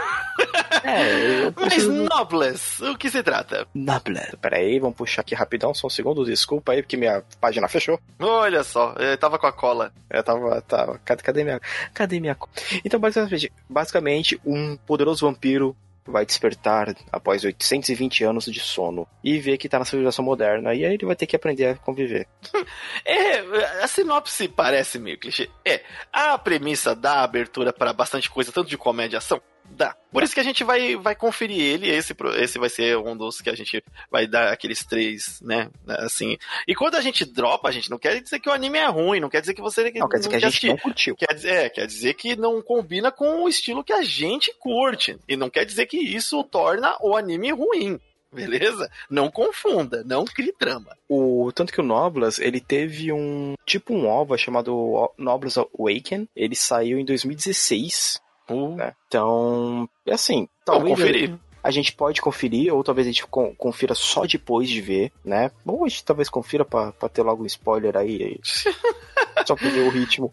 É, 0.83 1.45
eu 1.45 1.53
Mas 1.55 1.65
preciso... 1.65 1.91
Nobles, 1.91 2.81
o 2.81 2.97
que 2.97 3.09
se 3.09 3.23
trata? 3.23 3.67
Nobles. 3.73 4.35
Pera 4.41 4.57
aí, 4.57 4.79
vamos 4.79 4.95
puxar 4.95 5.21
aqui 5.21 5.33
rapidão, 5.33 5.73
só 5.73 5.87
um 5.87 5.89
segundo, 5.89 6.25
desculpa 6.25 6.73
aí, 6.73 6.81
porque 6.81 6.97
minha 6.97 7.23
página 7.39 7.67
fechou. 7.67 7.99
Olha 8.19 8.63
só, 8.63 8.93
eu 9.11 9.17
tava 9.17 9.37
com 9.39 9.47
a 9.47 9.51
cola. 9.53 9.91
Eu 10.09 10.23
tava, 10.23 10.61
tava, 10.61 10.99
cadê, 10.99 11.43
minha, 11.43 11.59
cadê 11.93 12.19
minha... 12.19 12.35
co- 12.35 12.49
Então, 12.83 12.99
basicamente, 12.99 13.51
basicamente, 13.69 14.41
um 14.45 14.75
poderoso 14.77 15.25
vampiro 15.25 15.75
vai 16.07 16.23
despertar 16.23 16.95
após 17.11 17.43
820 17.43 18.23
anos 18.23 18.45
de 18.45 18.59
sono 18.59 19.07
e 19.23 19.39
ver 19.39 19.57
que 19.57 19.67
tá 19.67 19.79
na 19.79 19.85
civilização 19.85 20.23
moderna, 20.23 20.71
e 20.75 20.85
aí 20.85 20.93
ele 20.93 21.05
vai 21.05 21.15
ter 21.15 21.25
que 21.25 21.35
aprender 21.35 21.65
a 21.65 21.75
conviver. 21.75 22.27
É, 23.03 23.39
a 23.83 23.87
sinopse 23.87 24.47
parece 24.47 24.97
meio 24.99 25.17
clichê. 25.19 25.49
É, 25.63 25.81
a 26.11 26.37
premissa 26.37 26.95
dá 26.95 27.21
abertura 27.23 27.71
para 27.73 27.93
bastante 27.93 28.29
coisa, 28.29 28.51
tanto 28.51 28.69
de 28.69 28.77
comédia 28.77 29.15
e 29.15 29.19
ação. 29.19 29.39
Dá. 29.71 29.95
Por 30.11 30.23
isso 30.23 30.33
que 30.33 30.39
a 30.39 30.43
gente 30.43 30.63
vai, 30.63 30.95
vai 30.95 31.15
conferir 31.15 31.59
ele. 31.59 31.89
Esse, 31.89 32.15
esse 32.37 32.57
vai 32.57 32.69
ser 32.69 32.97
um 32.97 33.15
dos 33.15 33.41
que 33.41 33.49
a 33.49 33.55
gente 33.55 33.83
vai 34.09 34.25
dar 34.25 34.53
aqueles 34.53 34.85
três, 34.85 35.41
né? 35.41 35.69
Assim. 35.87 36.37
E 36.67 36.73
quando 36.73 36.95
a 36.95 37.01
gente 37.01 37.25
dropa, 37.25 37.67
a 37.67 37.71
gente 37.71 37.89
não 37.89 37.97
quer 37.97 38.21
dizer 38.21 38.39
que 38.39 38.49
o 38.49 38.53
anime 38.53 38.77
é 38.77 38.87
ruim, 38.87 39.19
não 39.19 39.29
quer 39.29 39.41
dizer 39.41 39.53
que 39.53 39.61
você. 39.61 39.91
Não, 39.91 40.07
quer 40.07 40.17
dizer 40.17 40.29
que 40.29 40.35
a 40.35 40.39
gente 40.39 40.47
assistir. 40.47 40.67
não 40.67 40.77
curtiu. 40.77 41.15
Quer 41.15 41.33
dizer, 41.33 41.53
é, 41.53 41.69
quer 41.69 41.85
dizer 41.85 42.13
que 42.13 42.35
não 42.35 42.61
combina 42.61 43.11
com 43.11 43.43
o 43.43 43.49
estilo 43.49 43.83
que 43.83 43.93
a 43.93 44.01
gente 44.01 44.53
curte. 44.59 45.17
E 45.27 45.35
não 45.35 45.49
quer 45.49 45.65
dizer 45.65 45.85
que 45.87 45.97
isso 45.97 46.41
torna 46.43 46.95
o 47.01 47.15
anime 47.15 47.51
ruim 47.51 47.99
beleza? 48.35 48.91
Não 49.09 49.31
confunda, 49.31 50.03
não 50.03 50.25
crie 50.25 50.51
trama. 50.51 50.95
O, 51.07 51.51
tanto 51.55 51.71
que 51.71 51.79
o 51.79 51.83
Noblas, 51.83 52.37
ele 52.37 52.59
teve 52.59 53.11
um 53.11 53.55
tipo 53.65 53.93
um 53.93 54.05
OVA 54.07 54.37
chamado 54.37 55.09
Noblas 55.17 55.57
Awaken, 55.57 56.27
ele 56.35 56.55
saiu 56.55 56.99
em 56.99 57.05
2016. 57.05 58.19
Uh. 58.49 58.75
Né? 58.75 58.93
Então, 59.07 59.89
é 60.05 60.13
assim, 60.13 60.47
talvez 60.63 60.97
conferir. 60.97 61.37
A 61.63 61.71
gente 61.71 61.93
pode 61.93 62.21
conferir, 62.21 62.71
ou 62.71 62.83
talvez 62.83 63.07
a 63.07 63.11
gente 63.11 63.25
confira 63.25 63.95
só 63.95 64.23
depois 64.23 64.69
de 64.69 64.79
ver, 64.81 65.11
né? 65.23 65.49
Ou 65.65 65.83
a 65.83 65.89
gente 65.89 66.05
talvez 66.05 66.29
confira 66.29 66.63
pra, 66.63 66.91
pra 66.91 67.09
ter 67.09 67.23
logo 67.23 67.41
um 67.41 67.47
spoiler 67.47 67.97
aí. 67.97 68.39
só 69.45 69.55
pra 69.55 69.69
ver 69.69 69.81
o 69.81 69.89
ritmo. 69.89 70.31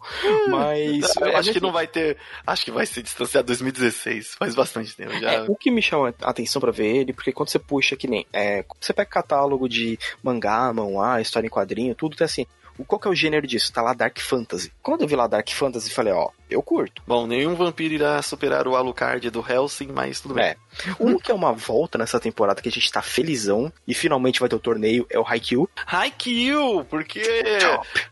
Mas. 0.49 1.17
Eu 1.17 1.37
acho 1.37 1.53
que 1.53 1.61
não 1.61 1.73
vai 1.73 1.87
ter. 1.87 2.17
Acho 2.47 2.67
que 2.67 2.71
vai 2.71 2.85
ser 2.85 3.03
distanciado 3.03 3.47
2016. 3.47 4.35
Faz 4.39 4.55
bastante 4.55 4.95
tempo 4.95 5.19
já. 5.19 5.33
É, 5.33 5.43
o 5.43 5.57
que 5.57 5.71
me 5.71 5.81
chama 5.81 6.15
a 6.21 6.31
atenção 6.31 6.61
para 6.61 6.71
ver 6.71 6.97
ele, 6.97 7.13
porque 7.13 7.33
quando 7.33 7.49
você 7.49 7.59
puxa 7.59 7.97
que 7.97 8.07
nem. 8.07 8.27
É, 8.33 8.65
você 8.79 8.93
pega 8.93 9.09
catálogo 9.09 9.69
de 9.69 9.99
mangá, 10.23 10.73
manhwa, 10.73 11.21
história 11.21 11.47
em 11.47 11.51
quadrinho, 11.51 11.95
tudo 11.95 12.17
tem 12.17 12.25
assim. 12.25 12.47
Qual 12.87 12.99
que 12.99 13.07
é 13.07 13.11
o 13.11 13.15
gênero 13.15 13.47
disso? 13.47 13.73
Tá 13.73 13.83
lá 13.83 13.93
Dark 13.93 14.19
Fantasy. 14.19 14.73
Quando 14.83 15.03
eu 15.03 15.09
vi 15.09 15.15
lá 15.15 15.27
Dark 15.27 15.49
Fantasy, 15.51 15.91
falei, 15.91 16.13
ó, 16.13 16.31
eu 16.53 16.63
curto. 16.63 17.03
Bom, 17.07 17.27
nenhum 17.27 17.55
vampiro 17.55 17.95
irá 17.95 18.21
superar 18.23 18.67
o 18.67 18.77
Alucard 18.77 19.29
do 19.31 19.45
Helsing, 19.47 19.89
mas 19.89 20.21
tudo 20.21 20.35
bem. 20.35 20.45
É. 20.45 20.57
Um 20.99 21.19
que 21.19 21.31
é 21.31 21.35
uma 21.35 21.53
volta 21.53 21.99
nessa 21.99 22.19
temporada 22.19 22.61
que 22.61 22.69
a 22.69 22.73
gente 22.73 22.91
tá 22.91 23.03
felizão 23.03 23.73
e 23.87 23.95
finalmente 23.95 24.41
vai 24.41 24.49
ter 24.49 24.57
o 24.57 24.61
torneio 24.61 25.07
é 25.11 25.19
o 25.19 25.27
Haikyuu. 25.27 25.69
Haikyuu, 25.87 26.85
porque 26.87 27.21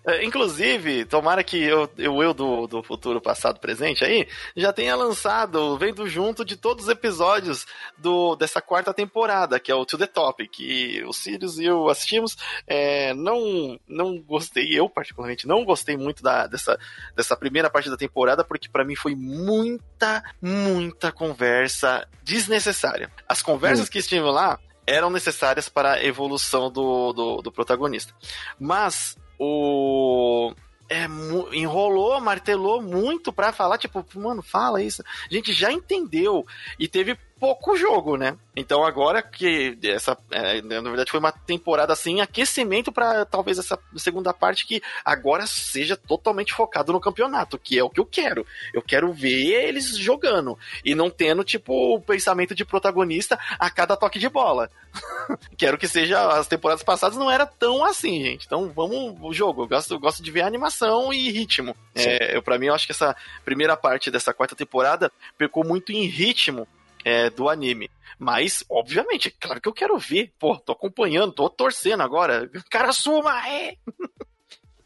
é, 0.07 0.24
inclusive, 0.24 1.05
tomara 1.05 1.42
que 1.42 1.62
eu, 1.62 1.88
eu, 1.98 2.22
eu 2.22 2.35
do, 2.35 2.66
do 2.66 2.83
futuro 2.83 3.20
passado 3.20 3.61
presente 3.61 4.05
aí, 4.05 4.26
já 4.57 4.72
tenha 4.72 4.94
lançado, 4.94 5.76
vendo 5.79 6.09
junto 6.09 6.44
de 6.44 6.57
todos 6.57 6.85
os 6.85 6.90
episódios 6.90 7.66
do, 7.96 8.37
dessa 8.37 8.61
quarta 8.61 8.92
temporada, 8.92 9.59
que 9.59 9.70
é 9.70 9.74
o 9.74 9.85
To 9.85 9.98
The 9.98 10.07
Top, 10.07 10.46
que 10.48 11.03
o 11.05 11.12
Sirius 11.12 11.59
e 11.59 11.64
eu 11.64 11.88
assistimos, 11.88 12.37
é, 12.66 13.14
não, 13.14 13.79
não 13.88 14.18
gostei, 14.18 14.79
eu 14.79 14.88
particularmente 14.88 15.46
não 15.46 15.64
gostei 15.64 15.96
muito 15.96 16.22
da, 16.22 16.46
dessa, 16.46 16.79
dessa 17.14 17.37
primeira 17.37 17.70
parte 17.70 17.90
da 17.90 17.96
temporada 17.96 18.29
temporada, 18.30 18.44
porque 18.44 18.68
para 18.68 18.84
mim 18.84 18.94
foi 18.94 19.14
muita, 19.14 20.22
muita 20.40 21.12
conversa 21.12 22.06
desnecessária. 22.22 23.10
As 23.28 23.42
conversas 23.42 23.88
hum. 23.88 23.90
que 23.90 23.98
estiveram 23.98 24.30
lá 24.30 24.58
eram 24.86 25.10
necessárias 25.10 25.68
para 25.68 25.94
a 25.94 26.04
evolução 26.04 26.70
do, 26.70 27.12
do, 27.12 27.42
do 27.42 27.52
protagonista. 27.52 28.14
Mas 28.58 29.16
o 29.38 30.52
é, 30.88 31.06
enrolou, 31.52 32.20
martelou 32.20 32.82
muito 32.82 33.32
pra 33.32 33.52
falar, 33.52 33.78
tipo, 33.78 34.04
mano, 34.14 34.42
fala 34.42 34.82
isso. 34.82 35.02
A 35.30 35.32
gente 35.34 35.52
já 35.52 35.70
entendeu. 35.70 36.44
E 36.78 36.88
teve 36.88 37.16
pouco 37.40 37.74
jogo, 37.74 38.18
né? 38.18 38.37
Então 38.55 38.85
agora 38.85 39.22
que 39.22 39.79
essa, 39.83 40.16
é, 40.31 40.61
na 40.61 40.83
verdade, 40.83 41.11
foi 41.11 41.18
uma 41.18 41.33
temporada 41.33 41.90
assim, 41.92 42.20
aquecimento 42.20 42.92
para 42.92 43.24
talvez 43.24 43.59
essa 43.59 43.79
segunda 43.96 44.35
parte 44.35 44.66
que 44.66 44.83
agora 45.03 45.46
seja 45.46 45.96
totalmente 45.96 46.53
focado 46.53 46.92
no 46.92 47.00
campeonato, 47.00 47.59
que 47.59 47.79
é 47.79 47.83
o 47.83 47.88
que 47.88 47.98
eu 47.98 48.05
quero. 48.05 48.46
Eu 48.74 48.83
quero 48.83 49.11
ver 49.12 49.68
eles 49.68 49.96
jogando 49.96 50.59
e 50.85 50.94
não 50.94 51.09
tendo 51.09 51.42
tipo 51.42 51.94
o 51.94 52.00
pensamento 52.00 52.55
de 52.55 52.64
protagonista 52.64 53.38
a 53.59 53.70
cada 53.70 53.96
toque 53.96 54.18
de 54.18 54.29
bola. 54.29 54.70
quero 55.57 55.79
que 55.79 55.88
seja 55.88 56.38
as 56.38 56.46
temporadas 56.46 56.83
passadas 56.83 57.16
não 57.16 57.31
era 57.31 57.46
tão 57.46 57.83
assim, 57.83 58.22
gente. 58.22 58.44
Então 58.44 58.70
vamos 58.74 59.16
o 59.22 59.33
jogo. 59.33 59.62
Eu 59.62 59.68
gosto, 59.68 59.94
eu 59.94 60.00
gosto 60.00 60.22
de 60.22 60.31
ver 60.31 60.42
animação 60.42 61.11
e 61.11 61.31
ritmo. 61.31 61.74
É, 61.94 62.38
para 62.42 62.59
mim 62.59 62.66
eu 62.66 62.74
acho 62.74 62.87
que 62.87 62.92
essa 62.92 63.16
primeira 63.44 63.76
parte 63.76 64.11
dessa 64.11 64.35
quarta 64.35 64.55
temporada 64.55 65.11
pecou 65.38 65.64
muito 65.64 65.92
em 65.92 66.05
ritmo 66.05 66.68
é, 67.04 67.30
do 67.30 67.48
anime. 67.48 67.90
Mas, 68.18 68.64
obviamente, 68.68 69.28
é 69.28 69.32
claro 69.40 69.60
que 69.60 69.68
eu 69.68 69.72
quero 69.72 69.96
ver. 69.98 70.32
Pô, 70.38 70.56
tô 70.58 70.72
acompanhando, 70.72 71.32
tô 71.32 71.48
torcendo 71.48 72.02
agora. 72.02 72.50
Cara, 72.70 72.92
suma! 72.92 73.48
É! 73.48 73.76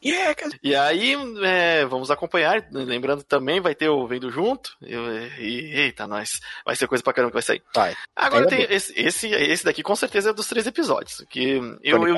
Yeah, 0.05 0.37
e 0.63 0.75
aí, 0.77 1.17
é, 1.43 1.87
vamos 1.87 2.11
acompanhar. 2.11 2.69
Lembrando 2.71 3.23
também, 3.23 3.59
vai 3.59 3.75
ter 3.75 3.89
o 3.89 4.07
Vendo 4.07 4.31
Junto. 4.31 4.77
E, 4.83 4.95
e, 5.39 5.81
eita, 5.81 6.07
nós. 6.07 6.41
Vai 6.63 6.77
ser 6.77 6.87
coisa 6.87 7.03
pra 7.03 7.15
caramba 7.15 7.31
que 7.31 7.37
vai 7.37 7.43
sair. 7.43 7.63
Vai. 7.75 7.97
Agora 8.15 8.47
tem 8.47 8.67
esse, 8.69 8.93
esse, 9.01 9.29
esse 9.29 9.65
daqui 9.65 9.83
com 9.83 9.97
certeza 9.97 10.29
é 10.29 10.35
dos 10.35 10.47
três 10.47 10.67
episódios. 10.67 11.25
Que 11.31 11.53
eu, 11.83 12.07
eu, 12.07 12.17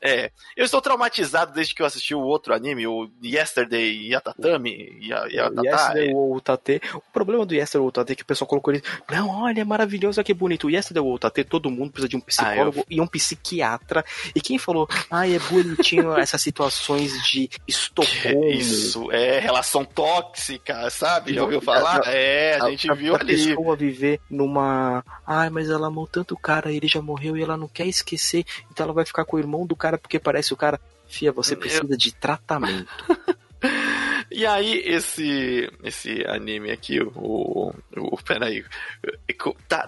é, 0.00 0.30
eu 0.56 0.64
estou 0.64 0.80
traumatizado 0.80 1.52
desde 1.52 1.74
que 1.74 1.82
eu 1.82 1.86
assisti 1.86 2.14
o 2.14 2.20
outro 2.20 2.54
anime, 2.54 2.86
o 2.86 3.10
Yesterday 3.22 4.08
Yatatami. 4.08 4.98
Yatatá, 5.00 5.62
Yesterday 5.62 6.10
é. 6.10 6.40
Tate. 6.42 6.80
O 6.94 7.00
problema 7.12 7.46
do 7.46 7.54
Yesterday 7.54 7.90
Tate 7.90 8.12
é 8.12 8.14
que 8.14 8.22
o 8.22 8.26
pessoal 8.26 8.48
colocou 8.48 8.72
ele. 8.72 8.82
Não, 9.10 9.28
olha, 9.28 9.60
é 9.60 9.64
maravilhoso, 9.64 10.20
olha 10.20 10.24
que 10.24 10.34
bonito. 10.34 10.66
O 10.66 10.70
Yesterday 10.70 11.02
Tate, 11.18 11.44
todo 11.44 11.70
mundo 11.70 11.92
precisa 11.92 12.08
de 12.08 12.16
um 12.16 12.20
psicólogo 12.20 12.80
ah, 12.80 12.84
eu... 12.90 12.96
e 12.96 13.00
um 13.00 13.06
psiquiatra. 13.06 14.04
E 14.34 14.40
quem 14.40 14.58
falou, 14.58 14.88
ai, 15.10 15.34
é 15.34 15.38
bonitinho 15.38 16.12
essas 16.18 16.40
situações 16.42 17.12
de 17.24 17.48
Estocolmo. 17.66 18.46
Isso, 18.46 19.10
é 19.10 19.38
relação 19.38 19.84
tóxica, 19.84 20.88
sabe? 20.90 21.34
Já 21.34 21.42
ouviu 21.42 21.60
falar? 21.60 22.02
É, 22.06 22.58
a, 22.60 22.70
gente 22.70 22.90
a, 22.90 22.94
viu 22.94 23.14
a 23.14 23.20
ali. 23.20 23.34
A 23.34 23.36
pessoa 23.36 23.76
viver 23.76 24.20
numa. 24.30 25.04
Ai, 25.26 25.50
mas 25.50 25.70
ela 25.70 25.86
amou 25.86 26.06
tanto 26.06 26.34
o 26.34 26.38
cara, 26.38 26.72
ele 26.72 26.86
já 26.86 27.00
morreu 27.00 27.36
e 27.36 27.42
ela 27.42 27.56
não 27.56 27.68
quer 27.68 27.86
esquecer, 27.86 28.44
então 28.70 28.84
ela 28.84 28.92
vai 28.92 29.04
ficar 29.04 29.24
com 29.24 29.36
o 29.36 29.40
irmão 29.40 29.66
do 29.66 29.74
cara 29.74 29.85
cara 29.86 29.98
porque 29.98 30.18
parece 30.18 30.52
o 30.52 30.56
cara. 30.56 30.80
Fia, 31.08 31.30
você 31.30 31.54
precisa 31.54 31.86
eu... 31.88 31.96
de 31.96 32.12
tratamento. 32.12 32.88
E 34.30 34.46
aí, 34.46 34.82
esse 34.84 35.70
esse 35.82 36.24
anime 36.26 36.70
aqui, 36.70 37.00
o. 37.00 37.72
o 37.96 38.16
peraí. 38.24 38.64
Tá, 39.68 39.86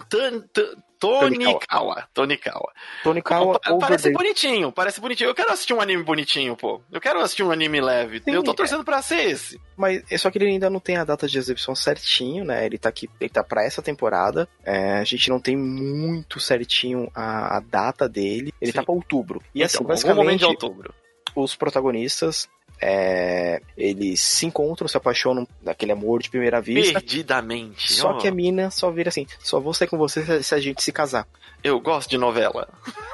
Tonikawa. 0.99 2.09
Tonikawa. 2.13 2.73
Tonikawa. 3.03 3.61
Parece 3.81 4.11
bonitinho, 4.11 4.73
parece 4.73 5.01
bonitinho. 5.01 5.31
Eu 5.31 5.35
quero 5.35 5.53
assistir 5.53 5.73
um 5.73 5.81
anime 5.81 6.03
bonitinho, 6.03 6.57
pô. 6.57 6.81
Eu 6.91 7.01
quero 7.01 7.21
assistir 7.21 7.45
um 7.45 7.53
anime 7.53 7.81
leve. 7.81 8.21
Sim, 8.21 8.33
eu 8.33 8.43
tô 8.43 8.53
torcendo 8.53 8.83
é. 8.83 8.85
pra 8.85 9.01
ser 9.01 9.31
esse. 9.31 9.61
Mas 9.77 10.03
é 10.11 10.19
só 10.19 10.31
que 10.31 10.39
ele 10.39 10.47
ainda 10.47 10.69
não 10.69 10.81
tem 10.81 10.97
a 10.97 11.05
data 11.05 11.29
de 11.29 11.39
exibição 11.39 11.75
certinho, 11.75 12.45
né? 12.45 12.67
Ele 12.67 12.79
tá 12.79 12.89
aqui, 12.89 13.09
ele 13.21 13.31
tá 13.31 13.45
pra 13.45 13.65
essa 13.65 13.81
temporada. 13.81 14.49
É, 14.65 14.99
a 14.99 15.05
gente 15.05 15.31
não 15.31 15.41
tem 15.41 15.57
muito 15.57 16.41
certinho 16.41 17.11
a, 17.15 17.59
a 17.59 17.61
data 17.61 18.09
dele. 18.09 18.53
Ele 18.61 18.73
tá 18.73 18.81
Sim. 18.81 18.85
tá 18.85 18.85
pra 18.85 18.95
outubro. 18.95 19.41
E 19.55 19.63
então, 19.63 19.67
assim, 19.67 19.85
basicamente. 19.85 20.19
momento 20.19 20.39
de 20.41 20.47
outubro. 20.47 20.95
Os 21.35 21.55
protagonistas 21.55 22.49
é, 22.81 23.61
eles 23.77 24.21
se 24.21 24.47
encontram, 24.47 24.87
se 24.87 24.97
apaixonam 24.97 25.47
daquele 25.63 25.93
amor 25.93 26.23
de 26.23 26.31
primeira 26.31 26.61
vista. 26.61 27.01
Perdidamente. 27.01 27.93
Só 27.93 28.13
oh. 28.13 28.19
que 28.19 28.29
a 28.29 28.33
mina 28.33 28.71
só 28.71 28.91
vira 28.91 29.09
assim: 29.09 29.27
só 29.41 29.59
vou 29.59 29.75
sair 29.75 29.89
com 29.89 29.99
você 29.99 30.43
se 30.43 30.55
a 30.55 30.61
gente 30.61 30.83
se 30.83 30.93
casar. 30.93 31.27
Eu 31.63 31.81
gosto 31.81 32.09
de 32.09 32.19
novela. 32.19 32.69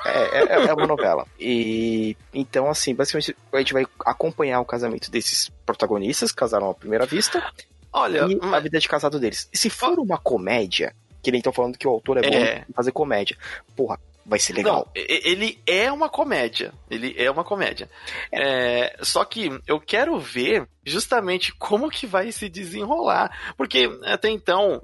É, 0.04 0.38
é, 0.38 0.66
é 0.66 0.74
uma 0.74 0.86
novela. 0.86 1.26
E 1.40 2.14
então, 2.32 2.68
assim, 2.68 2.94
basicamente 2.94 3.34
a 3.52 3.58
gente 3.58 3.72
vai 3.72 3.86
acompanhar 4.04 4.60
o 4.60 4.66
casamento 4.66 5.10
desses 5.10 5.50
protagonistas, 5.64 6.30
que 6.30 6.36
casaram 6.36 6.70
à 6.70 6.74
primeira 6.74 7.06
vista. 7.06 7.42
Olha, 7.90 8.26
e 8.28 8.36
mas... 8.36 8.52
a 8.52 8.60
vida 8.60 8.78
de 8.78 8.88
casado 8.88 9.18
deles. 9.18 9.48
E 9.52 9.56
se 9.56 9.70
for 9.70 9.98
uma 9.98 10.18
comédia, 10.18 10.94
que 11.22 11.30
nem 11.30 11.38
estão 11.38 11.52
falando 11.52 11.78
que 11.78 11.88
o 11.88 11.90
autor 11.90 12.18
é 12.18 12.22
bom 12.28 12.36
é. 12.36 12.64
em 12.68 12.72
fazer 12.74 12.92
comédia. 12.92 13.36
Porra, 13.74 13.98
vai 14.26 14.38
ser 14.38 14.52
legal. 14.52 14.90
Não, 14.94 15.02
ele 15.08 15.58
é 15.66 15.90
uma 15.90 16.08
comédia. 16.08 16.72
Ele 16.94 17.14
é 17.16 17.30
uma 17.30 17.44
comédia. 17.44 17.90
É. 18.32 18.44
É, 18.44 18.96
só 19.02 19.24
que 19.24 19.50
eu 19.66 19.80
quero 19.80 20.18
ver 20.18 20.68
justamente 20.86 21.52
como 21.54 21.90
que 21.90 22.06
vai 22.06 22.30
se 22.30 22.48
desenrolar. 22.48 23.54
Porque 23.56 23.88
até 24.04 24.28
então, 24.28 24.82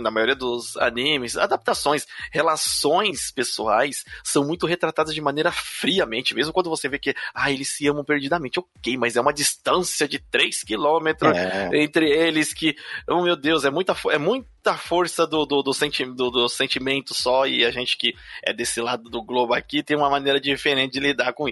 na 0.00 0.10
maioria 0.10 0.34
dos 0.34 0.76
animes, 0.76 1.36
adaptações, 1.36 2.06
relações 2.30 3.30
pessoais 3.30 4.04
são 4.24 4.44
muito 4.44 4.66
retratadas 4.66 5.14
de 5.14 5.20
maneira 5.20 5.52
friamente, 5.52 6.34
mesmo 6.34 6.52
quando 6.52 6.70
você 6.70 6.88
vê 6.88 6.98
que, 6.98 7.14
ah, 7.34 7.50
eles 7.50 7.68
se 7.68 7.86
amam 7.86 8.04
perdidamente, 8.04 8.58
ok, 8.58 8.96
mas 8.96 9.16
é 9.16 9.20
uma 9.20 9.32
distância 9.32 10.08
de 10.08 10.18
3 10.18 10.64
quilômetros 10.64 11.36
é. 11.36 11.70
entre 11.74 12.08
eles 12.10 12.54
que, 12.54 12.74
oh 13.08 13.22
meu 13.22 13.36
Deus, 13.36 13.64
é 13.64 13.70
muita, 13.70 13.94
é 14.10 14.18
muita 14.18 14.74
força 14.76 15.26
do, 15.26 15.44
do, 15.44 15.62
do, 15.62 15.74
senti 15.74 16.04
do, 16.04 16.30
do 16.30 16.48
sentimento 16.48 17.14
só 17.14 17.46
e 17.46 17.64
a 17.64 17.70
gente 17.70 17.96
que 17.96 18.14
é 18.42 18.52
desse 18.52 18.80
lado 18.80 19.10
do 19.10 19.22
globo 19.22 19.52
aqui 19.52 19.82
tem 19.82 19.96
uma 19.96 20.08
maneira 20.08 20.40
diferente 20.40 20.92
de 20.92 21.00
lidar 21.00 21.32
com 21.32 21.48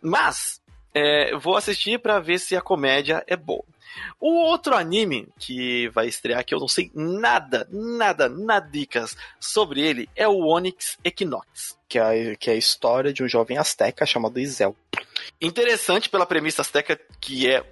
Mas, 0.00 0.60
é, 0.94 1.36
vou 1.36 1.56
assistir 1.56 1.98
para 1.98 2.20
ver 2.20 2.38
se 2.38 2.56
a 2.56 2.60
comédia 2.60 3.24
é 3.26 3.36
boa. 3.36 3.64
O 4.20 4.32
outro 4.44 4.74
anime 4.74 5.28
que 5.38 5.88
vai 5.88 6.06
estrear, 6.06 6.44
que 6.44 6.54
eu 6.54 6.60
não 6.60 6.68
sei 6.68 6.90
nada, 6.94 7.68
nada, 7.70 8.28
nadicas 8.28 9.16
sobre 9.40 9.80
ele, 9.80 10.08
é 10.14 10.26
o 10.26 10.46
Onyx 10.46 10.98
Equinox. 11.04 11.78
Que 11.88 11.98
é, 11.98 12.36
que 12.36 12.50
é 12.50 12.54
a 12.54 12.56
história 12.56 13.12
de 13.12 13.22
um 13.22 13.28
jovem 13.28 13.56
asteca 13.56 14.04
chamado 14.04 14.38
Isel. 14.38 14.76
Interessante 15.40 16.08
pela 16.08 16.26
premissa 16.26 16.62
asteca, 16.62 16.98
que 17.20 17.50
é 17.50 17.64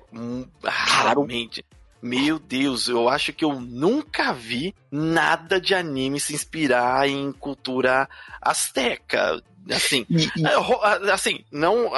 raramente, 0.65 1.65
Meu 2.01 2.39
Deus, 2.39 2.89
eu 2.89 3.09
acho 3.09 3.33
que 3.33 3.45
eu 3.45 3.61
nunca 3.61 4.33
vi 4.33 4.75
nada 4.91 5.61
de 5.61 5.75
anime 5.75 6.21
se 6.21 6.35
inspirar 6.35 7.09
em 7.09 7.33
cultura 7.33 8.09
asteca. 8.41 9.43
Assim, 9.71 10.07
é, 10.11 11.11
assim, 11.11 11.45
não. 11.51 11.91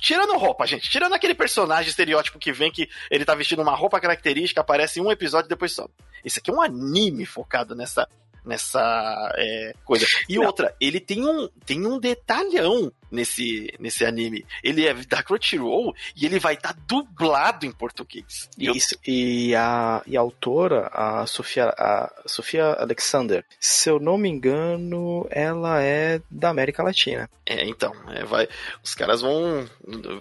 Tirando 0.00 0.36
roupa, 0.36 0.66
gente. 0.66 0.90
Tirando 0.90 1.12
aquele 1.12 1.34
personagem 1.34 1.88
estereótipo 1.88 2.38
que 2.38 2.52
vem 2.52 2.70
que 2.70 2.88
ele 3.10 3.24
tá 3.24 3.34
vestindo 3.34 3.62
uma 3.62 3.76
roupa 3.76 4.00
característica, 4.00 4.60
aparece 4.60 4.98
em 4.98 5.02
um 5.02 5.10
episódio 5.10 5.46
e 5.46 5.50
depois 5.50 5.72
sobe. 5.72 5.92
Esse 6.24 6.40
aqui 6.40 6.50
é 6.50 6.54
um 6.54 6.60
anime 6.60 7.24
focado 7.24 7.76
nessa, 7.76 8.08
nessa 8.44 9.32
é, 9.36 9.74
coisa. 9.84 10.06
E 10.28 10.36
não. 10.36 10.46
outra, 10.46 10.74
ele 10.80 10.98
tem 10.98 11.24
um, 11.24 11.48
tem 11.64 11.86
um 11.86 11.98
detalhão 11.98 12.92
nesse, 13.10 13.72
nesse 13.78 14.04
anime. 14.04 14.44
Ele 14.62 14.86
é 14.86 14.94
da 14.94 15.22
Crunchyroll 15.22 15.94
e 16.14 16.26
ele 16.26 16.38
vai 16.38 16.54
estar 16.54 16.72
tá 16.72 16.80
dublado 16.86 17.66
em 17.66 17.72
português. 17.72 18.48
Isso, 18.58 18.96
e 19.06 19.54
a, 19.54 20.02
e 20.06 20.16
a 20.16 20.20
autora, 20.20 20.88
a 20.92 21.26
Sofia, 21.26 21.66
a 21.66 22.12
Sofia 22.26 22.72
Alexander, 22.74 23.44
se 23.58 23.88
eu 23.88 23.98
não 23.98 24.18
me 24.18 24.28
engano, 24.28 25.26
ela 25.30 25.82
é 25.82 26.20
da 26.30 26.50
América 26.50 26.82
Latina. 26.82 27.28
É, 27.48 27.64
então, 27.64 27.92
é, 28.08 28.24
vai, 28.24 28.48
os 28.82 28.94
caras 28.94 29.20
vão... 29.20 29.68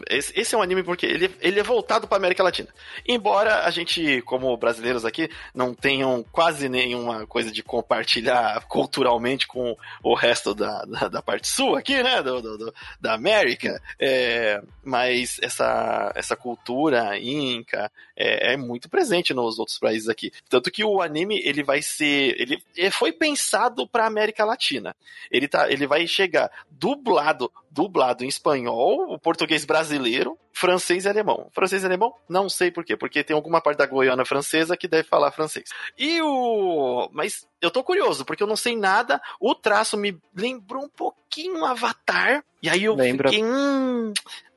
Esse, 0.07 0.39
esse, 0.39 0.53
é 0.53 0.57
um 0.57 0.61
anime 0.61 0.83
porque 0.83 1.07
ele, 1.07 1.35
ele 1.41 1.59
é 1.59 1.63
voltado 1.63 2.07
para 2.07 2.17
América 2.17 2.43
Latina. 2.43 2.69
Embora 3.07 3.63
a 3.63 3.71
gente, 3.71 4.21
como 4.21 4.55
brasileiros 4.57 5.03
aqui, 5.03 5.27
não 5.53 5.73
tenham 5.73 6.23
quase 6.31 6.69
nenhuma 6.69 7.25
coisa 7.25 7.51
de 7.51 7.63
compartilhar 7.63 8.63
culturalmente 8.67 9.47
com 9.47 9.75
o 10.03 10.13
resto 10.13 10.53
da, 10.53 10.83
da, 10.85 11.07
da 11.07 11.21
parte 11.21 11.47
sul 11.47 11.75
aqui, 11.75 12.01
né, 12.03 12.21
do, 12.21 12.41
do, 12.41 12.73
da 12.99 13.13
América, 13.13 13.81
é, 13.99 14.61
mas 14.83 15.39
essa, 15.41 16.11
essa 16.15 16.35
cultura 16.35 17.17
inca 17.19 17.91
é, 18.15 18.53
é, 18.53 18.57
muito 18.57 18.89
presente 18.89 19.33
nos 19.33 19.59
outros 19.59 19.79
países 19.79 20.09
aqui. 20.09 20.31
Tanto 20.49 20.71
que 20.71 20.83
o 20.83 21.01
anime 21.01 21.41
ele 21.43 21.63
vai 21.63 21.81
ser, 21.81 22.39
ele, 22.39 22.61
ele 22.75 22.91
foi 22.91 23.11
pensado 23.11 23.87
para 23.87 24.05
América 24.05 24.45
Latina. 24.45 24.95
Ele 25.31 25.47
tá, 25.47 25.71
ele 25.71 25.87
vai 25.87 26.07
chegar 26.07 26.51
dublado, 26.69 27.51
dublado 27.69 28.23
em 28.23 28.27
espanhol, 28.27 29.13
o 29.13 29.19
português 29.19 29.65
brasileiro, 29.65 30.37
francês 30.55 31.03
e 31.03 31.09
alemão. 31.09 31.49
Francês 31.53 31.83
e 31.83 31.85
alemão? 31.85 32.15
Não 32.29 32.47
sei 32.47 32.71
por 32.71 32.85
quê, 32.85 32.95
porque 32.95 33.23
tem 33.23 33.35
alguma 33.35 33.59
parte 33.59 33.77
da 33.77 33.85
Goiânia 33.85 34.23
francesa 34.25 34.77
que 34.77 34.87
deve 34.87 35.07
falar 35.07 35.31
francês. 35.31 35.69
E 35.97 36.21
o. 36.21 37.09
Mas 37.11 37.45
eu 37.61 37.69
tô 37.69 37.83
curioso, 37.83 38.23
porque 38.23 38.41
eu 38.41 38.47
não 38.47 38.55
sei 38.55 38.77
nada. 38.77 39.21
O 39.37 39.53
traço 39.53 39.97
me 39.97 40.17
lembrou 40.33 40.85
um 40.85 40.89
pouquinho 40.89 41.65
Avatar. 41.65 42.41
E 42.63 42.69
aí 42.69 42.85
eu 42.85 42.95
Lembra... 42.95 43.29
fiquei. 43.29 43.45
Hum, 43.45 44.13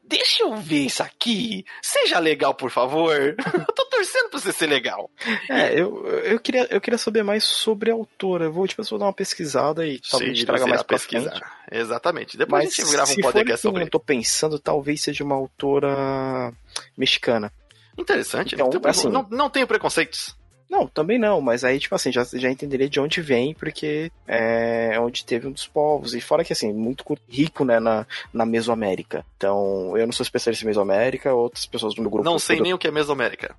deixa 0.09 0.43
eu 0.43 0.57
ver 0.57 0.87
isso 0.87 1.03
aqui. 1.03 1.65
Seja 1.83 2.19
legal, 2.19 2.55
por 2.55 2.71
favor. 2.71 3.15
eu 3.39 3.75
tô 3.75 3.85
torcendo 3.87 4.31
pra 4.31 4.41
você 4.41 4.53
ser 4.53 4.67
legal. 4.67 5.11
É, 5.49 5.79
eu, 5.79 6.07
eu, 6.07 6.41
queria, 6.41 6.67
eu 6.71 6.81
queria 6.81 6.99
saber 6.99 7.23
mais 7.23 7.45
sobre 7.45 7.91
a 7.91 7.95
autora. 7.95 8.47
Eu 8.47 8.53
vou, 8.53 8.67
tipo, 8.67 8.81
eu 8.83 8.87
vou 8.87 8.99
dar 8.99 9.07
uma 9.07 9.13
pesquisada 9.13 9.87
e 9.87 10.01
talvez 10.01 10.43
traga 10.45 10.67
mais. 10.67 10.83
Frente. 10.83 11.43
Exatamente. 11.71 12.37
Depois 12.37 12.65
Mas 12.65 12.73
a 12.73 12.83
gente 12.83 12.93
grava 12.93 13.13
um 13.13 13.21
podcast 13.21 13.63
sobre 13.63 13.83
eu 13.83 13.91
tô 13.91 14.01
pensando, 14.01 14.59
talvez 14.59 15.03
seja 15.03 15.23
uma 15.23 15.35
autora 15.35 16.53
mexicana. 16.97 17.53
Interessante. 17.97 18.55
Então, 18.55 18.67
não, 18.67 18.81
tenho, 18.81 18.89
assim, 18.89 19.09
não, 19.09 19.27
não 19.31 19.51
tenho 19.51 19.67
preconceitos. 19.67 20.37
Não, 20.71 20.87
também 20.87 21.19
não, 21.19 21.41
mas 21.41 21.65
aí, 21.65 21.79
tipo 21.79 21.95
assim, 21.95 22.13
já, 22.13 22.25
já 22.25 22.51
entenderia 22.51 22.89
de 22.89 23.01
onde 23.01 23.23
vem, 23.23 23.55
porque 23.55 24.13
é 24.27 24.99
onde 25.01 25.25
teve 25.25 25.47
um 25.47 25.53
dos 25.53 25.67
povos. 25.67 26.15
E 26.15 26.21
fora 26.21 26.45
que, 26.45 26.53
assim, 26.53 26.73
muito 26.73 27.05
rico, 27.29 27.65
né, 27.65 27.81
na, 27.81 28.07
na 28.33 28.45
Mesoamérica. 28.45 29.25
Então, 29.37 29.97
eu 29.97 30.05
não 30.07 30.13
sou 30.13 30.23
especialista 30.23 30.65
em 30.65 30.69
Mesoamérica, 30.69 31.33
outras 31.33 31.65
pessoas 31.65 31.95
do 31.95 32.03
meu 32.03 32.11
grupo. 32.11 32.29
Não 32.29 32.39
sei 32.39 32.61
nem 32.61 32.75
o 32.75 32.79
que 32.79 32.87
é 32.87 32.91
Mesoamérica. 32.91 33.57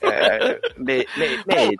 É, 0.00 0.60
me, 0.76 1.06
me, 1.16 1.36
me, 1.46 1.76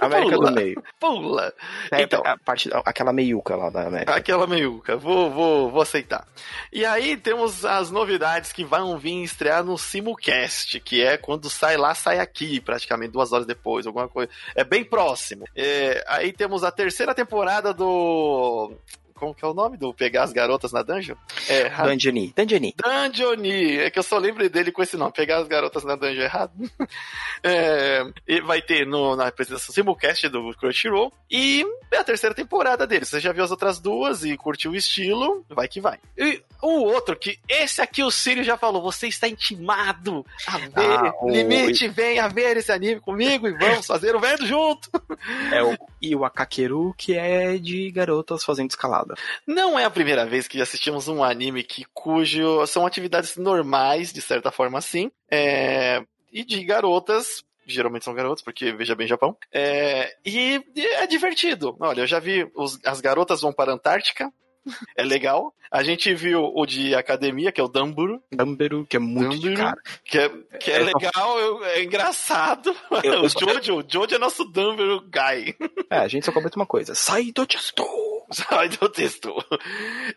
América 0.00 0.36
pula, 0.36 0.50
do 0.50 0.54
Meio. 0.54 0.82
Pula. 1.00 1.54
É, 1.90 2.02
então, 2.02 2.22
a 2.24 2.36
parte, 2.36 2.70
aquela 2.84 3.12
meiuca 3.12 3.56
lá 3.56 3.70
da 3.70 3.86
América. 3.86 4.14
Aquela 4.14 4.46
meiuca. 4.46 4.96
Vou, 4.96 5.30
vou, 5.30 5.70
vou 5.70 5.82
aceitar. 5.82 6.26
E 6.72 6.84
aí 6.84 7.16
temos 7.16 7.64
as 7.64 7.90
novidades 7.90 8.52
que 8.52 8.64
vão 8.64 8.98
vir 8.98 9.22
estrear 9.22 9.64
no 9.64 9.76
Simulcast, 9.76 10.80
que 10.80 11.02
é 11.02 11.16
quando 11.16 11.50
sai 11.50 11.76
lá, 11.76 11.94
sai 11.94 12.18
aqui, 12.18 12.60
praticamente 12.60 13.12
duas 13.12 13.32
horas 13.32 13.46
depois, 13.46 13.86
alguma 13.86 14.08
coisa. 14.08 14.30
É 14.54 14.64
bem 14.64 14.84
próximo. 14.84 15.46
É, 15.56 16.04
aí 16.06 16.32
temos 16.32 16.62
a 16.62 16.70
terceira 16.70 17.14
temporada 17.14 17.72
do 17.72 18.72
como 19.14 19.34
que 19.34 19.44
é 19.44 19.48
o 19.48 19.54
nome 19.54 19.76
do 19.76 19.94
pegar 19.94 20.24
as 20.24 20.32
garotas 20.32 20.72
na 20.72 20.82
dungeon? 20.82 21.16
É, 21.48 21.68
Dungeony. 21.70 22.32
Dungeony. 22.36 22.74
Dungeony. 22.76 23.78
É 23.78 23.90
que 23.90 23.98
eu 23.98 24.02
só 24.02 24.18
lembro 24.18 24.48
dele 24.50 24.72
com 24.72 24.82
esse 24.82 24.96
nome, 24.96 25.12
pegar 25.12 25.38
as 25.38 25.48
garotas 25.48 25.84
na 25.84 25.96
dungeon 25.96 26.22
errado. 26.22 26.52
é, 27.42 28.04
e 28.26 28.40
vai 28.40 28.60
ter 28.60 28.86
no, 28.86 29.16
na 29.16 29.28
apresentação 29.28 29.74
simulcast 29.74 30.28
do 30.28 30.54
Crunchyroll. 30.54 31.12
E 31.30 31.64
é 31.90 31.98
a 31.98 32.04
terceira 32.04 32.34
temporada 32.34 32.86
dele. 32.86 33.04
Você 33.04 33.20
já 33.20 33.32
viu 33.32 33.44
as 33.44 33.50
outras 33.50 33.78
duas 33.78 34.24
e 34.24 34.36
curtiu 34.36 34.72
o 34.72 34.76
estilo, 34.76 35.44
vai 35.48 35.68
que 35.68 35.80
vai. 35.80 35.98
E 36.18 36.42
o 36.62 36.84
outro, 36.84 37.14
que 37.16 37.38
esse 37.48 37.80
aqui 37.82 38.02
o 38.02 38.10
Sírio 38.10 38.42
já 38.42 38.56
falou, 38.56 38.82
você 38.82 39.06
está 39.06 39.28
intimado 39.28 40.24
a 40.46 40.58
ver, 40.58 40.98
ah, 40.98 41.12
o... 41.20 41.30
limite, 41.30 41.88
venha 41.88 42.26
ver 42.28 42.56
esse 42.56 42.72
anime 42.72 43.00
comigo 43.00 43.46
e 43.46 43.52
vamos 43.52 43.86
fazer 43.86 44.16
o 44.16 44.20
vento 44.20 44.46
junto. 44.46 44.90
É 45.50 45.62
o, 45.62 45.76
e 46.02 46.14
o 46.14 46.24
Akakeru, 46.24 46.94
que 46.96 47.14
é 47.14 47.56
de 47.56 47.90
garotas 47.90 48.44
fazendo 48.44 48.70
escalada. 48.70 49.03
Não 49.46 49.78
é 49.78 49.84
a 49.84 49.90
primeira 49.90 50.24
vez 50.26 50.48
que 50.48 50.60
assistimos 50.60 51.08
um 51.08 51.22
anime 51.22 51.62
que 51.62 51.84
cujo 51.92 52.66
são 52.66 52.86
atividades 52.86 53.36
normais, 53.36 54.12
de 54.12 54.20
certa 54.20 54.50
forma 54.50 54.78
assim, 54.78 55.10
é, 55.30 56.02
e 56.32 56.44
de 56.44 56.64
garotas 56.64 57.44
geralmente 57.66 58.04
são 58.04 58.14
garotas, 58.14 58.42
porque 58.42 58.72
veja 58.72 58.94
bem 58.94 59.06
Japão. 59.06 59.36
É, 59.52 60.14
e, 60.24 60.62
e, 60.74 60.86
é 60.86 61.06
divertido. 61.06 61.76
Olha, 61.80 62.02
eu 62.02 62.06
já 62.06 62.18
vi 62.18 62.46
os, 62.54 62.78
as 62.84 63.00
garotas 63.00 63.40
vão 63.40 63.52
para 63.52 63.72
a 63.72 63.74
Antártica, 63.74 64.32
é 64.96 65.02
legal. 65.02 65.54
A 65.70 65.82
gente 65.82 66.14
viu 66.14 66.52
o 66.54 66.66
de 66.66 66.94
academia, 66.94 67.50
que 67.50 67.60
é 67.60 67.64
o 67.64 67.68
Damburu. 67.68 68.22
Damburu, 68.30 68.86
que 68.86 68.96
é 68.96 69.00
muito 69.00 69.40
Damburu, 69.40 69.56
cara. 69.56 69.76
Que 70.04 70.18
é, 70.18 70.28
que 70.60 70.70
é, 70.70 70.76
é 70.76 70.78
legal, 70.78 71.38
eu, 71.40 71.64
é 71.64 71.82
engraçado. 71.82 72.74
Eu, 73.02 73.22
o 73.24 73.28
Jojo, 73.28 73.80
o 73.80 73.84
Jojo 73.86 74.14
é 74.14 74.18
nosso 74.18 74.44
Damburu 74.44 75.00
guy. 75.00 75.56
É, 75.90 75.98
a 75.98 76.08
gente 76.08 76.26
só 76.26 76.32
comenta 76.32 76.56
uma 76.56 76.66
coisa. 76.66 76.94
Sai 76.94 77.32
do 77.32 77.46
texto! 77.46 77.84
Sai 78.32 78.68
do 78.68 78.88
texto. 78.88 79.34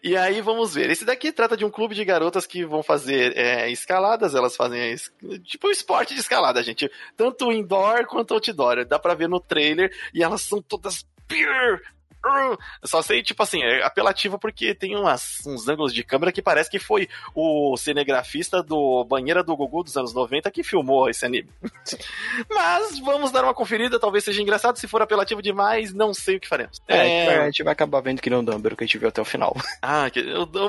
E 0.03 0.15
aí 0.15 0.41
vamos 0.41 0.73
ver. 0.73 0.89
Esse 0.89 1.05
daqui 1.05 1.31
trata 1.31 1.57
de 1.57 1.65
um 1.65 1.69
clube 1.69 1.95
de 1.95 2.05
garotas 2.05 2.45
que 2.45 2.65
vão 2.65 2.81
fazer 2.81 3.37
é, 3.37 3.69
escaladas. 3.69 4.35
Elas 4.35 4.55
fazem 4.55 4.95
tipo 5.43 5.67
um 5.67 5.71
esporte 5.71 6.13
de 6.13 6.19
escalada, 6.19 6.63
gente. 6.63 6.89
Tanto 7.15 7.51
indoor 7.51 8.05
quanto 8.05 8.33
outdoor. 8.33 8.85
Dá 8.85 8.97
pra 8.97 9.13
ver 9.13 9.27
no 9.27 9.39
trailer. 9.39 9.91
E 10.13 10.23
elas 10.23 10.41
são 10.41 10.61
todas 10.61 11.05
pure 11.27 11.81
só 12.83 13.01
sei, 13.01 13.21
tipo 13.23 13.41
assim, 13.43 13.61
é 13.61 13.83
apelativo 13.83 14.39
porque 14.39 14.73
tem 14.73 14.95
umas, 14.95 15.45
uns 15.45 15.67
ângulos 15.67 15.93
de 15.93 16.03
câmera 16.03 16.31
que 16.31 16.41
parece 16.41 16.69
que 16.69 16.79
foi 16.79 17.07
o 17.35 17.75
cinegrafista 17.77 18.61
do 18.61 19.03
Banheira 19.05 19.43
do 19.43 19.55
Gugu 19.55 19.83
dos 19.83 19.97
anos 19.97 20.13
90 20.13 20.49
que 20.51 20.63
filmou 20.63 21.09
esse 21.09 21.25
anime. 21.25 21.49
Mas 22.49 22.99
vamos 22.99 23.31
dar 23.31 23.43
uma 23.43 23.53
conferida, 23.53 23.99
talvez 23.99 24.23
seja 24.23 24.41
engraçado. 24.41 24.77
Se 24.77 24.87
for 24.87 25.01
apelativo 25.01 25.41
demais, 25.41 25.93
não 25.93 26.13
sei 26.13 26.37
o 26.37 26.39
que 26.39 26.47
faremos. 26.47 26.81
É, 26.87 27.25
é... 27.25 27.37
a 27.41 27.45
gente 27.45 27.63
vai 27.63 27.73
acabar 27.73 28.01
vendo 28.01 28.21
que 28.21 28.29
não 28.29 28.39
o 28.39 28.43
Dumbledore 28.43 28.75
que 28.75 28.83
a 28.83 28.87
gente 28.87 28.97
viu 28.97 29.09
até 29.09 29.21
o 29.21 29.25
final. 29.25 29.55
Ah, 29.79 30.09
que, 30.09 30.21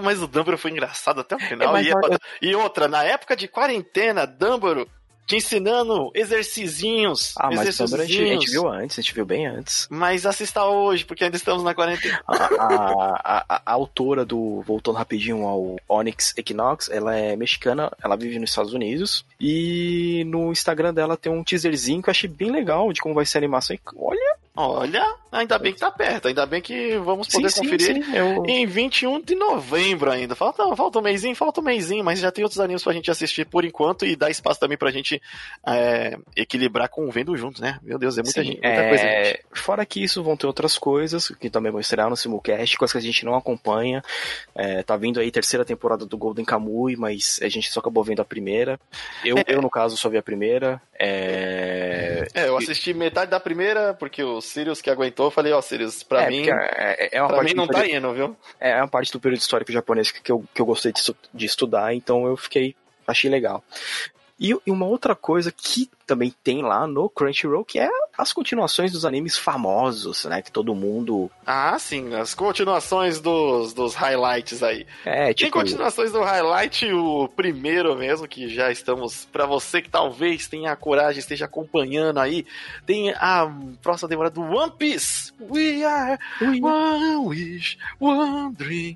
mas 0.03 0.23
o 0.23 0.27
Dumbledore 0.27 0.59
foi 0.59 0.71
engraçado 0.71 1.21
até 1.21 1.35
o 1.35 1.41
final. 1.41 1.77
É, 1.77 1.83
e, 1.83 1.89
eu... 1.89 1.97
e, 2.43 2.55
outra, 2.55 2.87
na 2.87 3.03
época 3.03 3.35
de 3.35 3.49
quarentena, 3.49 4.27
Dumbledore 4.27 4.87
te 5.29 5.37
ensinando 5.37 6.11
exercizinhos. 6.15 7.35
Ah, 7.37 7.51
mas 7.51 7.79
a 7.79 7.87
gente, 7.87 8.23
a 8.23 8.27
gente 8.27 8.51
viu 8.51 8.67
antes, 8.67 8.99
a 8.99 9.03
gente 9.03 9.15
viu 9.15 9.27
bem 9.27 9.47
antes. 9.47 9.87
Mas 9.91 10.25
assista 10.25 10.65
hoje, 10.65 11.05
porque 11.05 11.23
ainda 11.23 11.37
estamos 11.37 11.63
na 11.63 11.75
quarentena. 11.75 12.19
A, 12.27 12.35
a, 12.35 13.45
a, 13.49 13.63
a 13.67 13.73
autora 13.73 14.25
do, 14.25 14.63
voltando 14.63 14.97
rapidinho 14.97 15.47
ao 15.47 15.77
Onyx 15.87 16.33
Equinox, 16.37 16.89
ela 16.89 17.15
é 17.15 17.37
mexicana, 17.37 17.93
ela 18.03 18.17
vive 18.17 18.39
nos 18.39 18.49
Estados 18.49 18.73
Unidos, 18.73 19.23
e 19.39 20.25
no 20.27 20.51
Instagram 20.51 20.95
dela 20.95 21.15
tem 21.15 21.31
um 21.31 21.45
teaserzinho 21.45 22.03
que 22.03 22.09
eu 22.09 22.13
achei 22.13 22.29
bem 22.29 22.51
legal 22.51 22.91
de 22.91 23.01
como 23.03 23.15
vai 23.15 23.27
ser 23.27 23.37
a 23.37 23.41
animação. 23.41 23.77
E 23.77 23.81
olha, 23.97 24.37
Olha, 24.61 25.15
ainda 25.31 25.57
bem 25.57 25.73
que 25.73 25.79
tá 25.79 25.89
perto, 25.89 26.27
ainda 26.27 26.45
bem 26.45 26.61
que 26.61 26.99
vamos 26.99 27.29
poder 27.29 27.49
sim, 27.49 27.61
conferir 27.61 27.95
sim, 27.95 28.03
sim, 28.03 28.17
eu... 28.17 28.45
em 28.45 28.67
21 28.67 29.21
de 29.21 29.37
novembro 29.37 30.11
ainda. 30.11 30.35
Falta, 30.35 30.75
falta 30.75 30.99
um 30.99 31.03
mêsinho, 31.03 31.37
falta 31.37 31.61
um 31.61 31.65
mêsinho, 31.65 32.03
mas 32.03 32.19
já 32.19 32.33
tem 32.33 32.43
outros 32.43 32.59
animes 32.59 32.83
pra 32.83 32.93
gente 32.93 33.09
assistir 33.09 33.47
por 33.47 33.65
enquanto 33.65 34.05
e 34.05 34.17
dar 34.17 34.31
espaço 34.31 34.59
também 34.59 34.77
pra 34.77 34.91
gente 34.91 35.23
é, 35.65 36.19
equilibrar 36.35 36.89
com 36.89 37.07
o 37.07 37.11
Vendo 37.13 37.37
Junto, 37.37 37.63
né? 37.63 37.79
Meu 37.85 38.01
Deus, 38.01 38.19
é 38.19 38.23
muita, 38.25 38.43
gente, 38.43 38.55
muita 38.55 38.69
é... 38.69 38.89
coisa. 38.89 39.05
Gente. 39.05 39.45
Fora 39.53 39.87
que 39.87 40.03
isso, 40.03 40.25
vão 40.25 40.37
ter 40.37 40.49
outras 40.49 40.77
coisas 40.77 41.29
que 41.29 41.49
também 41.49 41.71
vão 41.71 41.81
estrear 41.81 42.11
no 42.11 42.17
Simulcast, 42.17 42.77
coisas 42.77 42.93
que 42.93 42.99
a 42.99 43.13
gente 43.13 43.25
não 43.25 43.37
acompanha. 43.37 44.03
É, 44.57 44.83
tá 44.83 44.97
vindo 44.97 45.21
aí 45.21 45.31
terceira 45.31 45.65
temporada 45.65 46.05
do 46.05 46.19
Golden 46.19 46.45
Kamuy, 46.45 46.97
mas 46.97 47.39
a 47.45 47.49
gente 47.49 47.71
só 47.71 47.79
acabou 47.79 48.03
vendo 48.03 48.23
a 48.23 48.25
primeira. 48.25 48.81
Eu, 49.25 49.39
é. 49.39 49.45
eu 49.47 49.63
no 49.63 49.71
caso, 49.71 49.97
só 49.97 50.09
vi 50.09 50.19
a 50.19 50.23
primeira. 50.23 50.83
É, 50.99 52.27
é 52.35 52.49
eu 52.49 52.57
assisti 52.57 52.93
metade 52.93 53.31
da 53.31 53.39
primeira, 53.39 53.95
porque 53.95 54.25
os 54.25 54.48
Sirius 54.49 54.81
que 54.81 54.91
aguentou, 54.91 55.27
eu 55.27 55.31
falei, 55.31 55.53
ó, 55.53 55.59
oh, 55.59 55.63
Sirius, 55.63 56.03
pra 56.03 56.25
é, 56.25 56.29
mim. 56.29 56.47
É, 56.49 57.17
é 57.19 57.23
uma 57.23 57.29
pra 57.29 57.43
mim 57.43 57.55
não 57.55 57.67
tá 57.67 57.87
indo, 57.87 58.13
viu? 58.13 58.37
É, 58.59 58.71
é 58.71 58.77
uma 58.77 58.89
parte 58.89 59.13
do 59.13 59.21
período 59.21 59.41
histórico 59.41 59.73
japonês 59.73 60.11
que 60.11 60.31
eu, 60.31 60.45
que 60.55 60.61
eu 60.61 60.67
gostei 60.67 60.93
de, 60.93 61.03
de 61.33 61.47
estudar, 61.47 61.95
então 61.95 62.27
eu 62.27 62.37
fiquei. 62.37 62.75
achei 63.07 63.31
legal. 63.31 63.63
E, 64.39 64.51
e 64.51 64.71
uma 64.71 64.87
outra 64.87 65.15
coisa 65.15 65.53
que 65.53 65.91
também 66.09 66.35
tem 66.43 66.63
lá 66.63 66.87
no 66.87 67.11
Crunchyroll, 67.11 67.65
que 67.65 67.79
é 67.79 67.91
as 68.17 68.33
continuações 68.33 68.91
dos 68.91 69.05
animes 69.05 69.37
famosos, 69.37 70.25
né? 70.25 70.41
Que 70.41 70.51
todo 70.51 70.75
mundo. 70.75 71.31
Ah, 71.47 71.79
sim, 71.79 72.15
as 72.15 72.35
continuações 72.35 73.21
dos, 73.21 73.75
dos 73.75 73.95
highlights 73.95 74.63
aí. 74.63 74.87
É, 75.05 75.35
tipo. 75.35 75.43
Tem 75.43 75.51
continuações 75.51 76.11
do 76.11 76.23
highlight, 76.23 76.91
o 76.93 77.29
primeiro 77.29 77.95
mesmo, 77.95 78.27
que 78.27 78.49
já 78.49 78.73
estamos. 78.73 79.27
para 79.27 79.45
você 79.45 79.83
que 79.83 79.91
talvez 79.91 80.49
tenha 80.49 80.73
a 80.73 80.77
coragem, 80.77 81.21
esteja 81.21 81.45
acompanhando 81.45 82.19
aí, 82.19 82.47
tem 82.87 83.11
a 83.11 83.47
próxima 83.83 84.09
temporada 84.09 84.35
do 84.35 84.41
One 84.43 84.73
Piece. 84.79 85.33
We 85.39 85.85
are 85.85 86.19
one 86.41 87.17
wish, 87.27 87.77
one 88.01 88.55
dream. 88.55 88.95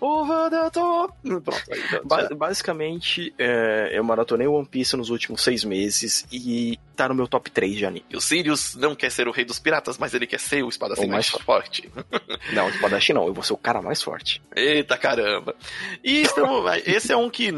Over 0.00 0.50
the 0.50 0.70
top. 0.70 1.14
Pronto, 1.22 1.52
aí, 1.72 2.00
ba 2.04 2.28
basicamente, 2.36 3.34
é, 3.36 3.90
eu 3.92 4.04
maratonei 4.04 4.46
One 4.46 4.64
Piece 4.64 4.96
nos 4.96 5.10
últimos 5.10 5.47
seis 5.48 5.64
meses 5.64 6.26
e 6.30 6.78
tá 6.98 7.08
no 7.08 7.14
meu 7.14 7.28
top 7.28 7.48
3 7.48 7.76
de 7.76 7.86
anime. 7.86 8.04
E 8.10 8.16
o 8.16 8.20
Sirius 8.20 8.74
não 8.74 8.92
quer 8.92 9.08
ser 9.12 9.28
o 9.28 9.30
rei 9.30 9.44
dos 9.44 9.60
piratas, 9.60 9.96
mas 9.96 10.14
ele 10.14 10.26
quer 10.26 10.40
ser 10.40 10.64
o 10.64 10.68
espadachim 10.68 11.04
o 11.04 11.08
mais, 11.08 11.30
mais 11.30 11.44
forte. 11.44 11.88
não, 12.52 12.66
o 12.66 12.70
espadachim 12.70 13.12
não, 13.12 13.24
eu 13.24 13.32
vou 13.32 13.44
ser 13.44 13.52
o 13.52 13.56
cara 13.56 13.80
mais 13.80 14.02
forte. 14.02 14.42
Eita 14.56 14.98
caramba. 14.98 15.54
E 16.02 16.22
então, 16.22 16.64
esse 16.84 17.12
é 17.12 17.16
um 17.16 17.30
que, 17.30 17.52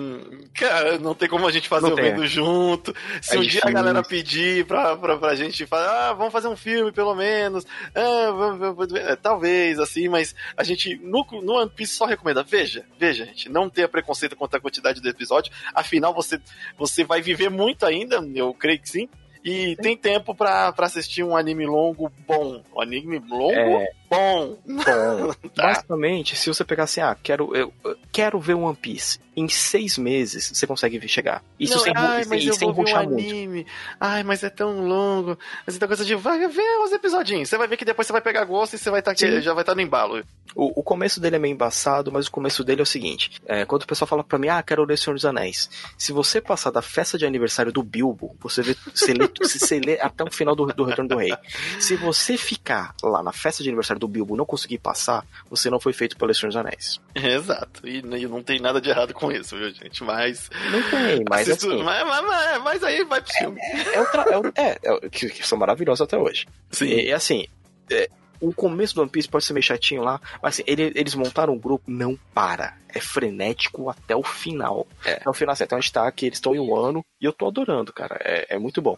cara, 0.53 0.99
não 0.99 1.15
tem 1.15 1.27
como 1.27 1.47
a 1.47 1.51
gente 1.51 1.71
fazer 1.71 1.87
não 1.87 1.95
o 1.95 1.97
vendo 1.97 2.27
junto. 2.27 2.95
Se 3.23 3.35
é 3.35 3.39
um 3.39 3.43
difícil. 3.43 3.63
dia 3.63 3.71
a 3.71 3.73
galera 3.73 4.03
pedir 4.03 4.67
pra, 4.67 4.95
pra, 4.95 5.17
pra 5.17 5.35
gente 5.35 5.65
falar, 5.65 6.11
ah, 6.11 6.13
vamos 6.13 6.33
fazer 6.35 6.49
um 6.49 6.57
filme 6.57 6.93
pelo 6.93 7.15
menos, 7.15 7.67
ah, 7.95 8.31
vamos, 8.33 8.59
vamos, 8.59 8.93
é, 8.93 9.17
talvez, 9.17 9.79
assim, 9.79 10.07
mas 10.07 10.35
a 10.55 10.63
gente, 10.63 10.97
no, 10.97 11.27
no 11.43 11.55
One 11.55 11.71
Piece 11.71 11.95
só 11.95 12.05
recomenda, 12.05 12.43
veja, 12.43 12.85
veja, 12.99 13.25
gente, 13.25 13.49
não 13.49 13.71
tenha 13.71 13.89
preconceito 13.89 14.37
quanto 14.37 14.55
à 14.57 14.61
quantidade 14.61 15.01
de 15.01 15.09
episódio, 15.09 15.51
afinal 15.75 16.13
você, 16.13 16.39
você 16.77 17.05
vai 17.05 17.23
viver 17.23 17.49
muito 17.49 17.87
ainda, 17.87 18.23
eu 18.35 18.53
creio 18.53 18.79
que 18.79 18.89
sim, 18.89 19.09
e 19.45 19.77
tem 19.77 19.97
tempo 19.97 20.35
para 20.35 20.75
assistir 20.79 21.23
um 21.23 21.37
anime 21.37 21.67
longo 21.67 22.11
bom. 22.27 22.63
Um 22.75 22.81
anime 22.81 23.19
longo? 23.19 23.53
É, 23.53 23.93
bom. 24.11 24.59
Bom. 24.67 25.33
tá. 25.55 25.63
Basicamente, 25.63 26.37
se 26.37 26.49
você 26.49 26.65
pegar 26.65 26.85
assim, 26.85 27.01
ah, 27.01 27.17
quero, 27.23 27.55
eu, 27.55 27.73
quero 28.13 28.39
ver 28.41 28.55
One 28.55 28.77
Piece 28.77 29.21
em 29.37 29.49
seis 29.49 29.97
meses 29.97 30.51
você 30.53 30.67
consegue 30.67 31.07
chegar. 31.09 31.43
Isso 31.59 31.77
não, 31.77 31.83
sem, 31.83 31.93
ai, 31.97 32.25
mas 32.27 32.41
sem, 32.41 32.49
eu 32.49 32.55
sem 32.55 32.73
vou 32.73 32.85
ver 32.85 32.93
um 32.93 32.97
anime. 32.97 33.47
Muito. 33.49 33.71
Ai, 33.99 34.23
mas 34.23 34.43
é 34.43 34.51
tão 34.51 34.87
longo. 34.87 35.39
Mas 35.67 35.77
então 35.77 35.89
coisa 35.89 36.05
de 36.05 36.15
vai 36.15 36.47
ver 36.49 36.79
os 36.85 36.93
episodinhos. 36.93 37.49
Você 37.49 37.57
vai 37.57 37.69
ver 37.69 37.77
que 37.77 37.85
depois 37.85 38.07
você 38.07 38.13
vai 38.13 38.23
pegar 38.23 38.45
gosto 38.45 38.75
e 38.75 38.79
você 38.79 38.91
vai 38.91 39.01
estar 39.01 39.15
tá 39.15 39.41
já 39.41 39.55
vai 39.55 39.63
estar 39.63 39.73
tá 39.73 39.75
no 39.75 39.81
embalo. 39.81 40.23
O, 40.55 40.81
o, 40.81 40.83
começo 40.83 41.21
dele 41.21 41.37
é 41.37 41.39
meio 41.39 41.53
embaçado, 41.53 42.11
mas 42.11 42.27
o 42.27 42.31
começo 42.31 42.65
dele 42.65 42.81
é 42.81 42.83
o 42.83 42.87
seguinte: 42.87 43.31
é, 43.47 43.65
quando 43.65 43.83
o 43.83 43.87
pessoal 43.87 44.09
fala 44.09 44.25
pra 44.25 44.39
mim, 44.39 44.49
ah, 44.49 44.63
quero 44.63 44.85
ler 44.85 44.99
Senhor 44.99 45.15
dos 45.15 45.25
Anéis. 45.25 45.71
Se 45.97 46.13
você 46.13 46.41
passar 46.41 46.71
da 46.71 46.83
festa 46.83 47.17
de 47.17 47.25
aniversário 47.25 47.73
do 47.73 47.83
Bilbo, 47.83 48.37
você 48.41 48.63
vê, 48.63 48.77
você 48.93 49.15
lê, 49.15 49.31
você 49.41 49.79
lê 49.79 50.01
até 50.01 50.25
o 50.25 50.31
final 50.31 50.57
do, 50.57 50.67
do 50.67 50.85
Retorno 50.85 51.09
do 51.09 51.17
Rei. 51.17 51.33
Se 51.79 51.95
você 51.97 52.37
ficar 52.37 52.95
lá 53.03 53.23
na 53.23 53.33
festa 53.33 53.63
de 53.63 53.69
aniversário 53.69 54.00
do 54.01 54.09
Bilbo 54.09 54.37
não 54.37 54.45
conseguir 54.45 54.79
passar, 54.79 55.25
você 55.49 55.71
não 55.71 55.79
foi 55.79 55.93
feito 55.93 56.17
pelo 56.17 56.35
Senhor 56.35 56.49
dos 56.49 56.57
Anéis. 56.57 57.01
Exato. 57.15 57.87
E, 57.87 57.99
e 57.99 58.27
não 58.27 58.43
tem 58.43 58.59
nada 58.59 58.81
de 58.81 58.91
errado 58.91 59.15
com 59.15 59.31
isso, 59.31 59.57
viu, 59.57 59.71
gente? 59.71 60.03
mas. 60.03 60.51
Não 60.71 60.91
tem, 60.91 61.25
mas. 61.29 61.49
Assim, 61.49 61.83
mas, 61.83 62.07
mas, 62.07 62.63
mas, 62.63 62.83
aí 62.83 63.05
vai 63.05 63.21
pro 63.21 63.33
filme. 63.33 63.61
É, 63.61 63.95
é, 63.95 64.01
outra, 64.01 64.53
é, 64.57 64.63
é, 64.63 64.79
é, 64.85 65.09
que, 65.09 65.29
que, 65.29 65.47
são 65.47 65.59
maravilhosos 65.59 66.01
até 66.01 66.17
hoje. 66.17 66.47
Sim. 66.71 66.87
E, 66.87 67.07
e 67.07 67.13
assim. 67.13 67.47
É, 67.91 68.09
o 68.41 68.55
começo 68.55 68.95
do 68.95 69.03
One 69.03 69.11
Piece 69.11 69.29
pode 69.29 69.45
ser 69.45 69.53
meio 69.53 69.63
chatinho 69.63 70.03
lá, 70.03 70.19
mas 70.43 70.55
assim, 70.55 70.63
ele, 70.67 70.91
eles 70.95 71.15
montaram 71.15 71.53
um 71.53 71.59
grupo, 71.59 71.91
não 71.91 72.19
para. 72.33 72.75
É 72.89 72.99
frenético 72.99 73.91
até 73.91 74.17
o 74.17 74.23
final. 74.23 74.87
É. 75.05 75.13
Até 75.13 75.29
o 75.29 75.35
final, 75.35 75.53
assim, 75.53 75.65
até 75.65 75.77
onde 75.77 75.93
tá, 75.93 76.11
que 76.11 76.27
eles 76.27 76.39
estão 76.39 76.55
em 76.55 76.59
um 76.59 76.75
ano, 76.75 77.05
e 77.21 77.27
eu 77.27 77.33
tô 77.33 77.47
adorando, 77.47 77.93
cara. 77.93 78.19
É, 78.25 78.55
é 78.57 78.59
muito 78.59 78.81
bom. 78.81 78.97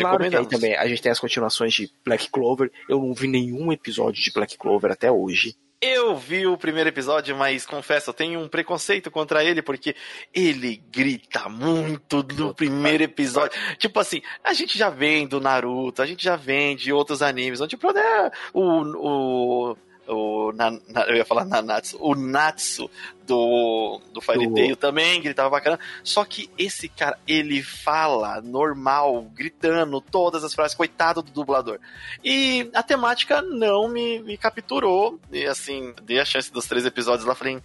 Claro 0.00 0.30
que 0.30 0.36
aí 0.36 0.46
também 0.46 0.76
a 0.76 0.86
gente 0.86 1.02
tem 1.02 1.12
as 1.12 1.20
continuações 1.20 1.72
de 1.72 1.90
Black 2.04 2.30
Clover. 2.30 2.70
Eu 2.88 2.98
não 2.98 3.12
vi 3.14 3.28
nenhum 3.28 3.72
episódio 3.72 4.22
de 4.22 4.32
Black 4.32 4.56
Clover 4.56 4.92
até 4.92 5.10
hoje. 5.10 5.54
Eu 5.80 6.16
vi 6.16 6.44
o 6.44 6.58
primeiro 6.58 6.88
episódio, 6.88 7.36
mas 7.36 7.64
confesso, 7.64 8.10
eu 8.10 8.14
tenho 8.14 8.40
um 8.40 8.48
preconceito 8.48 9.12
contra 9.12 9.44
ele, 9.44 9.62
porque 9.62 9.94
ele 10.34 10.82
grita 10.90 11.48
muito 11.48 12.26
no 12.36 12.52
primeiro 12.52 13.04
episódio. 13.04 13.56
Tipo 13.78 14.00
assim, 14.00 14.20
a 14.42 14.52
gente 14.52 14.76
já 14.76 14.90
vem 14.90 15.28
do 15.28 15.40
Naruto, 15.40 16.02
a 16.02 16.06
gente 16.06 16.24
já 16.24 16.34
vem 16.34 16.74
de 16.74 16.92
outros 16.92 17.22
animes, 17.22 17.60
onde 17.60 17.70
tipo, 17.70 17.92
né, 17.92 18.30
o, 18.52 19.70
o 19.70 19.76
o 20.08 20.52
na, 20.52 20.70
na, 20.70 21.02
eu 21.08 21.16
ia 21.16 21.24
falar 21.24 21.44
Nanatsu, 21.44 21.96
o 22.00 22.14
Natsu 22.14 22.90
do, 23.26 24.00
do 24.12 24.20
Fire 24.20 24.52
Tail 24.52 24.76
também 24.76 25.20
gritava 25.20 25.50
bacana. 25.50 25.78
Só 26.02 26.24
que 26.24 26.50
esse 26.56 26.88
cara, 26.88 27.18
ele 27.26 27.62
fala 27.62 28.40
normal, 28.40 29.22
gritando 29.34 30.00
todas 30.00 30.42
as 30.42 30.54
frases, 30.54 30.76
coitado 30.76 31.22
do 31.22 31.30
dublador. 31.30 31.78
E 32.24 32.70
a 32.74 32.82
temática 32.82 33.42
não 33.42 33.88
me, 33.88 34.20
me 34.20 34.36
capturou. 34.36 35.20
E 35.30 35.44
assim, 35.44 35.94
dei 36.02 36.18
a 36.18 36.24
chance 36.24 36.52
dos 36.52 36.66
três 36.66 36.86
episódios 36.86 37.26
lá, 37.26 37.34
falei. 37.34 37.62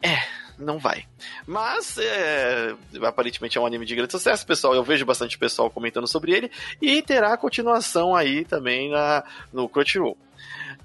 É, 0.00 0.18
não 0.58 0.78
vai. 0.78 1.04
Mas, 1.46 1.98
é, 1.98 2.74
aparentemente 3.02 3.56
é 3.56 3.60
um 3.60 3.66
anime 3.66 3.86
de 3.86 3.94
grande 3.94 4.12
sucesso, 4.12 4.46
pessoal. 4.46 4.74
Eu 4.74 4.82
vejo 4.82 5.06
bastante 5.06 5.38
pessoal 5.38 5.70
comentando 5.70 6.06
sobre 6.06 6.32
ele. 6.32 6.50
E 6.80 7.02
terá 7.02 7.36
continuação 7.36 8.14
aí 8.14 8.44
também 8.44 8.90
na, 8.90 9.24
no 9.52 9.68
Crunchyroll. 9.68 10.16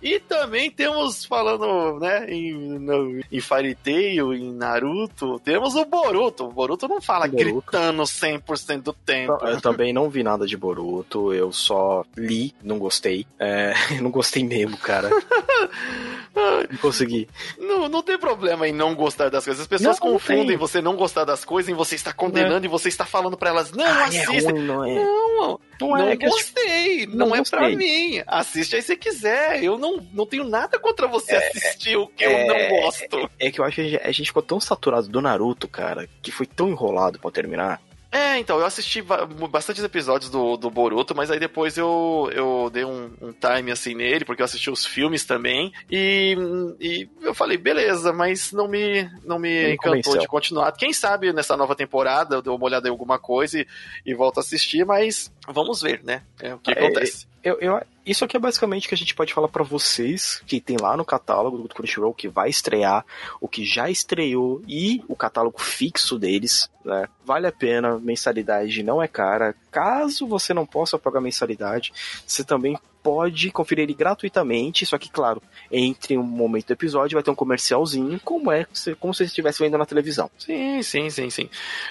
E 0.01 0.19
também 0.19 0.69
temos, 0.69 1.23
falando, 1.25 1.99
né, 1.99 2.25
em, 2.29 2.53
no, 2.53 3.21
em 3.31 3.39
Fairy 3.39 3.75
Tail, 3.75 4.33
em 4.33 4.51
Naruto, 4.53 5.39
temos 5.39 5.75
o 5.75 5.85
Boruto. 5.85 6.45
O 6.45 6.51
Boruto 6.51 6.87
não 6.87 7.01
fala 7.01 7.27
Boruto. 7.27 7.71
gritando 7.71 8.03
100% 8.03 8.81
do 8.81 8.93
tempo. 8.93 9.37
Eu 9.45 9.61
também 9.61 9.93
não 9.93 10.09
vi 10.09 10.23
nada 10.23 10.45
de 10.45 10.57
Boruto, 10.57 11.33
eu 11.33 11.51
só 11.51 12.03
li, 12.17 12.53
não 12.61 12.77
gostei. 12.77 13.25
É, 13.39 13.73
não 14.01 14.11
gostei 14.11 14.43
mesmo, 14.43 14.77
cara. 14.77 15.09
não 16.35 16.77
consegui. 16.81 17.29
Não, 17.57 17.87
não 17.87 18.01
tem 18.01 18.17
problema 18.17 18.67
em 18.67 18.73
não 18.73 18.95
gostar 18.95 19.29
das 19.29 19.45
coisas. 19.45 19.61
As 19.61 19.67
pessoas 19.67 19.99
não, 19.99 20.11
confundem 20.11 20.57
você 20.57 20.81
não 20.81 20.95
gostar 20.95 21.23
das 21.23 21.45
coisas 21.45 21.69
e 21.69 21.73
você 21.73 21.95
está 21.95 22.11
condenando 22.11 22.65
é. 22.65 22.67
e 22.67 22.69
você 22.69 22.89
está 22.89 23.05
falando 23.05 23.37
para 23.37 23.49
elas, 23.49 23.71
não, 23.71 23.85
Ai, 23.85 24.17
assista. 24.17 24.49
É 24.49 24.53
ruim, 24.53 24.65
não, 24.65 24.85
é. 24.85 24.95
não, 24.95 25.59
não, 25.79 25.97
é, 25.97 26.15
não 26.15 26.29
gostei, 26.29 27.07
não, 27.07 27.27
não 27.27 27.35
é 27.35 27.43
para 27.43 27.69
mim. 27.69 28.21
Assiste 28.27 28.75
aí 28.75 28.81
se 28.81 28.95
quiser. 28.95 29.63
Eu 29.63 29.77
não, 29.83 29.97
não 30.13 30.25
tenho 30.25 30.45
nada 30.45 30.79
contra 30.79 31.07
você 31.07 31.33
é, 31.33 31.47
assistir 31.49 31.97
o 31.97 32.07
que 32.07 32.23
é, 32.23 32.43
eu 32.43 32.47
não 32.47 32.81
gosto. 32.81 33.29
É, 33.37 33.47
é, 33.47 33.51
que 33.51 33.59
eu 33.59 33.65
acho 33.65 33.75
que 33.75 33.99
a 34.01 34.11
gente 34.11 34.27
ficou 34.27 34.41
tão 34.41 34.59
saturado 34.59 35.09
do 35.09 35.21
Naruto, 35.21 35.67
cara, 35.67 36.07
que 36.21 36.31
foi 36.31 36.45
tão 36.45 36.69
enrolado 36.69 37.19
para 37.19 37.31
terminar. 37.31 37.81
É, 38.09 38.37
então, 38.37 38.59
eu 38.59 38.65
assisti 38.65 39.01
bastantes 39.01 39.83
episódios 39.83 40.29
do, 40.29 40.55
do 40.55 40.69
Boruto, 40.69 41.15
mas 41.15 41.31
aí 41.31 41.39
depois 41.39 41.79
eu, 41.79 42.29
eu 42.31 42.69
dei 42.71 42.85
um, 42.85 43.11
um 43.19 43.33
time 43.33 43.71
assim 43.71 43.95
nele, 43.95 44.23
porque 44.23 44.39
eu 44.39 44.45
assisti 44.45 44.69
os 44.69 44.85
filmes 44.85 45.25
também, 45.25 45.73
e, 45.89 46.37
e 46.79 47.09
eu 47.23 47.33
falei, 47.33 47.57
beleza, 47.57 48.13
mas 48.13 48.51
não 48.51 48.67
me, 48.67 49.09
não 49.25 49.39
me 49.39 49.73
encantou 49.73 50.15
de 50.15 50.27
continuar. 50.27 50.71
Quem 50.73 50.93
sabe 50.93 51.33
nessa 51.33 51.57
nova 51.57 51.75
temporada 51.75 52.35
eu 52.35 52.41
dou 52.43 52.55
uma 52.55 52.65
olhada 52.65 52.87
em 52.87 52.91
alguma 52.91 53.17
coisa 53.17 53.59
e, 53.59 53.67
e 54.05 54.13
volto 54.13 54.37
a 54.37 54.41
assistir, 54.41 54.85
mas 54.85 55.33
vamos 55.47 55.81
ver, 55.81 56.03
né? 56.03 56.21
É 56.39 56.53
o 56.53 56.59
que 56.59 56.69
é, 56.69 56.73
acontece. 56.73 57.25
Eu, 57.43 57.57
eu, 57.59 57.81
isso 58.05 58.25
aqui 58.25 58.35
é 58.35 58.39
basicamente 58.39 58.85
o 58.85 58.89
que 58.89 58.95
a 58.95 58.97
gente 58.97 59.15
pode 59.15 59.33
falar 59.33 59.47
para 59.47 59.63
vocês, 59.63 60.41
que 60.45 60.59
tem 60.59 60.77
lá 60.79 60.97
no 60.97 61.05
catálogo 61.05 61.57
do 61.57 61.69
Crunchyroll, 61.69 62.13
que 62.13 62.27
vai 62.27 62.49
estrear, 62.49 63.05
o 63.39 63.47
que 63.47 63.65
já 63.65 63.89
estreou 63.89 64.61
e 64.67 65.03
o 65.07 65.15
catálogo 65.15 65.61
fixo 65.61 66.19
deles, 66.19 66.69
né? 66.83 67.07
Vale 67.25 67.47
a 67.47 67.51
pena, 67.51 67.97
mensalidade 67.99 68.83
não 68.83 69.01
é 69.01 69.07
cara. 69.07 69.55
Caso 69.71 70.27
você 70.27 70.53
não 70.53 70.65
possa 70.65 70.99
pagar 70.99 71.21
mensalidade, 71.21 71.93
você 72.25 72.43
também 72.43 72.77
pode 73.01 73.51
conferir 73.51 73.83
ele 73.83 73.93
gratuitamente, 73.93 74.85
só 74.85 74.97
que, 74.97 75.11
claro, 75.11 75.41
entre 75.69 76.17
um 76.17 76.23
momento 76.23 76.67
do 76.67 76.73
episódio 76.73 77.15
vai 77.15 77.23
ter 77.23 77.31
um 77.31 77.35
comercialzinho, 77.35 78.19
como 78.23 78.49
é 78.51 78.65
como 78.99 79.13
se 79.13 79.25
estivesse 79.25 79.59
vendo 79.59 79.77
na 79.77 79.85
televisão. 79.85 80.31
Sim, 80.37 80.81
sim, 80.81 81.09
sim, 81.09 81.29
sim. 81.29 81.49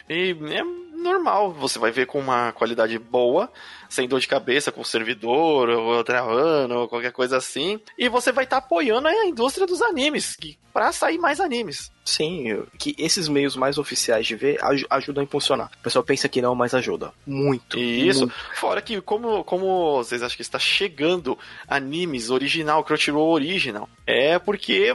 E 0.08 0.34
é 0.50 0.64
normal, 1.02 1.52
você 1.52 1.78
vai 1.78 1.90
ver 1.90 2.06
com 2.06 2.18
uma 2.18 2.52
qualidade 2.52 2.98
boa, 2.98 3.50
sem 3.92 4.08
dor 4.08 4.20
de 4.20 4.26
cabeça 4.26 4.72
com 4.72 4.80
o 4.80 4.86
servidor, 4.86 5.68
ou 5.68 6.02
travando, 6.02 6.74
ou 6.74 6.88
qualquer 6.88 7.12
coisa 7.12 7.36
assim. 7.36 7.78
E 7.98 8.08
você 8.08 8.32
vai 8.32 8.44
estar 8.44 8.60
tá 8.60 8.66
apoiando 8.66 9.06
a 9.06 9.26
indústria 9.26 9.66
dos 9.66 9.82
animes, 9.82 10.34
que 10.34 10.58
para 10.72 10.90
sair 10.90 11.18
mais 11.18 11.38
animes. 11.38 11.92
Sim, 12.04 12.64
que 12.78 12.96
esses 12.98 13.28
meios 13.28 13.54
mais 13.54 13.78
oficiais 13.78 14.26
de 14.26 14.34
ver 14.34 14.58
ajudam 14.90 15.20
a 15.20 15.24
impulsionar. 15.24 15.70
O 15.78 15.82
pessoal 15.82 16.02
pensa 16.02 16.28
que 16.28 16.42
não, 16.42 16.54
mas 16.54 16.74
ajuda. 16.74 17.12
Muito. 17.26 17.78
Isso. 17.78 18.20
Muito. 18.20 18.34
Fora 18.54 18.82
que, 18.82 19.00
como, 19.00 19.44
como 19.44 19.98
vocês 19.98 20.22
acham 20.22 20.34
que 20.34 20.42
está 20.42 20.58
chegando 20.58 21.38
animes 21.68 22.30
original, 22.30 22.82
Crunchyroll 22.82 23.32
Original, 23.32 23.88
é 24.06 24.38
porque, 24.38 24.92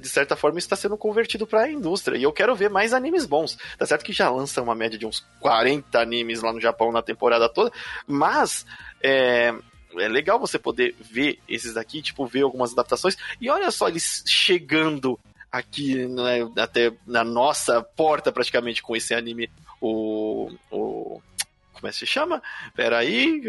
de 0.00 0.08
certa 0.08 0.36
forma, 0.36 0.58
está 0.58 0.76
sendo 0.76 0.96
convertido 0.96 1.46
para 1.46 1.62
a 1.62 1.70
indústria. 1.70 2.18
E 2.18 2.22
eu 2.22 2.32
quero 2.32 2.54
ver 2.54 2.68
mais 2.68 2.92
animes 2.92 3.24
bons. 3.24 3.56
Tá 3.78 3.86
certo 3.86 4.04
que 4.04 4.12
já 4.12 4.28
lança 4.28 4.60
uma 4.60 4.74
média 4.74 4.98
de 4.98 5.06
uns 5.06 5.24
40 5.40 5.98
animes 5.98 6.42
lá 6.42 6.52
no 6.52 6.60
Japão 6.60 6.92
na 6.92 7.00
temporada 7.00 7.48
toda, 7.48 7.72
mas 8.06 8.31
mas 8.32 8.64
é, 9.02 9.52
é 9.98 10.08
legal 10.08 10.38
você 10.38 10.58
poder 10.58 10.94
ver 10.98 11.38
esses 11.46 11.74
daqui, 11.74 12.00
tipo, 12.00 12.26
ver 12.26 12.42
algumas 12.42 12.72
adaptações. 12.72 13.16
E 13.40 13.50
olha 13.50 13.70
só 13.70 13.88
eles 13.88 14.24
chegando 14.26 15.20
aqui, 15.50 16.06
né, 16.06 16.48
até 16.56 16.92
na 17.06 17.22
nossa 17.22 17.82
porta 17.82 18.32
praticamente 18.32 18.82
com 18.82 18.96
esse 18.96 19.12
anime 19.12 19.50
o, 19.82 20.50
o 20.70 21.20
como 21.74 21.88
é 21.88 21.90
que 21.90 21.98
se 21.98 22.06
chama? 22.06 22.40
Pera 22.76 22.98
aí, 22.98 23.42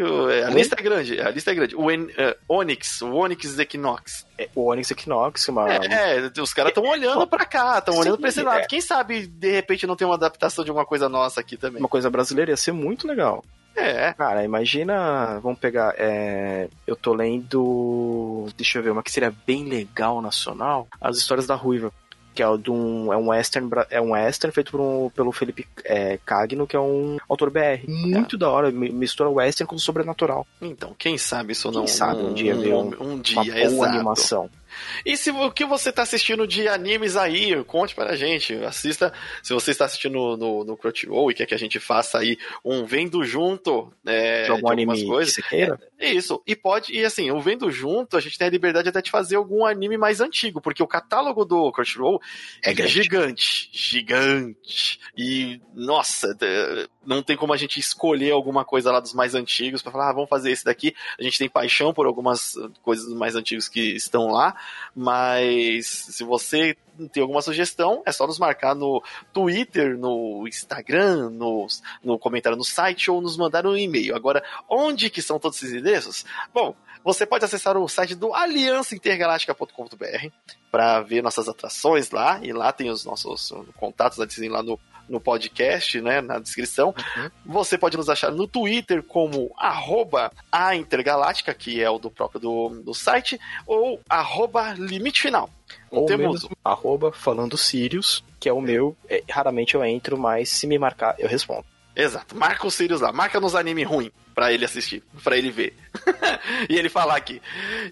a 0.44 0.50
lista 0.50 0.74
é 0.76 0.82
grande, 0.82 1.20
a 1.20 1.30
lista 1.30 1.52
é 1.52 1.54
grande. 1.54 1.76
O 1.76 1.88
en, 1.88 2.06
uh, 2.06 2.34
Onyx, 2.48 3.00
o 3.02 3.14
Onyx 3.14 3.56
Equinox. 3.60 4.26
É, 4.36 4.48
o 4.56 4.72
Onyx 4.72 4.90
Equinox, 4.90 5.48
uma... 5.48 5.72
É, 5.72 6.16
é 6.16 6.40
os 6.40 6.52
caras 6.52 6.70
estão 6.70 6.82
olhando 6.82 7.28
para 7.28 7.46
cá, 7.46 7.78
estão 7.78 7.96
olhando 7.96 8.18
para 8.18 8.28
esse 8.28 8.42
lado. 8.42 8.58
É. 8.58 8.66
Quem 8.66 8.80
sabe, 8.80 9.28
de 9.28 9.52
repente, 9.52 9.86
não 9.86 9.94
tem 9.94 10.04
uma 10.04 10.16
adaptação 10.16 10.64
de 10.64 10.70
alguma 10.70 10.84
coisa 10.84 11.08
nossa 11.08 11.40
aqui 11.40 11.56
também. 11.56 11.78
Uma 11.78 11.88
coisa 11.88 12.10
brasileira 12.10 12.50
ia 12.50 12.56
ser 12.56 12.72
muito 12.72 13.06
legal. 13.06 13.44
É. 13.76 14.12
Cara, 14.12 14.44
imagina. 14.44 15.38
Vamos 15.40 15.58
pegar. 15.58 15.94
É, 15.98 16.68
eu 16.86 16.96
tô 16.96 17.14
lendo. 17.14 18.48
Deixa 18.56 18.78
eu 18.78 18.82
ver, 18.82 18.90
uma 18.90 19.02
que 19.02 19.10
seria 19.10 19.34
bem 19.46 19.64
legal 19.64 20.20
nacional. 20.20 20.86
As 21.00 21.16
histórias 21.16 21.46
da 21.46 21.54
Ruiva 21.54 21.92
que 22.34 22.42
é, 22.42 22.56
de 22.56 22.70
um, 22.70 23.12
é 23.12 23.16
um 23.16 23.28
western 23.28 23.70
é 23.88 24.00
um 24.00 24.10
western 24.10 24.52
feito 24.52 24.72
por 24.72 24.80
um, 24.80 25.08
pelo 25.10 25.30
Felipe 25.30 25.66
é, 25.84 26.18
Cagno, 26.26 26.66
que 26.66 26.74
é 26.74 26.80
um 26.80 27.16
autor 27.28 27.48
BR. 27.48 27.86
Muito 27.88 28.34
é. 28.34 28.38
da 28.40 28.50
hora, 28.50 28.70
mistura 28.72 29.30
western 29.30 29.68
com 29.68 29.78
sobrenatural. 29.78 30.44
Então, 30.60 30.94
quem 30.98 31.16
sabe 31.16 31.52
isso 31.52 31.70
quem 31.70 31.80
não 31.80 31.86
sabe 31.86 32.22
um, 32.22 32.30
um 32.30 32.34
dia 32.34 32.54
ver 32.56 32.74
um, 32.74 32.92
um, 33.00 33.18
dia, 33.20 33.40
uma 33.40 33.44
boa 33.44 33.60
exato. 33.60 33.84
animação. 33.84 34.50
E 35.04 35.16
se 35.16 35.30
o 35.30 35.50
que 35.50 35.64
você 35.64 35.90
está 35.90 36.02
assistindo 36.02 36.46
de 36.46 36.68
animes 36.68 37.16
aí, 37.16 37.62
conte 37.64 37.94
para 37.94 38.12
a 38.12 38.16
gente. 38.16 38.54
Assista. 38.64 39.12
Se 39.42 39.52
você 39.52 39.70
está 39.70 39.84
assistindo 39.84 40.36
no, 40.36 40.64
no, 40.64 40.76
Crunchyroll 40.76 41.30
e 41.30 41.34
quer 41.34 41.46
que 41.46 41.54
a 41.54 41.58
gente 41.58 41.78
faça 41.78 42.18
aí 42.18 42.38
um 42.64 42.84
vendo 42.84 43.24
junto 43.24 43.92
é, 44.06 44.44
de, 44.44 44.50
algum 44.50 44.62
de 44.62 44.66
algumas 44.66 44.98
anime 44.98 45.06
coisas. 45.06 45.34
Que 45.34 45.42
você 45.42 45.48
queira. 45.48 45.80
É, 45.98 46.12
isso. 46.12 46.42
E 46.46 46.54
pode, 46.54 46.92
e 46.92 47.04
assim, 47.04 47.30
o 47.30 47.40
vendo 47.40 47.70
junto, 47.70 48.16
a 48.16 48.20
gente 48.20 48.38
tem 48.38 48.46
a 48.46 48.50
liberdade 48.50 48.88
até 48.88 49.00
de 49.00 49.10
fazer 49.10 49.36
algum 49.36 49.64
anime 49.64 49.96
mais 49.96 50.20
antigo, 50.20 50.60
porque 50.60 50.82
o 50.82 50.86
catálogo 50.86 51.44
do 51.44 51.70
Crunchyroll 51.72 52.20
é, 52.64 52.72
é 52.72 52.86
gigante. 52.86 53.70
Gigante. 53.72 55.00
E, 55.16 55.60
nossa, 55.74 56.36
não 57.04 57.22
tem 57.22 57.36
como 57.36 57.52
a 57.52 57.56
gente 57.56 57.78
escolher 57.78 58.32
alguma 58.32 58.64
coisa 58.64 58.90
lá 58.90 59.00
dos 59.00 59.14
mais 59.14 59.34
antigos 59.34 59.82
para 59.82 59.92
falar, 59.92 60.10
ah, 60.10 60.12
vamos 60.12 60.28
fazer 60.28 60.50
esse 60.50 60.64
daqui. 60.64 60.94
A 61.18 61.22
gente 61.22 61.38
tem 61.38 61.48
paixão 61.48 61.92
por 61.92 62.06
algumas 62.06 62.54
coisas 62.82 63.08
mais 63.14 63.36
antigos 63.36 63.68
que 63.68 63.80
estão 63.94 64.28
lá, 64.28 64.56
mas 64.94 65.86
se 65.86 66.24
você 66.24 66.76
tem 67.12 67.22
alguma 67.22 67.42
sugestão, 67.42 68.02
é 68.06 68.12
só 68.12 68.26
nos 68.26 68.38
marcar 68.38 68.74
no 68.74 69.02
Twitter, 69.32 69.98
no 69.98 70.46
Instagram, 70.46 71.30
no, 71.30 71.66
no 72.02 72.18
comentário 72.18 72.56
no 72.56 72.64
site 72.64 73.10
ou 73.10 73.20
nos 73.20 73.36
mandar 73.36 73.66
um 73.66 73.76
e-mail. 73.76 74.14
Agora, 74.14 74.42
onde 74.68 75.10
que 75.10 75.20
são 75.20 75.38
todos 75.38 75.62
esses 75.62 75.74
endereços? 75.74 76.24
Bom, 76.52 76.74
você 77.04 77.26
pode 77.26 77.44
acessar 77.44 77.76
o 77.76 77.86
site 77.86 78.14
do 78.14 78.34
aliançaintergaláctica.com.br 78.34 80.28
para 80.70 81.02
ver 81.02 81.22
nossas 81.22 81.48
atrações 81.48 82.10
lá, 82.10 82.40
e 82.42 82.52
lá 82.52 82.72
tem 82.72 82.90
os 82.90 83.04
nossos 83.04 83.52
contatos, 83.76 84.26
dizem 84.26 84.48
lá 84.48 84.62
no 84.62 84.80
no 85.08 85.20
podcast, 85.20 86.00
né, 86.00 86.20
na 86.20 86.38
descrição. 86.38 86.94
Uhum. 87.16 87.30
Você 87.46 87.76
pode 87.76 87.96
nos 87.96 88.08
achar 88.08 88.30
no 88.30 88.46
Twitter 88.46 89.02
como 89.02 89.52
arroba 89.58 90.32
a 90.50 90.74
Intergaláctica, 90.74 91.52
que 91.54 91.82
é 91.82 91.90
o 91.90 91.98
do 91.98 92.10
próprio 92.10 92.40
do, 92.40 92.68
do 92.82 92.94
site, 92.94 93.38
ou 93.66 94.00
arroba 94.08 94.72
limite 94.72 95.20
final. 95.20 95.50
Ou 95.90 96.06
temos 96.06 96.42
mesmo, 96.42 96.56
arroba 96.64 97.12
falando 97.12 97.56
Sirius, 97.56 98.24
que 98.40 98.48
é 98.48 98.52
o 98.52 98.60
meu. 98.60 98.96
É, 99.08 99.22
raramente 99.28 99.74
eu 99.74 99.84
entro, 99.84 100.18
mas 100.18 100.48
se 100.48 100.66
me 100.66 100.78
marcar, 100.78 101.14
eu 101.18 101.28
respondo. 101.28 101.64
Exato. 101.94 102.36
Marca 102.36 102.66
o 102.66 102.70
Sirius 102.70 103.00
lá. 103.00 103.12
Marca 103.12 103.38
nos 103.38 103.54
anime 103.54 103.84
ruim 103.84 104.10
para 104.34 104.52
ele 104.52 104.64
assistir, 104.64 105.02
para 105.22 105.36
ele 105.38 105.50
ver. 105.50 105.74
e 106.68 106.76
ele 106.76 106.88
falar 106.88 107.16
aqui. 107.16 107.40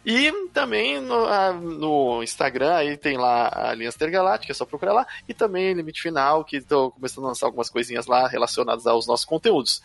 E 0.05 0.33
também 0.53 1.01
no, 1.01 1.27
no, 1.61 2.23
Instagram, 2.23 2.75
aí 2.75 2.97
tem 2.97 3.17
lá 3.17 3.47
a 3.47 3.71
Aliança 3.71 3.97
Intergaláctica, 3.97 4.53
é 4.53 4.55
só 4.55 4.65
procurar 4.65 4.93
lá. 4.93 5.07
E 5.29 5.33
também 5.33 5.73
Limite 5.73 6.03
Final, 6.03 6.45
que 6.45 6.57
estou 6.57 6.91
começando 6.91 7.25
a 7.25 7.29
lançar 7.29 7.47
algumas 7.47 7.71
coisinhas 7.71 8.07
lá 8.07 8.27
relacionadas 8.27 8.87
aos 8.87 9.07
nossos 9.07 9.25
conteúdos. 9.25 9.83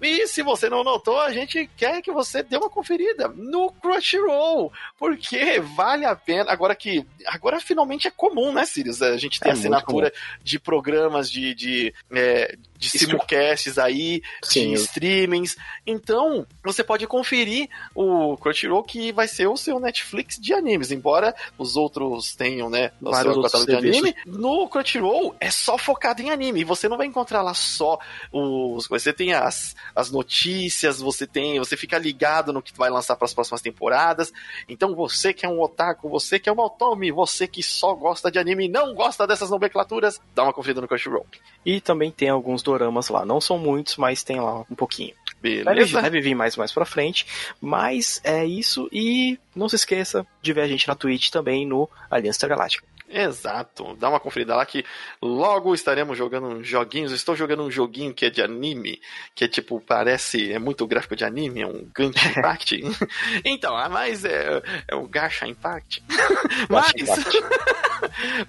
E 0.00 0.26
se 0.26 0.42
você 0.42 0.70
não 0.70 0.82
notou, 0.82 1.20
a 1.20 1.32
gente 1.32 1.68
quer 1.76 2.00
que 2.00 2.10
você 2.10 2.42
dê 2.42 2.56
uma 2.56 2.70
conferida 2.70 3.28
no 3.28 3.70
Crunchyroll, 3.72 4.72
porque 4.98 5.60
vale 5.60 6.06
a 6.06 6.16
pena. 6.16 6.50
Agora 6.50 6.74
que. 6.74 7.06
Agora 7.26 7.60
finalmente 7.60 8.08
é 8.08 8.10
comum, 8.10 8.52
né, 8.52 8.64
Sirius? 8.64 9.02
A 9.02 9.18
gente 9.18 9.38
tem 9.38 9.50
é 9.50 9.52
assinatura 9.52 10.12
de 10.42 10.58
programas 10.58 11.30
de, 11.30 11.54
de, 11.54 11.94
é, 12.10 12.56
de 12.80 12.88
simulcasts 12.88 13.78
aí, 13.78 14.22
Sim, 14.42 14.70
de 14.70 14.80
streamings. 14.80 15.54
Então, 15.86 16.46
você 16.64 16.82
pode 16.82 17.06
conferir 17.06 17.68
o 17.94 18.38
Crunchyroll, 18.38 18.82
que 18.82 19.12
vai 19.12 19.28
ser 19.28 19.46
o 19.46 19.56
seu 19.56 19.78
Netflix 19.78 20.38
de 20.40 20.54
animes. 20.54 20.90
Embora 20.90 21.34
os 21.58 21.76
outros 21.76 22.34
tenham, 22.34 22.70
né, 22.70 22.90
o 23.02 23.10
Vários 23.10 23.34
seu 23.34 23.42
catálogo 23.42 23.70
de 23.70 23.76
anime, 23.76 24.16
no 24.24 24.66
Crunchyroll 24.66 25.36
é 25.38 25.50
só 25.50 25.76
focado 25.76 26.22
em 26.22 26.30
anime. 26.30 26.64
Você 26.64 26.88
não 26.88 26.96
vai 26.96 27.06
encontrar 27.06 27.42
lá 27.42 27.52
só 27.52 27.98
os. 28.32 28.88
Você 28.88 29.12
tem 29.12 29.34
as, 29.34 29.76
as 29.94 30.10
notícias, 30.10 31.00
você 31.00 31.26
tem. 31.26 31.58
Você 31.58 31.76
fica 31.76 31.98
ligado 31.98 32.50
no 32.50 32.62
que 32.62 32.74
vai 32.74 32.88
lançar 32.88 33.14
para 33.14 33.26
as 33.26 33.34
próximas 33.34 33.60
temporadas. 33.60 34.32
Então, 34.66 34.94
você 34.94 35.34
que 35.34 35.44
é 35.44 35.48
um 35.48 35.60
otaku, 35.60 36.08
você 36.08 36.38
que 36.38 36.48
é 36.48 36.52
um 36.52 36.58
otome, 36.58 37.12
você 37.12 37.46
que 37.46 37.62
só 37.62 37.92
gosta 37.94 38.30
de 38.30 38.38
anime 38.38 38.64
e 38.64 38.68
não 38.68 38.94
gosta 38.94 39.26
dessas 39.26 39.50
nomenclaturas, 39.50 40.18
dá 40.34 40.44
uma 40.44 40.52
conferida 40.54 40.80
no 40.80 40.88
Crunchyroll. 40.88 41.26
E 41.66 41.78
também 41.78 42.10
tem 42.10 42.30
alguns 42.30 42.62
doramas 42.70 43.08
lá. 43.08 43.24
Não 43.24 43.40
são 43.40 43.58
muitos, 43.58 43.96
mas 43.96 44.22
tem 44.22 44.40
lá 44.40 44.64
um 44.70 44.74
pouquinho. 44.74 45.14
Beleza. 45.40 46.02
Deve, 46.02 46.20
vir 46.20 46.34
mais 46.34 46.56
mais 46.56 46.72
pra 46.72 46.84
frente. 46.84 47.26
Mas 47.60 48.20
é 48.22 48.44
isso. 48.44 48.88
E 48.92 49.38
não 49.54 49.68
se 49.68 49.76
esqueça 49.76 50.26
de 50.42 50.52
ver 50.52 50.62
a 50.62 50.68
gente 50.68 50.86
na 50.86 50.94
Twitch 50.94 51.30
também 51.30 51.66
no 51.66 51.88
Aliança 52.10 52.46
Galáctica. 52.46 52.90
Exato. 53.10 53.96
Dá 53.96 54.08
uma 54.08 54.20
conferida 54.20 54.54
lá 54.54 54.64
que 54.64 54.84
logo 55.20 55.74
estaremos 55.74 56.16
jogando 56.16 56.62
joguinhos. 56.62 57.10
estou 57.10 57.34
jogando 57.34 57.64
um 57.64 57.70
joguinho 57.70 58.14
que 58.14 58.26
é 58.26 58.30
de 58.30 58.40
anime, 58.40 59.00
que 59.34 59.44
é 59.44 59.48
tipo, 59.48 59.80
parece, 59.80 60.52
é 60.52 60.60
muito 60.60 60.86
gráfico 60.86 61.16
de 61.16 61.24
anime, 61.24 61.62
é 61.62 61.66
um 61.66 61.88
Gantry 61.92 62.28
Impact. 62.38 62.80
então, 63.44 63.76
ah, 63.76 63.88
mas 63.88 64.24
é, 64.24 64.62
é 64.86 64.94
o 64.94 65.08
Gacha 65.08 65.48
Impact. 65.48 66.04
mas, 66.70 66.92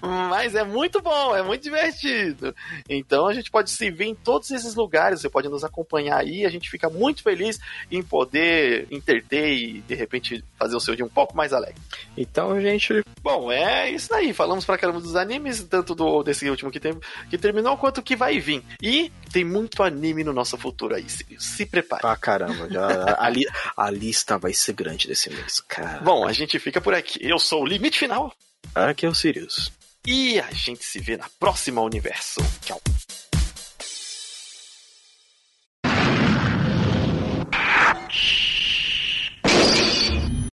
mas 0.01 0.55
é 0.55 0.63
muito 0.63 1.01
bom, 1.01 1.35
é 1.35 1.41
muito 1.41 1.63
divertido. 1.63 2.55
Então 2.89 3.27
a 3.27 3.33
gente 3.33 3.49
pode 3.51 3.69
se 3.69 3.89
ver 3.89 4.05
em 4.05 4.15
todos 4.15 4.51
esses 4.51 4.75
lugares, 4.75 5.21
você 5.21 5.29
pode 5.29 5.49
nos 5.49 5.63
acompanhar 5.63 6.19
aí, 6.19 6.45
a 6.45 6.49
gente 6.49 6.69
fica 6.69 6.89
muito 6.89 7.23
feliz 7.23 7.59
em 7.91 8.01
poder 8.01 8.87
interter 8.91 9.53
e 9.53 9.81
de 9.81 9.95
repente 9.95 10.43
fazer 10.57 10.75
o 10.75 10.79
seu 10.79 10.95
dia 10.95 11.05
um 11.05 11.09
pouco 11.09 11.35
mais 11.35 11.53
alegre. 11.53 11.81
Então, 12.17 12.59
gente. 12.61 13.03
Bom, 13.21 13.51
é 13.51 13.89
isso 13.89 14.13
aí. 14.13 14.33
Falamos 14.33 14.65
pra 14.65 14.77
caramba 14.77 14.99
dos 14.99 15.15
animes, 15.15 15.63
tanto 15.63 15.95
do 15.95 16.23
desse 16.23 16.49
último 16.49 16.71
que, 16.71 16.79
tem, 16.79 16.93
que 17.29 17.37
terminou, 17.37 17.77
quanto 17.77 18.01
que 18.01 18.15
vai 18.15 18.39
vir. 18.39 18.63
E 18.81 19.11
tem 19.31 19.43
muito 19.43 19.83
anime 19.83 20.23
no 20.23 20.33
nosso 20.33 20.57
futuro 20.57 20.95
aí, 20.95 21.09
se, 21.09 21.25
se 21.37 21.65
prepare. 21.65 22.01
Ah, 22.05 22.15
caramba, 22.15 22.69
já, 22.69 23.15
a, 23.17 23.29
li, 23.29 23.45
a 23.75 23.89
lista 23.89 24.37
vai 24.37 24.53
ser 24.53 24.73
grande 24.73 25.07
desse 25.07 25.29
mês, 25.29 25.61
cara. 25.61 25.99
Bom, 26.01 26.27
a 26.27 26.33
gente 26.33 26.59
fica 26.59 26.81
por 26.81 26.93
aqui. 26.93 27.19
Eu 27.21 27.39
sou 27.39 27.63
o 27.63 27.65
Limite 27.65 27.99
Final. 27.99 28.33
Aqui 28.73 29.05
é 29.05 29.09
o 29.09 29.13
Sirius. 29.13 29.71
E 30.05 30.39
a 30.39 30.51
gente 30.51 30.83
se 30.83 30.99
vê 30.99 31.17
na 31.17 31.29
próxima 31.39 31.81
universo. 31.81 32.41
Tchau. 32.61 32.81